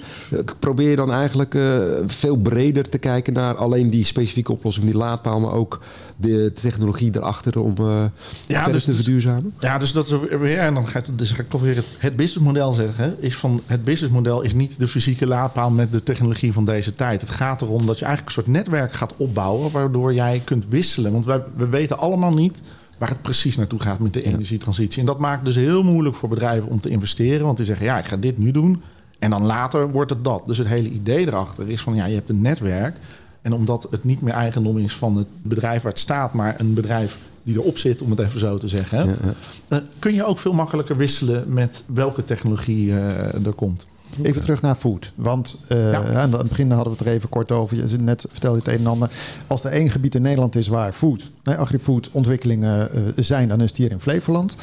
probeer 0.59 0.89
je 0.89 0.95
dan 0.95 1.11
eigenlijk 1.11 1.53
uh, 1.53 1.83
veel 2.05 2.35
breder 2.35 2.89
te 2.89 2.97
kijken 2.97 3.33
naar 3.33 3.55
alleen 3.55 3.89
die 3.89 4.05
specifieke 4.05 4.51
oplossing, 4.51 4.85
die 4.85 4.97
laadpaal, 4.97 5.39
maar 5.39 5.51
ook 5.51 5.79
de 6.17 6.51
technologie 6.61 7.11
erachter 7.15 7.59
om 7.59 7.73
uh, 7.81 8.03
ja, 8.47 8.67
dus, 8.67 8.83
te 8.83 8.93
verduurzamen? 8.93 9.53
Ja, 9.59 9.77
dus 9.77 9.93
dat 9.93 10.05
is 10.05 10.37
weer, 10.39 10.57
en 10.57 10.73
dan 10.73 10.87
gaat, 10.87 11.09
dus 11.13 11.31
ga 11.31 11.41
ik 11.41 11.49
toch 11.49 11.61
weer 11.61 11.75
het, 11.75 11.85
het 11.97 12.15
businessmodel 12.15 12.73
zeggen, 12.73 13.15
is 13.19 13.35
van 13.35 13.61
het 13.65 13.83
businessmodel 13.83 14.41
is 14.41 14.53
niet 14.53 14.79
de 14.79 14.87
fysieke 14.87 15.27
laadpaal 15.27 15.69
met 15.69 15.91
de 15.91 16.03
technologie 16.03 16.53
van 16.53 16.65
deze 16.65 16.95
tijd. 16.95 17.21
Het 17.21 17.29
gaat 17.29 17.61
erom 17.61 17.85
dat 17.85 17.99
je 17.99 18.05
eigenlijk 18.05 18.35
een 18.35 18.43
soort 18.43 18.55
netwerk 18.55 18.93
gaat 18.93 19.13
opbouwen, 19.17 19.71
waardoor 19.71 20.13
jij 20.13 20.41
kunt 20.43 20.65
wisselen. 20.69 21.11
Want 21.11 21.25
wij, 21.25 21.43
we 21.55 21.67
weten 21.67 21.97
allemaal 21.97 22.33
niet 22.33 22.59
waar 22.97 23.09
het 23.09 23.21
precies 23.21 23.55
naartoe 23.55 23.79
gaat 23.79 23.99
met 23.99 24.13
de 24.13 24.23
energietransitie. 24.23 24.99
En 24.99 25.05
dat 25.05 25.19
maakt 25.19 25.35
het 25.35 25.45
dus 25.45 25.55
heel 25.55 25.83
moeilijk 25.83 26.15
voor 26.15 26.29
bedrijven 26.29 26.69
om 26.69 26.79
te 26.79 26.89
investeren. 26.89 27.45
Want 27.45 27.57
die 27.57 27.65
zeggen, 27.65 27.85
ja, 27.85 27.97
ik 27.97 28.05
ga 28.05 28.17
dit 28.17 28.37
nu 28.37 28.51
doen. 28.51 28.81
En 29.19 29.29
dan 29.29 29.45
later 29.45 29.91
wordt 29.91 30.09
het 30.09 30.23
dat. 30.23 30.43
Dus 30.45 30.57
het 30.57 30.67
hele 30.67 30.89
idee 30.89 31.27
erachter 31.27 31.67
is 31.67 31.81
van, 31.81 31.95
ja, 31.95 32.05
je 32.05 32.15
hebt 32.15 32.29
een 32.29 32.41
netwerk. 32.41 32.95
En 33.41 33.53
omdat 33.53 33.87
het 33.91 34.03
niet 34.03 34.21
meer 34.21 34.33
eigendom 34.33 34.77
is 34.77 34.93
van 34.93 35.17
het 35.17 35.27
bedrijf 35.41 35.81
waar 35.81 35.91
het 35.91 36.01
staat... 36.01 36.33
maar 36.33 36.55
een 36.59 36.73
bedrijf 36.73 37.19
die 37.43 37.55
erop 37.55 37.77
zit, 37.77 38.01
om 38.01 38.09
het 38.09 38.19
even 38.19 38.39
zo 38.39 38.57
te 38.57 38.67
zeggen... 38.67 39.07
Ja, 39.07 39.15
ja. 39.23 39.77
Uh, 39.77 39.83
kun 39.99 40.13
je 40.13 40.25
ook 40.25 40.39
veel 40.39 40.53
makkelijker 40.53 40.97
wisselen 40.97 41.53
met 41.53 41.83
welke 41.93 42.23
technologie 42.23 42.87
uh, 42.87 43.45
er 43.45 43.53
komt. 43.55 43.85
Even 44.23 44.41
terug 44.41 44.61
naar 44.61 44.75
food. 44.75 45.11
Want 45.15 45.59
uh, 45.71 45.91
ja. 45.91 46.13
aan 46.13 46.33
het 46.33 46.49
begin 46.49 46.71
hadden 46.71 46.91
we 46.91 46.97
het 46.97 47.07
er 47.07 47.13
even 47.13 47.29
kort 47.29 47.51
over. 47.51 47.77
Je 47.77 47.97
net 47.97 48.25
vertelde 48.29 48.57
het 48.57 48.67
een 48.67 48.77
en 48.77 48.87
ander. 48.87 49.11
Als 49.47 49.63
er 49.63 49.71
één 49.71 49.89
gebied 49.89 50.15
in 50.15 50.21
Nederland 50.21 50.55
is 50.55 50.67
waar 50.67 50.93
food, 50.93 51.31
nee, 51.43 51.55
agri-food 51.55 52.09
ontwikkelingen 52.11 52.89
uh, 52.93 53.01
zijn, 53.15 53.47
dan 53.47 53.61
is 53.61 53.69
het 53.69 53.77
hier 53.77 53.91
in 53.91 53.99
Flevoland. 53.99 54.55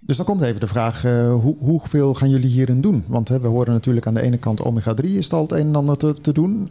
Dus 0.00 0.16
dan 0.16 0.26
komt 0.26 0.42
even 0.42 0.60
de 0.60 0.66
vraag, 0.66 1.04
uh, 1.04 1.32
hoe, 1.32 1.56
hoeveel 1.58 2.14
gaan 2.14 2.30
jullie 2.30 2.50
hierin 2.50 2.80
doen? 2.80 3.04
Want 3.06 3.28
hè, 3.28 3.40
we 3.40 3.48
horen 3.48 3.72
natuurlijk 3.72 4.06
aan 4.06 4.14
de 4.14 4.22
ene 4.22 4.38
kant 4.38 4.62
omega-3 4.62 5.04
is 5.04 5.24
het 5.24 5.32
al 5.32 5.42
het 5.42 5.52
een 5.52 5.66
en 5.66 5.76
ander 5.76 5.96
te, 5.96 6.14
te 6.20 6.32
doen. 6.32 6.70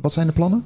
wat 0.00 0.12
zijn 0.12 0.26
de 0.26 0.32
plannen? 0.32 0.64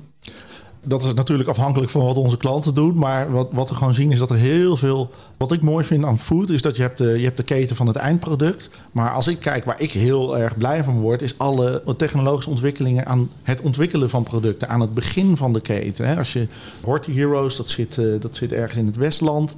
Dat 0.82 1.02
is 1.02 1.14
natuurlijk 1.14 1.48
afhankelijk 1.48 1.90
van 1.90 2.04
wat 2.04 2.16
onze 2.16 2.36
klanten 2.36 2.74
doen. 2.74 2.98
Maar 2.98 3.30
wat, 3.30 3.48
wat 3.52 3.68
we 3.68 3.74
gewoon 3.74 3.94
zien 3.94 4.12
is 4.12 4.18
dat 4.18 4.30
er 4.30 4.36
heel 4.36 4.76
veel. 4.76 5.10
Wat 5.36 5.52
ik 5.52 5.62
mooi 5.62 5.84
vind 5.84 6.04
aan 6.04 6.18
food 6.18 6.50
is 6.50 6.62
dat 6.62 6.76
je 6.76 6.82
hebt, 6.82 6.98
de, 6.98 7.18
je 7.18 7.24
hebt 7.24 7.36
de 7.36 7.42
keten 7.42 7.76
van 7.76 7.86
het 7.86 7.96
eindproduct. 7.96 8.68
Maar 8.92 9.12
als 9.12 9.26
ik 9.26 9.40
kijk 9.40 9.64
waar 9.64 9.80
ik 9.80 9.92
heel 9.92 10.38
erg 10.38 10.58
blij 10.58 10.84
van 10.84 11.00
word, 11.00 11.22
is 11.22 11.38
alle 11.38 11.82
technologische 11.96 12.50
ontwikkelingen 12.50 13.06
aan 13.06 13.30
het 13.42 13.60
ontwikkelen 13.60 14.10
van 14.10 14.22
producten. 14.22 14.68
Aan 14.68 14.80
het 14.80 14.94
begin 14.94 15.36
van 15.36 15.52
de 15.52 15.60
keten. 15.60 16.16
Als 16.16 16.32
je 16.32 16.46
Horty 16.84 17.12
Heroes, 17.12 17.56
dat 17.56 17.68
zit, 17.68 17.98
eh, 17.98 18.06
dat 18.20 18.36
zit 18.36 18.52
ergens 18.52 18.78
in 18.78 18.86
het 18.86 18.96
Westland. 18.96 19.54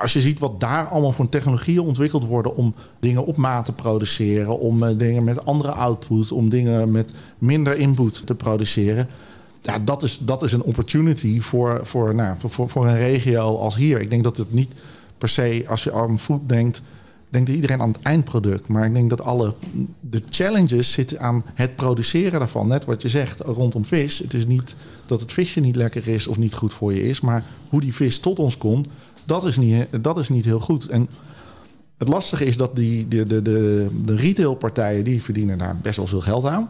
Als 0.00 0.12
je 0.12 0.20
ziet 0.20 0.38
wat 0.38 0.60
daar 0.60 0.86
allemaal 0.86 1.12
voor 1.12 1.28
technologieën 1.28 1.80
ontwikkeld 1.80 2.24
worden 2.24 2.56
om 2.56 2.74
dingen 3.00 3.26
op 3.26 3.36
maat 3.36 3.64
te 3.64 3.72
produceren, 3.72 4.58
om 4.58 4.82
eh, 4.82 4.90
dingen 4.96 5.24
met 5.24 5.44
andere 5.44 5.72
output, 5.72 6.32
om 6.32 6.48
dingen 6.48 6.90
met 6.90 7.12
minder 7.38 7.76
input 7.76 8.26
te 8.26 8.34
produceren 8.34 9.08
ja, 9.62 9.78
dat, 9.78 10.02
is, 10.02 10.18
dat 10.18 10.42
is 10.42 10.52
een 10.52 10.62
opportunity 10.62 11.40
voor, 11.40 11.80
voor, 11.82 12.14
nou, 12.14 12.36
voor, 12.38 12.68
voor 12.68 12.86
een 12.86 12.96
regio 12.96 13.56
als 13.56 13.76
hier. 13.76 14.00
Ik 14.00 14.10
denk 14.10 14.24
dat 14.24 14.36
het 14.36 14.52
niet 14.52 14.72
per 15.18 15.28
se, 15.28 15.64
als 15.68 15.84
je 15.84 15.92
aan 15.92 16.18
food 16.18 16.48
denkt, 16.48 16.82
denkt 17.28 17.48
iedereen 17.48 17.80
aan 17.80 17.92
het 17.92 18.02
eindproduct. 18.02 18.68
Maar 18.68 18.86
ik 18.86 18.92
denk 18.92 19.10
dat 19.10 19.22
alle 19.22 19.54
de 20.00 20.22
challenges 20.30 20.92
zitten 20.92 21.20
aan 21.20 21.44
het 21.54 21.76
produceren 21.76 22.38
daarvan. 22.38 22.68
Net 22.68 22.84
wat 22.84 23.02
je 23.02 23.08
zegt 23.08 23.40
rondom 23.40 23.84
vis. 23.84 24.18
Het 24.18 24.34
is 24.34 24.46
niet 24.46 24.76
dat 25.06 25.20
het 25.20 25.32
visje 25.32 25.60
niet 25.60 25.76
lekker 25.76 26.08
is 26.08 26.26
of 26.26 26.38
niet 26.38 26.54
goed 26.54 26.72
voor 26.72 26.94
je 26.94 27.08
is. 27.08 27.20
Maar 27.20 27.44
hoe 27.68 27.80
die 27.80 27.94
vis 27.94 28.18
tot 28.18 28.38
ons 28.38 28.58
komt, 28.58 28.88
dat 29.24 29.44
is 29.44 29.56
niet, 29.56 29.86
dat 30.00 30.18
is 30.18 30.28
niet 30.28 30.44
heel 30.44 30.60
goed. 30.60 30.88
En 30.88 31.08
het 31.98 32.08
lastige 32.08 32.44
is 32.44 32.56
dat 32.56 32.76
die, 32.76 33.08
de, 33.08 33.26
de, 33.26 33.42
de, 33.42 33.88
de 34.04 34.16
retailpartijen 34.16 35.04
die 35.04 35.22
verdienen 35.22 35.58
daar 35.58 35.76
best 35.82 35.96
wel 35.96 36.06
veel 36.06 36.20
geld 36.20 36.46
aan. 36.46 36.68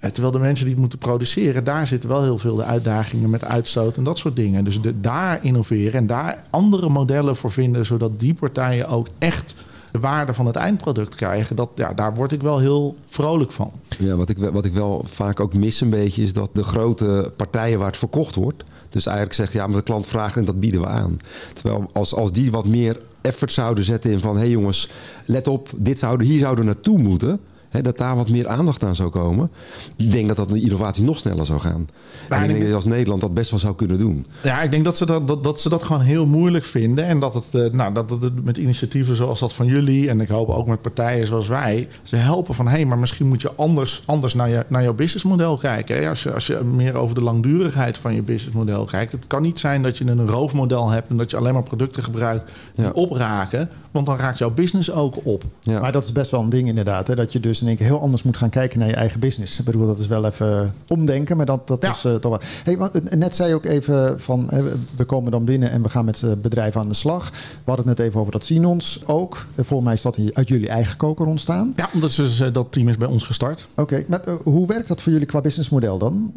Eh, 0.00 0.10
Terwijl 0.10 0.32
de 0.32 0.38
mensen 0.38 0.64
die 0.64 0.72
het 0.72 0.80
moeten 0.80 0.98
produceren, 0.98 1.64
daar 1.64 1.86
zitten 1.86 2.08
wel 2.08 2.22
heel 2.22 2.38
veel 2.38 2.56
de 2.56 2.64
uitdagingen 2.64 3.30
met 3.30 3.44
uitstoot 3.44 3.96
en 3.96 4.04
dat 4.04 4.18
soort 4.18 4.36
dingen. 4.36 4.64
Dus 4.64 4.80
de, 4.80 5.00
daar 5.00 5.38
innoveren 5.44 5.92
en 5.92 6.06
daar 6.06 6.44
andere 6.50 6.88
modellen 6.88 7.36
voor 7.36 7.52
vinden, 7.52 7.86
zodat 7.86 8.20
die 8.20 8.34
partijen 8.34 8.88
ook 8.88 9.06
echt 9.18 9.54
de 9.90 9.98
waarde 9.98 10.34
van 10.34 10.46
het 10.46 10.56
eindproduct 10.56 11.14
krijgen. 11.14 11.56
Dat, 11.56 11.70
ja, 11.74 11.92
daar 11.92 12.14
word 12.14 12.32
ik 12.32 12.42
wel 12.42 12.58
heel 12.58 12.94
vrolijk 13.06 13.52
van. 13.52 13.72
Ja, 13.98 14.16
wat 14.16 14.28
ik, 14.28 14.38
wat 14.38 14.64
ik 14.64 14.72
wel 14.72 15.04
vaak 15.06 15.40
ook 15.40 15.54
mis 15.54 15.80
een 15.80 15.90
beetje 15.90 16.22
is 16.22 16.32
dat 16.32 16.50
de 16.52 16.62
grote 16.62 17.32
partijen 17.36 17.78
waar 17.78 17.86
het 17.86 17.96
verkocht 17.96 18.34
wordt, 18.34 18.64
dus 18.88 19.06
eigenlijk 19.06 19.36
zeggen 19.36 19.60
ja, 19.60 19.66
maar 19.66 19.76
de 19.76 19.82
klant 19.82 20.06
vraagt 20.06 20.36
en 20.36 20.44
dat 20.44 20.60
bieden 20.60 20.80
we 20.80 20.86
aan. 20.86 21.18
Terwijl 21.52 21.86
als, 21.92 22.14
als 22.14 22.32
die 22.32 22.50
wat 22.50 22.66
meer 22.66 23.00
effort 23.20 23.52
zouden 23.52 23.84
zetten 23.84 24.10
in 24.10 24.20
van 24.20 24.34
hé 24.34 24.40
hey 24.40 24.50
jongens, 24.50 24.88
let 25.24 25.48
op, 25.48 25.68
dit 25.76 25.98
zouden, 25.98 26.26
hier 26.26 26.38
zouden 26.38 26.64
we 26.64 26.70
naartoe 26.72 26.98
moeten. 26.98 27.40
Hè, 27.70 27.80
dat 27.82 27.98
daar 27.98 28.16
wat 28.16 28.28
meer 28.28 28.48
aandacht 28.48 28.84
aan 28.84 28.94
zou 28.94 29.10
komen. 29.10 29.50
Ik 29.96 30.12
denk 30.12 30.28
dat 30.28 30.36
dat 30.36 30.48
de 30.48 30.60
innovatie 30.60 31.04
nog 31.04 31.18
sneller 31.18 31.46
zou 31.46 31.60
gaan. 31.60 31.88
en 32.28 32.40
ik 32.42 32.46
denk 32.46 32.58
dat 32.58 32.68
je 32.68 32.74
als 32.74 32.84
Nederland 32.84 33.20
dat 33.20 33.34
best 33.34 33.50
wel 33.50 33.58
zou 33.60 33.74
kunnen 33.74 33.98
doen. 33.98 34.26
Ja, 34.42 34.62
ik 34.62 34.70
denk 34.70 34.84
dat 34.84 34.96
ze 34.96 35.06
dat, 35.06 35.28
dat, 35.28 35.44
dat 35.44 35.60
ze 35.60 35.68
dat 35.68 35.84
gewoon 35.84 36.02
heel 36.02 36.26
moeilijk 36.26 36.64
vinden. 36.64 37.04
En 37.04 37.20
dat 37.20 37.34
het, 37.34 37.54
eh, 37.54 37.70
nou, 37.70 37.92
dat 37.94 38.10
het 38.10 38.44
met 38.44 38.56
initiatieven 38.56 39.16
zoals 39.16 39.40
dat 39.40 39.52
van 39.52 39.66
jullie... 39.66 40.08
en 40.08 40.20
ik 40.20 40.28
hoop 40.28 40.48
ook 40.48 40.66
met 40.66 40.82
partijen 40.82 41.26
zoals 41.26 41.48
wij... 41.48 41.88
ze 42.02 42.16
helpen 42.16 42.54
van, 42.54 42.66
hé, 42.66 42.72
hey, 42.72 42.84
maar 42.84 42.98
misschien 42.98 43.26
moet 43.28 43.42
je 43.42 43.52
anders, 43.54 44.02
anders 44.04 44.34
naar, 44.34 44.48
je, 44.48 44.64
naar 44.68 44.82
jouw 44.82 44.94
businessmodel 44.94 45.56
kijken. 45.56 45.96
Hè? 45.96 46.08
Als, 46.08 46.22
je, 46.22 46.32
als 46.34 46.46
je 46.46 46.60
meer 46.64 46.94
over 46.94 47.14
de 47.14 47.22
langdurigheid 47.22 47.98
van 47.98 48.14
je 48.14 48.22
businessmodel 48.22 48.84
kijkt. 48.84 49.12
Het 49.12 49.26
kan 49.26 49.42
niet 49.42 49.58
zijn 49.58 49.82
dat 49.82 49.98
je 49.98 50.06
een 50.06 50.26
roofmodel 50.26 50.90
hebt... 50.90 51.10
en 51.10 51.16
dat 51.16 51.30
je 51.30 51.36
alleen 51.36 51.52
maar 51.54 51.62
producten 51.62 52.02
gebruikt 52.02 52.50
die 52.74 52.84
Ja. 52.84 52.90
opraken. 52.90 53.68
Want 53.90 54.06
dan 54.06 54.16
raakt 54.16 54.38
jouw 54.38 54.50
business 54.50 54.90
ook 54.90 55.16
op. 55.26 55.44
Ja. 55.60 55.80
Maar 55.80 55.92
dat 55.92 56.04
is 56.04 56.12
best 56.12 56.30
wel 56.30 56.40
een 56.40 56.48
ding 56.50 56.68
inderdaad. 56.68 57.06
Hè? 57.06 57.14
Dat 57.14 57.32
je 57.32 57.40
dus 57.40 57.60
in 57.60 57.66
één 57.66 57.76
keer 57.76 57.86
heel 57.86 58.00
anders 58.00 58.22
moet 58.22 58.36
gaan 58.36 58.50
kijken 58.50 58.78
naar 58.78 58.88
je 58.88 58.94
eigen 58.94 59.20
business. 59.20 59.58
Ik 59.58 59.64
bedoel, 59.64 59.86
dat 59.86 59.98
is 59.98 60.06
wel 60.06 60.24
even 60.24 60.74
omdenken, 60.88 61.36
maar 61.36 61.46
dat, 61.46 61.68
dat 61.68 61.82
Ja. 61.82 61.90
is 61.90 62.04
eh, 62.04 62.14
toch 62.14 62.30
wel... 62.30 62.40
Hey, 62.64 62.78
want, 62.78 63.02
eh, 63.02 63.16
net 63.18 63.34
zei 63.34 63.48
je 63.48 63.54
ook 63.54 63.64
even 63.64 64.20
van, 64.20 64.46
hè, 64.48 64.62
we 64.96 65.04
komen 65.04 65.30
dan 65.30 65.44
binnen 65.44 65.70
en 65.70 65.82
we 65.82 65.88
gaan 65.88 66.04
met 66.04 66.22
eh, 66.22 66.30
bedrijven 66.42 66.80
aan 66.80 66.88
de 66.88 66.94
slag. 66.94 67.30
We 67.30 67.36
hadden 67.64 67.88
het 67.88 67.98
net 67.98 68.06
even 68.06 68.20
over 68.20 68.32
dat 68.32 68.44
Sinons 68.44 69.00
ook. 69.06 69.46
Eh, 69.54 69.64
Volgens 69.64 69.82
mij 69.84 69.94
is 69.94 70.02
dat 70.02 70.18
uit 70.36 70.48
jullie 70.48 70.68
eigen 70.68 70.96
koker 70.96 71.26
ontstaan. 71.26 71.72
Ja, 71.76 71.88
dat, 71.92 72.08
is 72.10 72.14
dus, 72.14 72.40
eh, 72.40 72.52
dat 72.52 72.66
team 72.72 72.88
is 72.88 72.96
bij 72.96 73.08
ons 73.08 73.24
gestart. 73.24 73.68
Oké, 73.76 74.04
maar 74.08 74.20
eh, 74.24 74.34
hoe 74.42 74.66
werkt 74.66 74.88
dat 74.88 75.00
voor 75.00 75.12
jullie 75.12 75.26
qua 75.26 75.40
businessmodel 75.40 75.98
dan? 75.98 76.32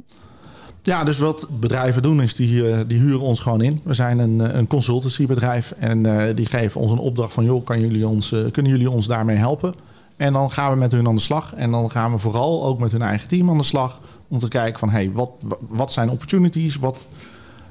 Ja, 0.86 1.04
dus 1.04 1.18
wat 1.18 1.48
bedrijven 1.60 2.02
doen 2.02 2.22
is 2.22 2.36
die, 2.36 2.72
eh, 2.72 2.80
die 2.88 3.00
huren 3.00 3.22
ons 3.22 3.40
gewoon 3.40 3.62
in. 3.62 3.80
We 3.84 3.94
zijn 3.94 4.20
een, 4.20 4.42
eh, 4.42 4.58
een 4.58 4.68
consultancybedrijf 4.68 5.72
en 5.72 6.06
eh, 6.06 6.36
die 6.36 6.46
geven 6.46 6.82
ons 6.82 6.92
een 6.92 6.98
opdracht 6.98 7.34
van... 7.34 7.44
joh, 7.44 7.66
kan 7.66 7.80
jullie 7.80 8.08
ons, 8.08 8.36
kunnen 8.52 8.72
jullie 8.72 8.90
ons 8.90 9.08
daarmee 9.08 9.36
helpen? 9.36 9.74
En 10.18 10.34
dan 10.34 10.52
gaan 10.52 10.72
we 10.72 10.78
met 10.78 10.92
hun 10.92 11.08
aan 11.08 11.16
de 11.16 11.22
slag. 11.22 11.54
En 11.54 11.72
dan 11.72 11.92
gaan 11.92 12.12
we 12.12 12.18
vooral 12.18 12.66
ook 12.66 12.80
met 12.80 12.92
hun 12.92 13.02
eigen 13.02 13.28
team 13.28 13.50
aan 13.50 13.58
de 13.58 13.64
slag... 13.64 14.02
om 14.28 14.40
te 14.40 14.48
kijken 14.48 14.80
van, 14.80 14.90
hey, 14.90 15.12
wat, 15.12 15.30
wat 15.70 15.92
zijn 15.92 16.10
opportunities? 16.10 16.76
Wat, 16.76 17.08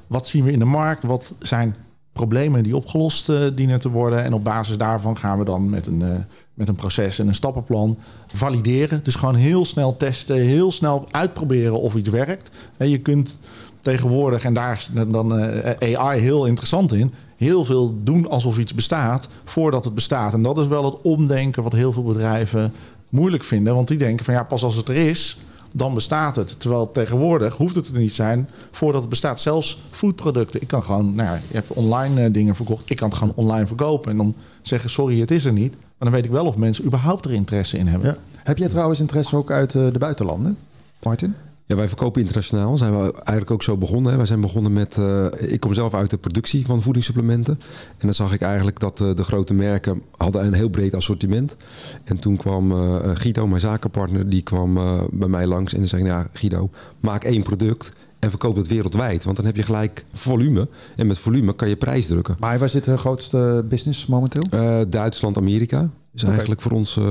wat 0.07 0.27
zien 0.27 0.43
we 0.43 0.51
in 0.51 0.59
de 0.59 0.65
markt? 0.65 1.03
Wat 1.03 1.33
zijn 1.39 1.75
problemen 2.11 2.63
die 2.63 2.75
opgelost 2.75 3.31
dienen 3.55 3.79
te 3.79 3.89
worden? 3.89 4.23
En 4.23 4.33
op 4.33 4.43
basis 4.43 4.77
daarvan 4.77 5.17
gaan 5.17 5.37
we 5.37 5.45
dan 5.45 5.69
met 5.69 5.87
een, 5.87 6.25
met 6.53 6.67
een 6.67 6.75
proces 6.75 7.19
en 7.19 7.27
een 7.27 7.33
stappenplan 7.33 7.97
valideren. 8.27 9.03
Dus 9.03 9.15
gewoon 9.15 9.35
heel 9.35 9.65
snel 9.65 9.97
testen, 9.97 10.35
heel 10.35 10.71
snel 10.71 11.05
uitproberen 11.11 11.79
of 11.79 11.95
iets 11.95 12.09
werkt. 12.09 12.49
En 12.77 12.89
je 12.89 12.97
kunt 12.97 13.37
tegenwoordig, 13.79 14.43
en 14.43 14.53
daar 14.53 14.75
is 14.75 14.89
dan 15.07 15.37
eh, 15.39 15.99
AI 15.99 16.19
heel 16.19 16.45
interessant 16.45 16.93
in... 16.93 17.13
heel 17.37 17.65
veel 17.65 17.95
doen 18.03 18.29
alsof 18.29 18.57
iets 18.57 18.73
bestaat 18.73 19.29
voordat 19.43 19.85
het 19.85 19.93
bestaat. 19.93 20.33
En 20.33 20.43
dat 20.43 20.57
is 20.57 20.67
wel 20.67 20.85
het 20.85 21.01
omdenken 21.01 21.63
wat 21.63 21.73
heel 21.73 21.91
veel 21.91 22.03
bedrijven 22.03 22.73
moeilijk 23.09 23.43
vinden. 23.43 23.75
Want 23.75 23.87
die 23.87 23.97
denken 23.97 24.25
van 24.25 24.33
ja, 24.33 24.43
pas 24.43 24.63
als 24.63 24.75
het 24.75 24.87
er 24.87 24.95
is, 24.95 25.37
dan 25.75 25.93
bestaat 25.93 26.35
het. 26.35 26.59
Terwijl 26.59 26.91
tegenwoordig 26.91 27.57
hoeft 27.57 27.75
het 27.75 27.87
er 27.87 27.97
niet 27.97 28.13
zijn 28.13 28.49
voordat 28.71 29.01
het 29.01 29.09
bestaat. 29.09 29.39
Zelfs 29.39 29.81
foodproducten. 29.91 30.61
Ik 30.61 30.67
kan 30.67 30.83
gewoon, 30.83 31.15
nou 31.15 31.29
ja, 31.29 31.35
je 31.35 31.53
hebt 31.53 31.73
online 31.73 32.23
eh, 32.23 32.33
dingen 32.33 32.55
verkocht. 32.55 32.89
Ik 32.89 32.95
kan 32.97 33.09
het 33.09 33.17
gewoon 33.17 33.33
online 33.35 33.67
verkopen 33.67 34.11
en 34.11 34.17
dan 34.17 34.35
zeggen 34.61 34.89
sorry, 34.89 35.19
het 35.19 35.31
is 35.31 35.45
er 35.45 35.53
niet. 35.53 35.75
Maar 36.03 36.11
dan 36.11 36.21
weet 36.21 36.31
ik 36.31 36.37
wel 36.37 36.45
of 36.45 36.57
mensen 36.57 36.85
überhaupt 36.85 37.25
er 37.25 37.33
interesse 37.33 37.77
in 37.77 37.87
hebben. 37.87 38.09
Ja. 38.09 38.17
Heb 38.43 38.57
jij 38.57 38.67
trouwens 38.67 38.99
interesse 38.99 39.35
ook 39.35 39.51
uit 39.51 39.75
eh, 39.75 39.87
de 39.91 39.99
buitenlanden, 39.99 40.57
Martin? 41.03 41.35
Ja, 41.65 41.75
wij 41.75 41.87
verkopen 41.87 42.21
internationaal. 42.21 42.77
Zijn 42.77 42.91
we 42.91 43.13
eigenlijk 43.13 43.51
ook 43.51 43.63
zo 43.63 43.77
begonnen. 43.77 44.11
Hè. 44.11 44.17
Wij 44.17 44.25
zijn 44.25 44.41
begonnen 44.41 44.73
met. 44.73 44.97
eh, 44.97 45.25
ik 45.37 45.59
kom 45.59 45.73
zelf 45.73 45.93
uit 45.93 46.09
de 46.09 46.17
productie 46.17 46.65
van 46.65 46.81
voedingssupplementen. 46.81 47.59
En 47.97 47.99
dan 47.99 48.13
zag 48.13 48.33
ik 48.33 48.41
eigenlijk 48.41 48.79
dat 48.79 49.01
eh, 49.01 49.15
de 49.15 49.23
grote 49.23 49.53
merken 49.53 50.01
hadden 50.17 50.45
een 50.45 50.53
heel 50.53 50.69
breed 50.69 50.93
assortiment. 50.93 51.55
En 52.03 52.19
toen 52.19 52.37
kwam 52.37 52.71
eh, 52.71 52.99
Guido, 53.13 53.47
mijn 53.47 53.61
zakenpartner, 53.61 54.29
die 54.29 54.41
kwam 54.41 54.73
bij 55.11 55.27
mij 55.27 55.47
langs 55.47 55.73
en 55.73 55.79
die 55.79 55.89
zei: 55.89 56.03
Ja, 56.03 56.27
Guido, 56.33 56.69
maak 56.99 57.23
één 57.23 57.43
product. 57.43 57.91
En 58.23 58.29
verkoop 58.29 58.55
het 58.55 58.67
wereldwijd. 58.67 59.23
Want 59.23 59.35
dan 59.35 59.45
heb 59.45 59.55
je 59.55 59.63
gelijk 59.63 60.05
volume. 60.11 60.67
En 60.95 61.07
met 61.07 61.17
volume 61.17 61.55
kan 61.55 61.69
je 61.69 61.75
prijs 61.75 62.07
drukken. 62.07 62.35
Maar 62.39 62.59
waar 62.59 62.69
zit 62.69 62.83
de 62.83 62.97
grootste 62.97 63.65
business 63.69 64.05
momenteel? 64.05 64.43
Eh, 64.49 64.79
Duitsland, 64.89 65.37
Amerika 65.37 65.89
is 66.13 66.23
eigenlijk 66.23 66.61
voor 66.61 66.71
ons 66.71 66.97
eh, 66.97 67.03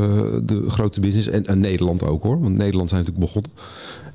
de 0.45 0.65
grootste 0.69 1.01
business. 1.01 1.29
En, 1.29 1.47
en 1.47 1.61
Nederland 1.61 2.05
ook 2.05 2.23
hoor. 2.23 2.41
Want 2.41 2.57
Nederland 2.57 2.89
zijn 2.89 3.01
natuurlijk 3.05 3.33
begonnen. 3.33 3.51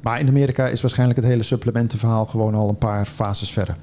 Maar 0.02 0.20
in 0.20 0.28
Amerika 0.28 0.68
is 0.68 0.82
waarschijnlijk 0.82 1.20
het 1.20 1.28
hele 1.28 1.44
supplementenverhaal 1.44 2.26
gewoon 2.26 2.54
al 2.56 2.70
een 2.70 2.78
paar 2.78 3.06
fases 3.06 3.52
verder. 3.52 3.76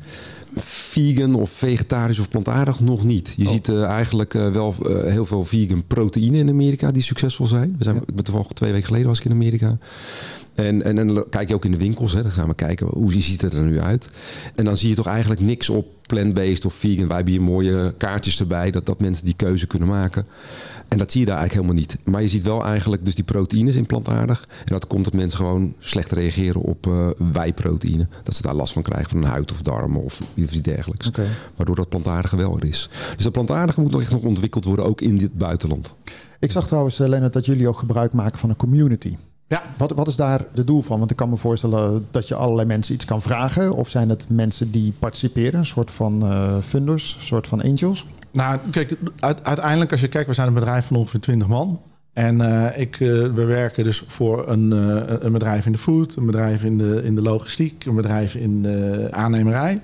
vegan 0.56 1.34
of 1.34 1.50
vegetarisch 1.50 2.18
of 2.18 2.28
plantaardig 2.28 2.80
nog 2.80 3.04
niet. 3.04 3.34
Je 3.36 3.48
ziet 3.48 3.68
eh, 3.68 3.84
eigenlijk 3.84 4.32
wel 4.32 4.74
heel 5.04 5.26
veel 5.26 5.44
vegan 5.44 5.86
proteïnen 5.86 6.40
in 6.40 6.48
Amerika 6.48 6.90
die 6.90 7.02
succesvol 7.02 7.46
zijn. 7.46 7.74
We 7.78 7.84
zijn 7.84 7.96
ik 7.96 8.14
ben 8.14 8.24
toevallig 8.24 8.48
twee 8.48 8.72
weken 8.72 8.86
geleden 8.86 9.08
was 9.08 9.18
ik 9.18 9.24
in 9.24 9.32
Amerika. 9.32 9.78
En, 10.54 10.82
en, 10.82 10.98
en 10.98 11.14
dan 11.14 11.24
kijk 11.30 11.48
je 11.48 11.54
ook 11.54 11.64
in 11.64 11.70
de 11.70 11.76
winkels. 11.76 12.12
Hè. 12.12 12.22
Dan 12.22 12.30
gaan 12.30 12.48
we 12.48 12.54
kijken 12.54 12.86
hoe 12.86 13.12
ziet 13.12 13.42
het 13.42 13.52
er 13.52 13.62
nu 13.62 13.80
uit. 13.80 14.10
En 14.54 14.64
dan 14.64 14.76
zie 14.76 14.88
je 14.88 14.94
toch 14.94 15.06
eigenlijk 15.06 15.40
niks 15.40 15.68
op 15.68 15.86
plant-based 16.06 16.64
of 16.64 16.74
vegan. 16.74 17.06
Wij 17.06 17.16
hebben 17.16 17.34
hier 17.34 17.42
mooie 17.42 17.94
kaartjes 17.96 18.40
erbij 18.40 18.70
dat, 18.70 18.86
dat 18.86 19.00
mensen 19.00 19.24
die 19.24 19.34
keuze 19.36 19.66
kunnen 19.66 19.88
maken. 19.88 20.26
En 20.88 20.98
dat 20.98 21.10
zie 21.10 21.20
je 21.20 21.26
daar 21.26 21.38
eigenlijk 21.38 21.66
helemaal 21.66 21.88
niet. 21.88 22.04
Maar 22.04 22.22
je 22.22 22.28
ziet 22.28 22.42
wel 22.42 22.64
eigenlijk 22.64 23.04
dus 23.04 23.14
die 23.14 23.24
proteïnes 23.24 23.76
in 23.76 23.86
plantaardig. 23.86 24.48
En 24.48 24.72
dat 24.72 24.86
komt 24.86 25.04
dat 25.04 25.14
mensen 25.14 25.38
gewoon 25.38 25.74
slecht 25.78 26.12
reageren 26.12 26.60
op 26.60 26.86
eh 26.86 27.08
wijproteïne. 27.32 28.06
Dat 28.22 28.34
ze 28.34 28.42
daar 28.42 28.54
last 28.54 28.72
van 28.72 28.82
krijgen 28.82 29.10
van 29.10 29.22
een 29.22 29.30
huid 29.30 29.52
of 29.52 29.62
darmen 29.62 30.02
of 30.02 30.20
iets 30.34 30.62
dergelijks. 30.62 31.10
Waardoor 31.56 31.76
dat 31.76 31.88
plantaardige 31.88 32.36
wel 32.36 32.56
er 32.56 32.64
is. 32.64 32.88
Dus 33.14 33.24
dat 33.24 33.32
plantaardige 33.32 33.80
moet 33.80 33.90
nog 33.90 34.00
echt 34.00 34.10
nog 34.10 34.22
ontwikkeld 34.22 34.64
worden, 34.64 34.84
ook 34.84 35.00
in 35.00 35.18
dit 35.18 35.38
buitenland. 35.38 35.94
Ik 36.38 36.50
zag 36.50 36.66
trouwens, 36.66 37.00
eh, 37.00 37.08
Lennart, 37.08 37.32
dat 37.32 37.46
jullie 37.46 37.68
ook 37.68 37.78
gebruik 37.78 38.12
maken 38.12 38.38
van 38.38 38.50
een 38.50 38.56
community. 38.56 39.16
Ja, 39.54 39.62
Wat, 39.76 39.92
wat 39.92 40.08
is 40.08 40.16
daar 40.16 40.44
de 40.52 40.64
doel 40.64 40.82
van? 40.82 40.98
Want 40.98 41.10
ik 41.10 41.16
kan 41.16 41.28
me 41.28 41.36
voorstellen 41.36 42.06
dat 42.10 42.28
je 42.28 42.34
allerlei 42.34 42.66
mensen 42.66 42.94
iets 42.94 43.04
kan 43.04 43.22
vragen. 43.22 43.74
Of 43.74 43.88
zijn 43.88 44.08
het 44.08 44.26
mensen 44.28 44.70
die 44.70 44.92
participeren, 44.98 45.58
een 45.58 45.66
soort 45.66 45.90
van 45.90 46.22
eh, 46.22 46.56
funders, 46.60 47.14
een 47.18 47.26
soort 47.26 47.46
van 47.46 47.62
angels? 47.62 48.06
Nou, 48.30 48.58
kijk, 48.70 48.96
uit- 49.18 49.44
uiteindelijk 49.44 49.90
als 49.90 50.00
je 50.00 50.08
kijkt, 50.08 50.28
we 50.28 50.34
zijn 50.34 50.48
een 50.48 50.54
bedrijf 50.54 50.86
van 50.86 50.96
ongeveer 50.96 51.20
20 51.20 51.48
man. 51.48 51.80
En 52.12 52.40
eh, 52.40 52.80
ik, 52.80 52.94
eh, 52.94 53.08
we 53.08 53.44
werken 53.44 53.84
dus 53.84 54.02
voor 54.06 54.48
een, 54.48 54.70
een 55.26 55.32
bedrijf 55.32 55.66
in 55.66 55.72
de 55.72 55.78
food, 55.78 56.16
een 56.16 56.26
bedrijf 56.26 56.64
in 56.64 56.78
de, 56.78 57.02
in 57.04 57.14
de 57.14 57.22
logistiek, 57.22 57.84
een 57.84 57.94
bedrijf 57.94 58.34
in 58.34 58.62
de 58.62 59.08
aannemerij. 59.10 59.80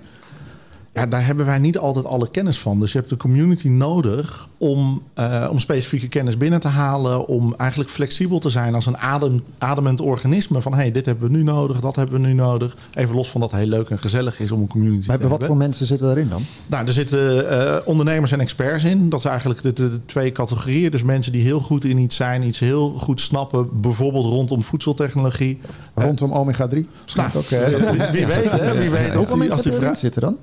Ja, 0.95 1.07
daar 1.07 1.27
hebben 1.27 1.47
wij 1.47 1.59
niet 1.59 1.79
altijd 1.79 2.05
alle 2.05 2.31
kennis 2.31 2.59
van. 2.59 2.81
Dus 2.81 2.93
je 2.93 2.99
hebt 2.99 3.11
de 3.11 3.17
community 3.17 3.69
nodig 3.69 4.49
om, 4.59 5.03
eh, 5.15 5.47
om 5.51 5.59
specifieke 5.59 6.09
kennis 6.09 6.37
binnen 6.37 6.61
te 6.61 6.69
halen. 6.69 7.27
Om 7.27 7.55
eigenlijk 7.57 7.91
flexibel 7.91 8.39
te 8.39 8.49
zijn 8.49 8.75
als 8.75 8.87
een 8.87 8.97
adem, 8.99 9.43
ademend 9.59 10.01
organisme. 10.01 10.61
Van 10.61 10.75
hey, 10.75 10.93
dit 10.93 11.07
hebben 11.07 11.31
we 11.31 11.37
nu 11.37 11.43
nodig, 11.43 11.81
dat 11.81 11.97
hebben 11.97 12.21
we 12.21 12.27
nu 12.27 12.33
nodig. 12.35 12.77
Even 12.95 13.15
los 13.15 13.29
van 13.31 13.41
dat 13.41 13.51
het 13.51 13.61
heel 13.61 13.69
leuk 13.69 13.91
en 13.91 13.99
gezellig 13.99 14.41
is 14.41 14.51
om 14.51 14.61
een 14.61 14.67
community 14.67 15.07
Maar 15.07 15.17
te 15.17 15.23
wat 15.23 15.31
hebben. 15.31 15.49
voor 15.49 15.57
mensen 15.57 15.87
zitten 15.87 16.07
daarin 16.07 16.29
dan? 16.29 16.43
Nou, 16.67 16.87
er 16.87 16.93
zitten 16.93 17.51
eh, 17.51 17.77
ondernemers 17.85 18.33
en 18.33 18.41
experts 18.41 18.85
in. 18.85 19.09
Dat 19.09 19.21
zijn 19.21 19.33
eigenlijk 19.33 19.63
de, 19.63 19.73
de- 19.73 19.91
de 19.91 20.01
twee 20.07 20.33
categorieën. 20.33 20.91
Dus 20.91 21.03
mensen 21.03 21.33
die 21.33 21.43
heel 21.43 21.61
goed 21.61 21.85
in 21.85 21.99
iets 21.99 22.17
zijn, 22.17 22.43
iets 22.47 22.59
heel 22.59 22.91
goed 22.91 23.21
snappen. 23.21 23.81
Bijvoorbeeld 23.81 24.25
rondom 24.25 24.63
voedseltechnologie. 24.63 25.61
Rondom 25.95 26.33
omega-3? 26.33 26.79
Nou, 27.15 27.29
ook, 27.37 27.49
wie, 28.13 28.27
weet, 28.27 28.51
hè? 28.51 28.79
Wie 28.79 28.91
weet. 28.91 29.07
Als 29.07 29.15
Hoeveel 29.17 29.37
die, 29.39 29.49
mensen 29.49 29.63
die 29.63 29.73
erin 29.73 29.85
vra- 29.85 29.95
zitten 29.95 30.21
dan? 30.21 30.37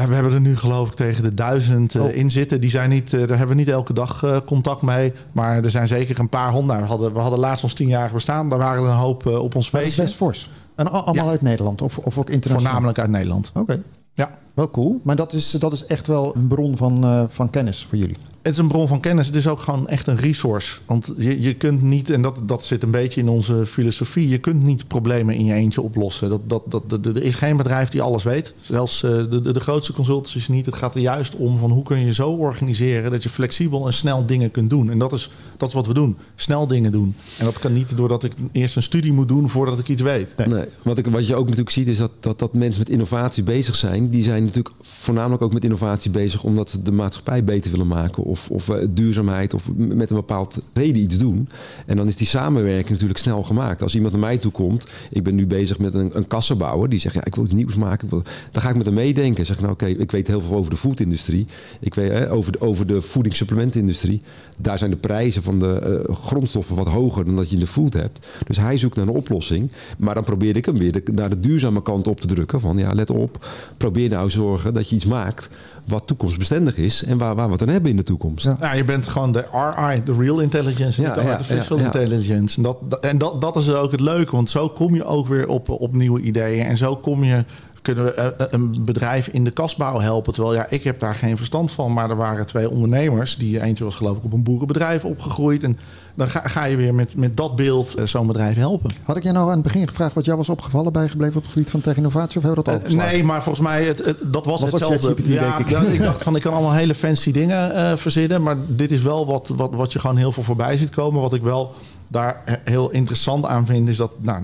Ja, 0.00 0.08
we 0.08 0.14
hebben 0.14 0.32
er 0.32 0.40
nu 0.40 0.56
geloof 0.56 0.88
ik 0.88 0.94
tegen 0.94 1.22
de 1.22 1.34
duizend 1.34 1.94
eh, 1.94 2.02
Oh. 2.02 2.14
in 2.14 2.30
zitten. 2.30 2.60
Die 2.60 2.70
zijn 2.70 2.90
niet, 2.90 3.12
eh, 3.12 3.18
daar 3.20 3.28
hebben 3.38 3.56
we 3.56 3.62
niet 3.62 3.68
elke 3.70 3.92
dag 3.92 4.22
eh, 4.22 4.36
contact 4.46 4.82
mee. 4.82 5.12
Maar 5.32 5.64
er 5.64 5.70
zijn 5.70 5.86
zeker 5.86 6.18
een 6.20 6.28
paar 6.28 6.50
honderd. 6.50 6.80
We 6.80 6.86
hadden, 6.86 7.12
we 7.12 7.18
hadden 7.18 7.38
laatst 7.38 7.64
ons 7.64 7.72
tienjarig 7.72 8.12
bestaan. 8.12 8.48
Daar 8.48 8.58
waren 8.58 8.82
er 8.82 8.88
een 8.90 8.96
hoop 8.96 9.26
op 9.26 9.54
ons 9.54 9.68
feestje. 9.68 10.02
best 10.02 10.14
fors. 10.14 10.50
En 10.74 10.90
allemaal 10.90 11.24
Ja. 11.24 11.30
uit 11.30 11.42
Nederland 11.42 11.82
of, 11.82 11.98
of 11.98 12.18
ook 12.18 12.30
internationaal? 12.30 12.60
Voornamelijk 12.62 12.98
uit 12.98 13.10
Nederland. 13.10 13.50
Oké, 13.54 13.82
Ja. 14.14 14.30
wel 14.54 14.70
cool. 14.70 15.00
Maar 15.02 15.16
dat 15.16 15.32
is, 15.32 15.50
dat 15.50 15.72
is 15.72 15.84
echt 15.86 16.06
wel 16.06 16.36
een 16.36 16.46
bron 16.46 16.76
van, 16.76 17.26
van 17.30 17.50
kennis 17.50 17.86
voor 17.88 17.98
jullie. 17.98 18.16
Het 18.44 18.52
is 18.52 18.58
een 18.58 18.68
bron 18.68 18.88
van 18.88 19.00
kennis. 19.00 19.26
Het 19.26 19.36
is 19.36 19.48
ook 19.48 19.60
gewoon 19.60 19.88
echt 19.88 20.06
een 20.06 20.16
resource. 20.16 20.78
Want 20.86 21.12
je, 21.16 21.42
je 21.42 21.54
kunt 21.54 21.82
niet, 21.82 22.10
en 22.10 22.22
dat, 22.22 22.40
dat 22.42 22.64
zit 22.64 22.82
een 22.82 22.90
beetje 22.90 23.20
in 23.20 23.28
onze 23.28 23.66
filosofie, 23.66 24.28
je 24.28 24.38
kunt 24.38 24.62
niet 24.62 24.88
problemen 24.88 25.34
in 25.34 25.44
je 25.44 25.52
eentje 25.52 25.80
oplossen. 25.80 26.28
Dat, 26.28 26.40
dat, 26.44 26.62
dat, 26.88 27.06
er 27.06 27.22
is 27.22 27.34
geen 27.34 27.56
bedrijf 27.56 27.88
die 27.88 28.02
alles 28.02 28.22
weet. 28.22 28.54
Zelfs 28.60 29.02
eh, 29.02 29.10
de, 29.10 29.40
de, 29.40 29.52
de 29.52 29.60
grootste 29.60 29.92
consultancies 29.92 30.48
niet. 30.48 30.66
Het 30.66 30.74
gaat 30.74 30.94
er 30.94 31.00
juist 31.00 31.34
om 31.34 31.58
van 31.58 31.70
hoe 31.70 31.82
kun 31.82 32.00
je 32.00 32.12
zo 32.12 32.30
organiseren 32.30 33.10
dat 33.10 33.22
je 33.22 33.28
flexibel 33.28 33.86
en 33.86 33.92
snel 33.92 34.26
dingen 34.26 34.50
kunt 34.50 34.70
doen. 34.70 34.90
En 34.90 34.98
dat 34.98 35.12
is, 35.12 35.30
dat 35.56 35.68
is 35.68 35.74
wat 35.74 35.86
we 35.86 35.94
doen. 35.94 36.16
Snel 36.34 36.66
dingen 36.66 36.92
doen. 36.92 37.14
En 37.38 37.44
dat 37.44 37.58
kan 37.58 37.72
niet 37.72 37.96
doordat 37.96 38.24
ik 38.24 38.32
eerst 38.52 38.76
een 38.76 38.82
studie 38.82 39.12
moet 39.12 39.28
doen 39.28 39.50
voordat 39.50 39.78
ik 39.78 39.88
iets 39.88 40.02
weet. 40.02 40.34
Nee. 40.46 40.64
Wat, 40.82 40.98
ik, 40.98 41.06
wat 41.06 41.26
je 41.26 41.34
ook 41.34 41.44
natuurlijk 41.44 41.70
ziet 41.70 41.88
is 41.88 41.98
dat, 41.98 42.10
dat, 42.20 42.38
dat 42.38 42.54
mensen 42.54 42.78
met 42.78 42.90
innovatie 42.90 43.42
bezig 43.42 43.76
zijn. 43.76 44.10
Die 44.10 44.22
zijn 44.22 44.44
natuurlijk 44.44 44.74
voornamelijk 44.82 45.42
ook 45.42 45.52
met 45.52 45.64
innovatie 45.64 46.10
bezig 46.10 46.44
omdat 46.44 46.70
ze 46.70 46.82
de 46.82 46.92
maatschappij 46.92 47.44
beter 47.44 47.70
willen 47.70 47.86
maken. 47.86 48.33
Of, 48.34 48.50
of 48.50 48.68
eh, 48.68 48.86
duurzaamheid 48.90 49.54
of 49.54 49.70
met 49.76 50.10
een 50.10 50.16
bepaald 50.16 50.60
reden 50.72 51.02
iets 51.02 51.18
doen. 51.18 51.48
En 51.86 51.96
dan 51.96 52.06
is 52.06 52.16
die 52.16 52.26
samenwerking 52.26 52.88
natuurlijk 52.88 53.18
snel 53.18 53.42
gemaakt. 53.42 53.82
Als 53.82 53.94
iemand 53.94 54.12
naar 54.12 54.20
mij 54.20 54.38
toe 54.38 54.52
komt, 54.52 54.86
ik 55.10 55.22
ben 55.22 55.34
nu 55.34 55.46
bezig 55.46 55.78
met 55.78 55.94
een, 55.94 56.10
een 56.16 56.26
kassenbouwer. 56.26 56.88
Die 56.88 56.98
zegt, 56.98 57.14
ja, 57.14 57.24
ik 57.24 57.34
wil 57.34 57.44
iets 57.44 57.52
nieuws 57.52 57.76
maken. 57.76 58.08
Dan 58.08 58.62
ga 58.62 58.68
ik 58.68 58.76
met 58.76 58.86
hem 58.86 58.94
meedenken. 58.94 59.46
Zeg, 59.46 59.60
nou 59.60 59.72
oké, 59.72 59.86
ik 59.86 60.10
weet 60.10 60.26
heel 60.26 60.40
veel 60.40 60.56
over 60.56 60.70
de 60.70 60.76
foodindustrie. 60.76 61.46
Ik 61.80 61.94
weet 61.94 62.10
eh, 62.10 62.32
over, 62.32 62.52
de, 62.52 62.60
over 62.60 62.86
de 62.86 63.00
voedingssupplementindustrie. 63.00 64.22
Daar 64.58 64.78
zijn 64.78 64.90
de 64.90 64.96
prijzen 64.96 65.42
van 65.42 65.58
de 65.58 66.04
eh, 66.08 66.14
grondstoffen 66.14 66.76
wat 66.76 66.88
hoger 66.88 67.24
dan 67.24 67.36
dat 67.36 67.48
je 67.48 67.54
in 67.54 67.60
de 67.60 67.66
food 67.66 67.92
hebt. 67.92 68.26
Dus 68.46 68.56
hij 68.56 68.78
zoekt 68.78 68.96
naar 68.96 69.06
een 69.06 69.14
oplossing. 69.14 69.70
Maar 69.98 70.14
dan 70.14 70.24
probeer 70.24 70.56
ik 70.56 70.64
hem 70.64 70.78
weer 70.78 71.02
naar 71.12 71.30
de 71.30 71.40
duurzame 71.40 71.82
kant 71.82 72.06
op 72.06 72.20
te 72.20 72.26
drukken. 72.26 72.60
Van 72.60 72.78
ja, 72.78 72.92
let 72.92 73.10
op. 73.10 73.46
Probeer 73.76 74.08
nou 74.08 74.30
zorgen 74.30 74.74
dat 74.74 74.88
je 74.88 74.96
iets 74.96 75.04
maakt 75.04 75.48
wat 75.84 76.02
toekomstbestendig 76.06 76.76
is. 76.76 77.04
En 77.04 77.18
waar, 77.18 77.34
waar 77.34 77.46
we 77.46 77.52
het 77.52 77.62
aan 77.62 77.68
hebben 77.68 77.90
in 77.90 77.96
de 77.96 78.02
toekomst. 78.02 78.44
Ja. 78.44 78.56
Nou, 78.60 78.76
je 78.76 78.84
bent 78.84 79.08
gewoon 79.08 79.32
de 79.32 79.44
RI, 79.52 80.02
de 80.02 80.14
real 80.18 80.38
intelligence, 80.40 81.02
Ja, 81.02 81.06
niet 81.14 81.24
de 81.24 81.30
artificial 81.30 81.78
ja, 81.78 81.84
ja. 81.84 81.92
intelligence. 81.98 82.56
En, 82.56 82.62
dat, 82.62 82.76
dat- 82.88 83.00
en 83.00 83.18
dat, 83.18 83.40
dat 83.40 83.56
is 83.56 83.72
ook 83.72 83.90
het 83.90 84.00
leuke, 84.00 84.30
want 84.36 84.50
zo 84.50 84.68
kom 84.68 84.94
je 84.94 85.04
ook 85.04 85.26
weer 85.26 85.48
op, 85.48 85.68
op 85.68 85.94
nieuwe 85.94 86.20
ideeën. 86.20 86.64
En 86.66 86.76
zo 86.76 86.96
kom 86.96 87.24
je, 87.24 87.44
kunnen 87.84 88.04
we 88.04 88.10
eh, 88.10 88.46
een 88.50 88.84
bedrijf 88.84 89.28
in 89.28 89.44
de 89.44 89.50
kasbouw 89.50 90.00
helpen. 90.00 90.32
Terwijl 90.32 90.54
ja, 90.54 90.66
ik 90.68 90.84
heb 90.84 91.00
daar 91.00 91.14
geen 91.14 91.36
verstand 91.36 91.70
van, 91.70 91.92
maar 91.92 92.10
er 92.10 92.16
waren 92.16 92.46
twee 92.46 92.70
ondernemers. 92.70 93.36
Die 93.36 93.62
eentje 93.62 93.84
was 93.84 93.94
geloof 93.94 94.16
ik 94.16 94.24
op 94.24 94.32
een 94.32 94.42
boerenbedrijf 94.42 95.04
opgegroeid. 95.04 95.62
En 95.62 95.78
dan 96.14 96.28
ga, 96.28 96.40
ga 96.44 96.64
je 96.64 96.76
weer 96.76 96.94
met, 96.94 97.16
met 97.16 97.36
dat 97.36 97.56
beeld 97.56 97.94
eh, 97.94 98.04
zo'n 98.04 98.26
bedrijf 98.26 98.56
helpen. 98.56 98.90
Had 99.02 99.16
ik 99.16 99.22
je 99.22 99.32
nou 99.32 99.46
aan 99.48 99.54
het 99.54 99.62
begin 99.62 99.88
gevraagd 99.88 100.14
wat 100.14 100.24
jou 100.24 100.36
was 100.36 100.48
opgevallen 100.48 100.92
bijgebleven 100.92 101.36
op 101.36 101.42
het 101.42 101.52
gebied 101.52 101.70
van 101.70 101.80
tech-innovatie? 101.80 102.36
Of 102.38 102.42
hebben 102.44 102.64
we 102.64 102.70
dat 102.70 102.74
al 102.74 102.74
Eh, 102.74 102.78
overgeslagen? 102.86 103.12
nee, 103.18 103.24
maar 103.24 103.42
volgens 103.42 103.66
mij, 103.66 103.84
het, 103.84 104.04
het- 104.04 104.18
dat 104.22 104.44
was 104.44 104.60
hetzelfde. 104.60 105.14
Ja, 105.22 105.58
ik. 105.58 105.98
dacht 106.02 106.22
van, 106.22 106.36
ik 106.36 106.42
kan 106.42 106.52
allemaal 106.52 106.72
hele 106.72 106.94
fancy 106.94 107.30
dingen 107.32 107.74
eh, 107.74 107.96
verzinnen. 107.96 108.42
Maar 108.42 108.56
dit 108.66 108.90
is 108.92 109.02
wel 109.02 109.26
wat, 109.26 109.52
wat, 109.56 109.70
wat 109.74 109.92
je 109.92 109.98
gewoon 109.98 110.16
heel 110.16 110.32
veel 110.32 110.42
voorbij 110.42 110.76
ziet 110.76 110.90
komen. 110.90 111.20
Wat 111.20 111.34
ik 111.34 111.42
wel 111.42 111.72
daar 112.08 112.42
he- 112.44 112.56
heel 112.72 112.90
interessant 112.90 113.44
aan 113.44 113.66
vind, 113.66 113.88
is 113.88 113.96
dat 113.96 114.10
nou, 114.20 114.42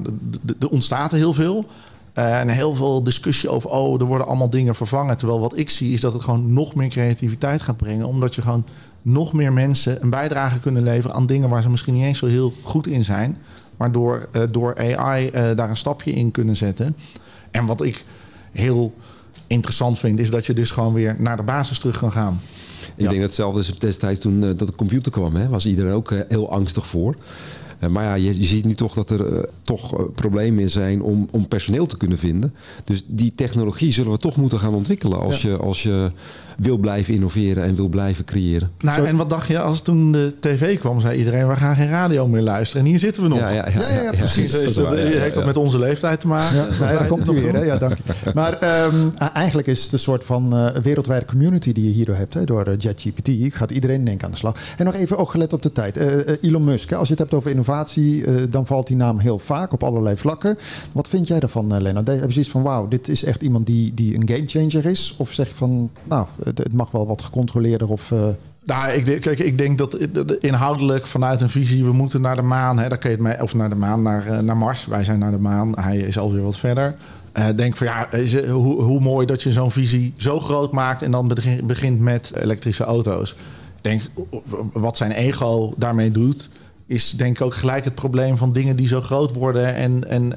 er 0.61 0.69
ontstaat 0.69 1.11
er 1.13 1.19
heel 1.19 1.33
veel. 1.35 1.65
Eh, 2.21 2.41
en 2.41 2.49
heel 2.49 2.75
veel 2.75 3.03
discussie 3.03 3.49
over, 3.49 3.71
oh, 3.71 4.01
er 4.01 4.07
worden 4.07 4.27
allemaal 4.27 4.51
dingen 4.51 4.75
vervangen. 4.75 5.17
Terwijl 5.17 5.41
wat 5.41 5.57
ik 5.57 5.71
zie, 5.71 5.93
is 5.93 6.01
dat 6.01 6.13
het 6.13 6.23
gewoon 6.23 6.53
nog 6.53 6.75
meer 6.75 6.89
creativiteit 6.89 7.63
gaat 7.63 7.77
brengen. 7.77 8.07
Omdat 8.07 8.35
je 8.35 8.43
gewoon 8.43 8.65
nog 9.03 9.33
meer 9.33 9.53
mensen 9.53 10.03
een 10.03 10.11
bijdrage 10.11 10.61
kunnen 10.61 10.83
leveren 10.83 11.17
aan 11.17 11.27
dingen 11.27 11.49
waar 11.49 11.63
ze 11.63 11.71
misschien 11.71 11.95
niet 11.95 12.05
eens 12.05 12.19
zo 12.19 12.27
heel 12.27 12.53
goed 12.63 12.87
in 12.87 13.05
zijn. 13.05 13.37
Maar 13.77 13.93
door, 13.93 14.29
eh, 14.33 14.43
door 14.51 14.97
AI 14.97 15.29
eh, 15.29 15.57
daar 15.57 15.71
een 15.71 15.77
stapje 15.77 16.13
in 16.13 16.31
kunnen 16.31 16.57
zetten. 16.57 16.97
En 17.51 17.67
wat 17.67 17.83
ik 17.83 18.05
heel 18.53 18.95
interessant 19.47 19.99
vind, 19.99 20.19
is 20.19 20.31
dat 20.31 20.47
je 20.47 20.53
dus 20.53 20.71
gewoon 20.71 20.93
weer 20.93 21.17
naar 21.19 21.37
de 21.37 21.43
basis 21.43 21.79
terug 21.79 21.99
kan 21.99 22.13
gaan. 22.13 22.41
Ik 22.97 23.05
denk 23.05 23.11
dat 23.11 23.23
hetzelfde 23.23 23.61
is 23.61 23.79
destijds 23.79 24.21
toen 24.21 24.45
eh, 24.45 24.51
dat 24.57 24.69
de 24.69 24.75
computer 24.75 25.13
kwam. 25.13 25.37
Hè, 25.37 25.49
was 25.49 25.67
iedereen 25.67 25.93
ook 25.93 26.15
heel 26.29 26.51
angstig 26.51 26.87
voor. 26.87 27.17
Eh, 27.81 27.89
maar 27.89 28.05
ja, 28.05 28.15
je, 28.15 28.41
je 28.41 28.47
ziet 28.47 28.65
nu 28.65 28.75
toch 28.75 28.95
dat 28.95 29.11
er 29.11 29.27
eh, 29.27 29.43
toch 29.63 29.99
eh, 29.99 30.05
problemen 30.15 30.71
zijn 30.71 31.03
om, 31.03 31.29
om 31.31 31.49
personeel 31.49 31.87
te 31.87 31.97
kunnen 31.97 32.19
vinden. 32.19 32.55
Dus 32.85 33.05
die 33.07 33.33
technologie 33.35 33.93
zullen 33.93 34.13
we 34.13 34.19
toch 34.19 34.37
moeten 34.37 34.59
gaan 34.59 34.75
ontwikkelen 34.75 35.19
als, 35.19 35.43
je, 35.43 35.57
als 35.57 35.83
je 35.83 36.13
wil 36.61 36.79
blijven 36.79 37.15
innoveren 37.15 37.63
en 37.63 37.75
wil 37.75 37.89
blijven 37.89 38.25
creëren. 38.25 38.71
Nou, 38.79 39.07
en 39.07 39.17
wat 39.17 39.31
dacht 39.31 39.49
je 39.49 39.61
als 39.61 39.83
toen 39.83 40.13
de 40.13 40.35
tv 40.41 40.79
kwam, 40.79 41.01
zei 41.01 41.19
iedereen, 41.19 41.49
we 41.49 41.57
gaan 41.57 41.75
geen 41.75 41.89
radio 41.89 42.27
meer 42.27 42.43
luisteren. 42.43 42.85
En 42.85 42.91
hier 42.91 42.99
zitten 42.99 43.23
we 43.23 43.29
nog. 43.29 43.39
Ja, 43.39 43.51
ja, 43.51 43.69
ja, 43.69 43.81
Ja, 43.81 44.03
ja, 44.03 44.11
precies. 44.11 44.51
Dus 44.51 44.75
dat, 44.75 44.85
waar, 44.85 44.97
ja, 44.99 45.05
ja, 45.05 45.19
heeft 45.19 45.35
dat 45.35 45.43
ja. 45.43 45.49
met 45.49 45.57
onze 45.57 45.79
leeftijd 45.79 46.21
te 46.21 46.27
maken? 46.27 46.57
Ja, 46.57 46.67
nee, 46.81 46.99
daar 46.99 47.07
komt 47.07 47.27
weer. 47.27 47.55
Hè? 47.55 47.63
Ja, 47.63 47.77
dank 47.77 47.97
je. 47.97 48.31
Maar 48.35 48.59
ehm, 48.59 49.09
eigenlijk 49.33 49.69
is 49.69 49.83
het 49.83 49.93
een 49.93 49.99
soort 49.99 50.25
van 50.25 50.57
eh, 50.57 50.83
wereldwijde 50.83 51.25
community 51.25 51.73
die 51.73 51.85
je 51.85 51.91
hierdoor 51.91 52.17
hebt. 52.17 52.35
Hè, 52.35 52.45
door 52.45 52.65
eh, 52.65 52.75
JetGPT. 52.79 53.55
Gaat 53.55 53.71
iedereen 53.71 54.05
denk 54.05 54.17
ik 54.17 54.25
aan 54.25 54.31
de 54.31 54.37
slag. 54.37 54.57
En 54.77 54.85
nog 54.85 54.95
even 54.95 55.19
ook 55.19 55.31
gelet 55.31 55.53
op 55.53 55.63
de 55.63 55.73
tijd. 55.73 55.97
Eh, 55.97 56.29
eh, 56.29 56.37
Elon 56.41 56.65
Musk, 56.65 56.91
hè, 56.91 56.97
als 56.97 57.07
je 57.07 57.13
het 57.13 57.23
hebt 57.23 57.35
over 57.35 57.51
innovatie, 57.51 58.27
eh, 58.27 58.35
dan 58.51 58.67
valt 58.67 58.87
die 58.87 58.97
naam 58.97 59.19
heel 59.19 59.39
vaak 59.39 59.73
op 59.73 59.83
allerlei 59.83 60.17
vlakken. 60.17 60.59
Wat 60.93 61.09
vind 61.09 61.27
jij 61.27 61.41
daarvan, 61.41 61.75
uh, 61.75 61.81
Lennart? 61.81 62.07
Heb 62.07 62.27
je 62.27 62.33
zoiets 62.33 62.51
van, 62.51 62.63
wauw, 62.63 62.89
dit 62.89 63.09
is 63.09 63.25
echt 63.25 63.43
iemand 63.43 63.67
die, 63.67 63.95
die 63.95 64.15
een 64.15 64.29
gamechanger 64.29 64.85
is? 64.85 65.15
Of 65.19 65.33
zeg 65.33 65.49
je 65.49 65.55
van, 65.55 65.91
nou, 66.05 66.27
het, 66.59 66.73
mag 66.73 66.91
wel 66.91 67.07
wat 67.07 67.23
gecontroleerder 67.23 67.89
of... 67.89 68.13
eh, 68.13 68.19
Nou, 68.65 68.91
ik, 68.93 69.07
denk- 69.07 69.21
kijk, 69.21 69.39
ik 69.39 69.59
denk 69.59 69.79
dat 69.79 69.95
inhoudelijk 70.41 71.07
vanuit 71.07 71.41
een 71.41 71.49
visie, 71.49 71.85
we 71.85 71.93
moeten 71.93 72.21
naar 72.21 72.37
de 72.37 72.43
maan. 72.43 72.79
Hè, 72.79 72.89
daar 72.89 72.99
kun 72.99 73.11
je 73.11 73.17
het 73.17 73.25
mee, 73.25 73.43
of 73.43 73.55
naar 73.55 73.69
de 73.69 73.75
maan, 73.75 74.03
naar, 74.03 74.27
eh, 74.27 74.39
naar 74.39 74.57
Mars. 74.57 74.87
Wij 74.87 75.05
zijn 75.05 75.19
naar 75.19 75.31
de 75.31 75.39
maan. 75.39 75.73
Hij 75.81 75.97
is 75.97 76.19
alweer 76.19 76.43
wat 76.43 76.57
verder. 76.59 76.95
Eh 77.33 77.47
denk 77.57 77.77
van 77.77 77.87
ja, 77.87 78.09
hoe, 78.51 78.83
hoe 78.83 79.01
mooi 79.01 79.27
dat 79.27 79.43
je 79.43 79.53
zo'n 79.53 79.71
visie 79.71 80.13
zo 80.17 80.41
groot 80.41 80.73
maakt 80.73 81.03
en 81.03 81.11
dan 81.11 81.29
begin- 81.29 81.67
begint 81.67 82.01
met 82.01 82.33
elektrische 82.37 82.85
auto's. 82.85 83.35
Denk 83.81 84.03
wat 84.73 84.97
zijn 84.97 85.11
ego 85.13 85.73
daarmee 85.77 86.11
doet, 86.11 86.49
is 86.87 87.11
denk 87.11 87.37
ik 87.39 87.45
ook 87.45 87.55
gelijk 87.55 87.85
het 87.85 87.95
probleem 87.95 88.37
van 88.37 88.53
dingen 88.53 88.77
die 88.77 88.87
zo 88.89 89.01
groot 89.01 89.33
worden. 89.35 89.75
En, 89.75 90.09
en 90.09 90.33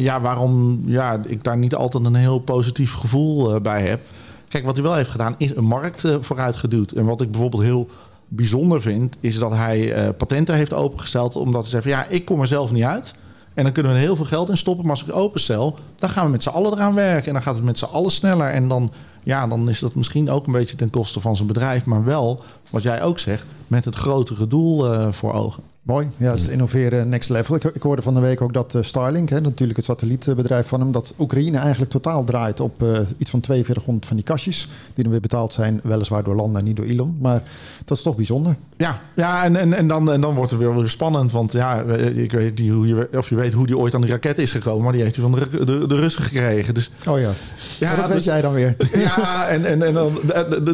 ja, 0.00 0.20
waarom 0.20 0.82
ja, 0.86 1.20
ik 1.26 1.44
daar 1.44 1.56
niet 1.58 1.74
altijd 1.74 2.04
een 2.04 2.14
heel 2.14 2.38
positief 2.38 2.92
gevoel 2.92 3.60
bij 3.60 3.82
heb. 3.86 4.00
Kijk, 4.48 4.64
wat 4.64 4.74
hij 4.76 4.84
wel 4.84 4.94
heeft 4.94 5.10
gedaan, 5.10 5.34
is 5.38 5.56
een 5.56 5.64
markt 5.64 6.04
eh, 6.04 6.16
vooruitgeduwd. 6.20 6.92
En 6.92 7.04
wat 7.04 7.20
ik 7.20 7.30
bijvoorbeeld 7.30 7.62
heel 7.62 7.88
bijzonder 8.28 8.82
vind, 8.82 9.16
is 9.20 9.38
dat 9.38 9.52
hij 9.52 9.92
eh, 9.92 10.08
patenten 10.16 10.54
heeft 10.54 10.72
opengesteld. 10.72 11.36
Omdat 11.36 11.60
hij 11.60 11.70
zegt 11.70 11.82
van 11.82 11.92
ja, 11.92 12.06
ik 12.06 12.24
kom 12.24 12.40
er 12.40 12.46
zelf 12.46 12.72
niet 12.72 12.84
uit. 12.84 13.14
En 13.54 13.64
dan 13.64 13.72
kunnen 13.72 13.92
we 13.92 13.98
er 13.98 14.04
heel 14.04 14.16
veel 14.16 14.24
geld 14.24 14.48
in 14.48 14.56
stoppen. 14.56 14.86
Maar 14.86 14.94
als 14.96 15.04
ik 15.04 15.14
openstel, 15.14 15.78
dan 15.96 16.08
gaan 16.08 16.24
we 16.24 16.30
met 16.30 16.42
z'n 16.42 16.48
allen 16.48 16.72
eraan 16.72 16.94
werken. 16.94 17.26
En 17.26 17.32
dan 17.32 17.42
gaat 17.42 17.54
het 17.54 17.64
met 17.64 17.78
z'n 17.78 17.84
allen 17.84 18.10
sneller. 18.10 18.50
En 18.50 18.68
dan, 18.68 18.92
ja, 19.22 19.46
dan 19.46 19.68
is 19.68 19.78
dat 19.78 19.94
misschien 19.94 20.30
ook 20.30 20.46
een 20.46 20.52
beetje 20.52 20.76
ten 20.76 20.90
koste 20.90 21.20
van 21.20 21.36
zijn 21.36 21.48
bedrijf. 21.48 21.84
Maar 21.84 22.04
wel, 22.04 22.42
wat 22.70 22.82
jij 22.82 23.02
ook 23.02 23.18
zegt, 23.18 23.46
met 23.66 23.84
het 23.84 23.94
grotere 23.94 24.46
doel 24.46 24.92
eh, 24.92 25.12
voor 25.12 25.32
ogen. 25.32 25.62
Mooi, 25.88 26.10
ja, 26.16 26.30
het 26.30 26.40
is 26.40 26.48
innoveren 26.48 27.08
next 27.08 27.30
level. 27.30 27.54
Ik, 27.54 27.64
ik 27.64 27.82
hoorde 27.82 28.02
van 28.02 28.14
de 28.14 28.20
week 28.20 28.40
ook 28.40 28.52
dat 28.52 28.74
eh, 28.74 28.82
Starlink, 28.82 29.28
hè, 29.28 29.40
natuurlijk 29.40 29.78
het 29.78 29.86
satellietbedrijf 29.86 30.66
van 30.66 30.80
hem, 30.80 30.92
dat 30.92 31.14
Oekraïne 31.18 31.58
eigenlijk 31.58 31.90
totaal 31.90 32.24
draait 32.24 32.60
op 32.60 32.82
eh, 32.82 32.98
iets 33.18 33.30
van 33.30 33.44
4200 33.44 34.06
van 34.06 34.16
die 34.16 34.24
kastjes. 34.24 34.68
Die 34.94 35.02
dan 35.02 35.12
weer 35.12 35.20
betaald 35.20 35.52
zijn, 35.52 35.80
weliswaar 35.82 36.22
door 36.22 36.34
landen 36.34 36.58
en 36.60 36.64
niet 36.66 36.76
door 36.76 36.84
Elon. 36.84 37.16
Maar 37.20 37.42
dat 37.84 37.96
is 37.96 38.02
toch 38.02 38.16
bijzonder. 38.16 38.56
Ja, 38.76 39.00
ja 39.14 39.44
en, 39.44 39.56
en, 39.56 39.72
en, 39.72 39.88
dan, 39.88 40.12
en 40.12 40.20
dan 40.20 40.34
wordt 40.34 40.50
het 40.50 40.60
weer, 40.60 40.74
weer 40.74 40.88
spannend. 40.88 41.32
Want 41.32 41.52
ja, 41.52 41.82
ik 41.98 42.32
weet 42.32 42.58
niet 42.58 42.70
hoe 42.70 42.86
je, 42.86 43.08
of 43.16 43.28
je 43.28 43.34
weet 43.34 43.52
hoe 43.52 43.66
die 43.66 43.78
ooit 43.78 43.94
aan 43.94 44.00
die 44.00 44.10
raket 44.10 44.38
is 44.38 44.50
gekomen. 44.50 44.82
Maar 44.82 44.92
die 44.92 45.02
heeft 45.02 45.16
hij 45.16 45.24
van 45.24 45.38
de, 45.38 45.64
de, 45.64 45.86
de 45.86 45.96
Russen 45.96 46.22
gekregen. 46.22 46.74
Dus 46.74 46.90
Oh 47.08 47.20
ja, 47.20 47.30
ja, 47.78 47.94
dat 47.94 48.06
weet 48.06 48.14
dus- 48.16 48.24
jij 48.24 48.40
dan 48.40 48.52
weer. 48.52 48.76
Ja, 48.92 49.48
en, 49.48 49.64
en, 49.64 49.82
en 49.82 49.94
dan, 49.94 50.18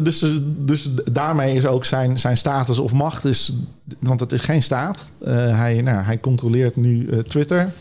dus, 0.03 0.25
dus 0.45 0.89
daarmee 1.11 1.55
is 1.55 1.65
ook 1.65 1.84
zijn, 1.87 2.19
zijn 2.19 2.37
status 2.37 2.79
of 2.79 2.93
macht, 2.93 3.25
is, 3.25 3.53
want 3.99 4.19
het 4.19 4.31
is 4.31 4.41
geen 4.41 4.63
staat. 4.63 5.11
Uh, 5.27 5.33
hij, 5.57 5.81
nou, 5.81 6.03
hij 6.03 6.19
controleert 6.19 6.75
nu 6.75 7.05
uh, 7.05 7.19
Twitter. 7.19 7.71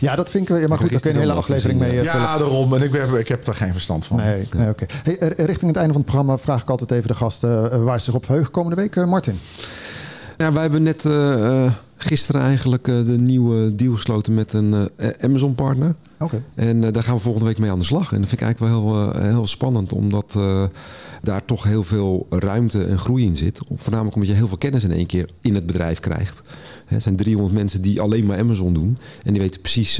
Ja, 0.00 0.16
dat 0.16 0.30
vind 0.30 0.48
ik 0.48 0.56
wel. 0.56 0.68
Maar 0.68 0.78
goed, 0.78 0.90
daar 0.90 1.00
kun 1.00 1.10
je 1.10 1.16
een 1.16 1.22
hele 1.22 1.38
aflevering 1.38 1.78
mee. 1.78 1.94
Uh, 1.94 2.02
ja, 2.02 2.38
daarom. 2.38 2.74
En 2.74 2.82
ik, 2.82 2.92
heb, 2.92 3.12
ik 3.14 3.28
heb 3.28 3.44
daar 3.44 3.54
geen 3.54 3.72
verstand 3.72 4.06
van. 4.06 4.16
Nee, 4.16 4.48
nee 4.56 4.68
oké. 4.68 4.84
Okay. 4.84 5.18
Hey, 5.18 5.32
richting 5.36 5.70
het 5.70 5.76
einde 5.76 5.92
van 5.92 6.02
het 6.02 6.10
programma 6.10 6.38
vraag 6.38 6.62
ik 6.62 6.70
altijd 6.70 6.90
even 6.90 7.08
de 7.08 7.14
gasten 7.14 7.84
waar 7.84 7.98
ze 7.98 8.04
zich 8.04 8.14
op 8.14 8.24
verheugen 8.24 8.52
komende 8.52 8.76
week. 8.76 9.06
Martin. 9.06 9.38
Ja, 10.36 10.52
wij 10.52 10.62
hebben 10.62 10.82
net 10.82 11.04
uh, 11.04 11.72
gisteren 11.96 12.40
eigenlijk 12.40 12.88
uh, 12.88 13.06
de 13.06 13.18
nieuwe 13.18 13.74
deal 13.74 13.94
gesloten 13.94 14.34
met 14.34 14.52
een 14.52 14.72
uh, 14.72 15.08
Amazon-partner. 15.20 15.94
Okay. 16.22 16.42
En 16.54 16.80
daar 16.80 17.02
gaan 17.02 17.14
we 17.14 17.20
volgende 17.20 17.46
week 17.46 17.58
mee 17.58 17.70
aan 17.70 17.78
de 17.78 17.84
slag. 17.84 18.12
En 18.12 18.18
dat 18.18 18.28
vind 18.28 18.40
ik 18.40 18.46
eigenlijk 18.46 18.74
wel 18.74 19.12
heel, 19.12 19.22
heel 19.22 19.46
spannend, 19.46 19.92
omdat 19.92 20.38
daar 21.22 21.44
toch 21.44 21.64
heel 21.64 21.84
veel 21.84 22.26
ruimte 22.30 22.84
en 22.84 22.98
groei 22.98 23.24
in 23.24 23.36
zit. 23.36 23.60
Voornamelijk 23.74 24.14
omdat 24.14 24.30
je 24.30 24.36
heel 24.36 24.48
veel 24.48 24.56
kennis 24.56 24.84
in 24.84 24.92
één 24.92 25.06
keer 25.06 25.30
in 25.40 25.54
het 25.54 25.66
bedrijf 25.66 25.98
krijgt. 25.98 26.42
Het 26.86 27.02
zijn 27.02 27.16
300 27.16 27.54
mensen 27.54 27.82
die 27.82 28.00
alleen 28.00 28.26
maar 28.26 28.38
Amazon 28.38 28.74
doen. 28.74 28.98
En 29.22 29.32
die 29.32 29.42
weten 29.42 29.60
precies 29.60 29.94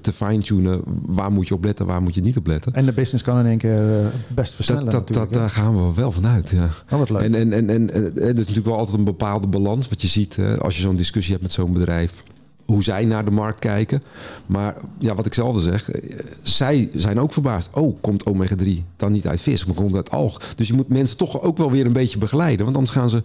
te 0.00 0.12
fine-tunen 0.14 0.80
waar 1.06 1.32
moet 1.32 1.48
je 1.48 1.54
op 1.54 1.64
letten, 1.64 1.86
waar 1.86 2.02
moet 2.02 2.14
je 2.14 2.20
niet 2.20 2.36
op 2.36 2.46
letten. 2.46 2.72
En 2.72 2.84
de 2.84 2.92
business 2.92 3.24
kan 3.24 3.38
in 3.38 3.46
één 3.46 3.58
keer 3.58 4.12
best 4.28 4.54
versnellen 4.54 4.84
dat, 4.84 5.08
dat, 5.08 5.16
dat, 5.16 5.32
Daar 5.32 5.50
gaan 5.50 5.86
we 5.86 5.94
wel 5.94 6.12
vanuit, 6.12 6.50
ja. 6.50 6.68
Oh, 6.90 6.98
wat 6.98 7.10
leuk. 7.10 7.22
En, 7.22 7.34
en, 7.34 7.52
en, 7.52 7.70
en 7.70 7.90
er 7.94 8.28
is 8.28 8.34
natuurlijk 8.34 8.66
wel 8.66 8.78
altijd 8.78 8.98
een 8.98 9.04
bepaalde 9.04 9.46
balans. 9.46 9.88
Wat 9.88 10.02
je 10.02 10.08
ziet 10.08 10.38
als 10.58 10.76
je 10.76 10.82
zo'n 10.82 10.96
discussie 10.96 11.32
hebt 11.32 11.42
met 11.42 11.52
zo'n 11.52 11.72
bedrijf. 11.72 12.22
Hoe 12.68 12.82
zij 12.82 13.04
naar 13.04 13.24
de 13.24 13.30
markt 13.30 13.58
kijken. 13.58 14.02
Maar 14.46 14.76
ja, 14.98 15.14
wat 15.14 15.26
ik 15.26 15.34
zelf 15.34 15.60
zeg, 15.60 15.90
eh, 15.90 16.18
zij 16.42 16.90
zijn 16.94 17.20
ook 17.20 17.32
verbaasd. 17.32 17.70
Oh, 17.74 17.96
komt 18.00 18.24
omega-3 18.26 18.84
dan 18.96 19.12
niet 19.12 19.26
uit 19.26 19.40
vis, 19.40 19.64
maar 19.64 19.74
komt 19.74 19.94
uit 19.94 20.10
alg. 20.10 20.54
Dus 20.56 20.68
je 20.68 20.74
moet 20.74 20.88
mensen 20.88 21.16
toch 21.16 21.42
ook 21.42 21.56
wel 21.56 21.70
weer 21.70 21.86
een 21.86 21.92
beetje 21.92 22.18
begeleiden. 22.18 22.64
Want 22.64 22.76
anders 22.76 22.96
gaan 22.96 23.10
ze, 23.10 23.22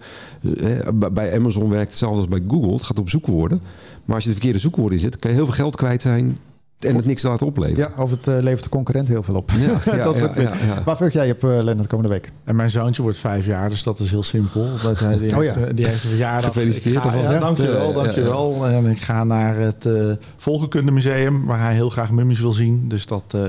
eh, 0.58 1.10
bij 1.12 1.36
Amazon 1.36 1.70
werkt 1.70 1.90
hetzelfde 1.90 2.18
als 2.18 2.28
bij 2.28 2.44
Google. 2.48 2.74
Het 2.74 2.84
gaat 2.84 3.00
op 3.00 3.10
zoekwoorden. 3.10 3.62
Maar 4.06 4.16
als 4.16 4.24
je 4.24 4.30
de 4.30 4.36
verkeerde 4.36 4.60
zoekwoorden 4.60 4.94
in 4.94 5.04
zit, 5.04 5.20
kan 5.20 5.30
je 5.30 5.36
heel 5.36 5.46
veel 5.46 5.56
geld 5.56 5.76
kwijt 5.76 6.02
zijn 6.02 6.38
en 6.86 6.96
het 6.96 7.06
niks 7.06 7.22
laten 7.22 7.48
opleveren. 7.48 7.92
Ja, 7.96 8.04
of 8.04 8.12
het 8.12 8.28
uh, 8.28 8.36
levert 8.40 8.64
de 8.64 8.70
concurrent 8.70 9.08
heel 9.08 9.24
veel 9.24 9.36
op. 9.36 9.52
Ja, 9.52 9.58
ja, 9.98 10.04
dat 10.04 10.14
is 10.16 10.22
ja, 10.22 10.28
ook 10.28 10.34
weer. 10.36 10.44
ja, 10.44 10.66
ja. 10.76 10.84
Waar 10.84 10.98
vug 10.98 11.14
jij 11.14 11.32
op, 11.32 11.44
uh, 11.44 11.50
Lennart, 11.62 11.88
komende 11.88 12.12
week? 12.12 12.32
En 12.44 12.56
mijn 12.56 12.70
zoontje 12.70 13.02
wordt 13.02 13.18
vijf 13.18 13.46
jaar, 13.46 13.70
dus 13.70 13.84
dat 13.84 14.00
is 14.00 14.12
heel 14.12 14.24
simpel. 14.24 14.68
Dat, 14.84 15.00
hij- 15.00 15.18
die, 15.18 15.32
Oh 15.36 15.38
heeft, 15.42 15.56
ja. 15.56 15.62
eh, 15.62 15.76
die 15.76 15.86
heeft 15.86 16.04
een 16.04 16.10
verjaardag. 16.10 16.46
Gefeliciteerd 16.54 17.02
ga-. 17.04 17.18
Ja, 17.18 17.40
dankjewel, 17.40 17.74
Ja, 17.76 17.82
ja, 17.82 17.88
ja. 17.88 17.94
dankjewel. 18.04 18.66
En 18.68 18.86
ik 18.86 19.02
ga 19.02 19.24
naar 19.24 19.56
het 19.56 19.86
eh 19.86 19.94
Volkenkundemuseum, 20.38 21.46
waar 21.46 21.60
hij 21.60 21.74
heel 21.74 21.90
graag 21.90 22.12
mummies 22.12 22.40
wil 22.40 22.54
zien. 22.54 22.88
Dus 22.88 23.06
dat, 23.08 23.24
eh, 23.28 23.42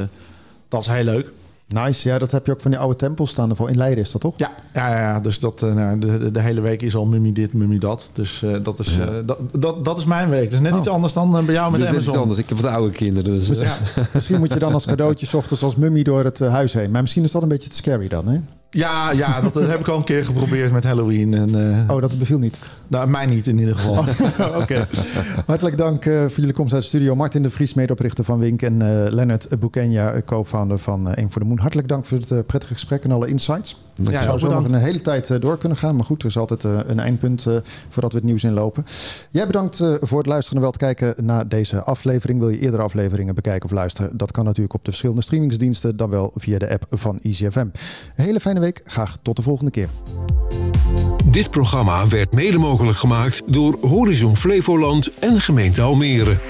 dat 0.68 0.80
is 0.80 0.86
heel 0.86 1.04
leuk. 1.04 1.26
Nice, 1.68 2.08
ja, 2.08 2.18
dat 2.18 2.30
heb 2.30 2.46
je 2.46 2.52
ook 2.52 2.60
van 2.60 2.70
die 2.70 2.80
oude 2.80 2.96
tempels 2.96 3.30
staan 3.30 3.50
ervoor. 3.50 3.68
In 3.70 3.76
Leiden 3.76 4.04
is 4.04 4.10
dat 4.10 4.20
toch? 4.20 4.34
Ja, 4.36 4.50
ja, 4.74 4.88
ja, 4.88 5.00
ja. 5.00 5.20
dus 5.20 5.38
dat, 5.38 5.62
eh, 5.62 5.74
nou, 5.74 5.98
de, 5.98 6.18
de, 6.18 6.30
de 6.30 6.40
hele 6.40 6.60
week 6.60 6.82
is 6.82 6.94
al 6.96 7.06
mummie 7.06 7.32
dit, 7.32 7.52
mummie 7.52 7.78
dat. 7.78 8.10
Dus 8.12 8.42
eh, 8.42 8.50
dat, 8.62 8.78
is, 8.78 8.98
eh, 8.98 9.06
dat, 9.26 9.38
dat, 9.52 9.84
dat 9.84 9.98
is 9.98 10.04
mijn 10.04 10.28
week. 10.28 10.50
Dus 10.50 10.60
net 10.60 10.72
Oh. 10.72 10.78
iets 10.78 10.88
anders 10.88 11.12
dan 11.12 11.30
bij 11.30 11.54
jou 11.54 11.70
met 11.70 11.80
Dus 11.80 11.88
dit 11.90 11.98
is 11.98 12.04
Amazon. 12.04 12.22
anders. 12.22 12.38
Ik 12.40 12.48
heb 12.48 12.58
wat 12.58 12.70
oude 12.70 12.92
kinderen. 12.92 13.32
Dus, 13.46 13.58
Ja. 13.60 13.76
Misschien 14.14 14.38
moet 14.38 14.52
je 14.52 14.58
dan 14.58 14.72
als 14.72 14.86
cadeautje 14.86 15.26
's 15.30 15.34
ochtends 15.34 15.62
als 15.62 15.76
mummie 15.76 16.04
door 16.04 16.24
het 16.24 16.38
huis 16.38 16.72
heen. 16.72 16.90
Maar 16.90 17.00
misschien 17.00 17.24
is 17.24 17.32
dat 17.32 17.42
een 17.42 17.48
beetje 17.48 17.68
te 17.68 17.76
scary 17.76 18.08
dan, 18.08 18.26
hè? 18.28 18.38
Ja, 18.74 19.10
ja 19.12 19.40
dat, 19.40 19.54
heb 19.54 19.78
ik 19.78 19.88
al 19.88 19.96
een 19.96 20.04
keer 20.04 20.24
geprobeerd 20.24 20.72
met 20.72 20.84
Halloween. 20.84 21.34
En, 21.34 21.72
eh, 21.88 21.94
Oh, 21.94 22.00
dat 22.00 22.18
beviel 22.18 22.38
niet. 22.38 22.60
nou, 22.88 23.08
mij 23.08 23.26
niet 23.26 23.46
in 23.46 23.58
ieder 23.58 23.74
geval. 23.78 24.04
Oké. 24.62 24.86
Hartelijk 25.46 25.78
dank 25.78 26.04
eh, 26.06 26.20
voor 26.20 26.36
jullie 26.36 26.52
komst 26.52 26.72
uit 26.72 26.82
de 26.82 26.88
studio. 26.88 27.14
Martin 27.14 27.42
de 27.42 27.50
Vries, 27.50 27.74
medeoprichter 27.74 28.24
van 28.24 28.38
Wink. 28.38 28.62
En 28.62 28.82
eh 28.82 29.12
Lennart 29.12 29.58
Boekenya, 29.58 30.12
eh, 30.12 30.22
co-founder 30.24 30.78
van 30.78 31.08
eh 31.08 31.22
Eén 31.22 31.30
voor 31.30 31.40
de 31.42 31.48
Moon. 31.48 31.58
Hartelijk 31.58 31.88
dank 31.88 32.04
voor 32.04 32.18
het 32.18 32.46
prettige 32.46 32.72
gesprek 32.72 33.04
en 33.04 33.12
alle 33.12 33.28
insights. 33.28 33.76
Ja, 34.02 34.18
Ik 34.18 34.22
zou 34.22 34.38
zo 34.38 34.48
nog 34.50 34.64
een 34.64 34.74
hele 34.74 35.00
tijd 35.00 35.30
eh, 35.30 35.40
door 35.40 35.58
kunnen 35.58 35.78
gaan. 35.78 35.96
Maar 35.96 36.04
goed, 36.04 36.22
er 36.22 36.28
is 36.28 36.36
altijd 36.36 36.62
een 36.62 36.98
eindpunt 36.98 37.46
eh, 37.46 37.56
voordat 37.88 38.12
we 38.12 38.18
het 38.18 38.26
nieuws 38.26 38.44
inlopen. 38.44 38.84
Jij 39.30 39.46
bedankt 39.46 39.80
eh, 39.80 39.94
voor 40.00 40.18
het 40.18 40.26
luisteren 40.26 40.56
en 40.56 40.62
wel 40.62 40.70
te 40.72 40.78
kijken 40.78 41.14
naar 41.24 41.48
deze 41.48 41.82
aflevering. 41.82 42.38
Wil 42.38 42.48
je 42.48 42.58
eerdere 42.58 42.82
afleveringen 42.82 43.34
bekijken 43.34 43.64
of 43.64 43.70
luisteren? 43.70 44.16
Dat 44.16 44.30
kan 44.32 44.44
natuurlijk 44.44 44.74
op 44.74 44.84
de 44.84 44.90
verschillende 44.90 45.22
streamingsdiensten. 45.22 45.96
Dan 45.96 46.10
wel 46.10 46.32
via 46.36 46.58
de 46.58 46.70
app 46.70 46.86
van 46.90 47.18
EasyFM. 47.22 47.58
Een 47.58 47.70
hele 48.24 48.40
fijne 48.40 48.60
Graag 48.84 49.16
tot 49.22 49.36
de 49.36 49.42
volgende 49.42 49.70
keer. 49.70 49.88
Dit 51.24 51.50
programma 51.50 52.08
werd 52.08 52.32
mede 52.32 52.58
mogelijk 52.58 52.98
gemaakt 52.98 53.42
door 53.46 53.76
Horizon 53.80 54.36
Flevoland 54.36 55.18
en 55.18 55.40
gemeente 55.40 55.82
Almere. 55.82 56.40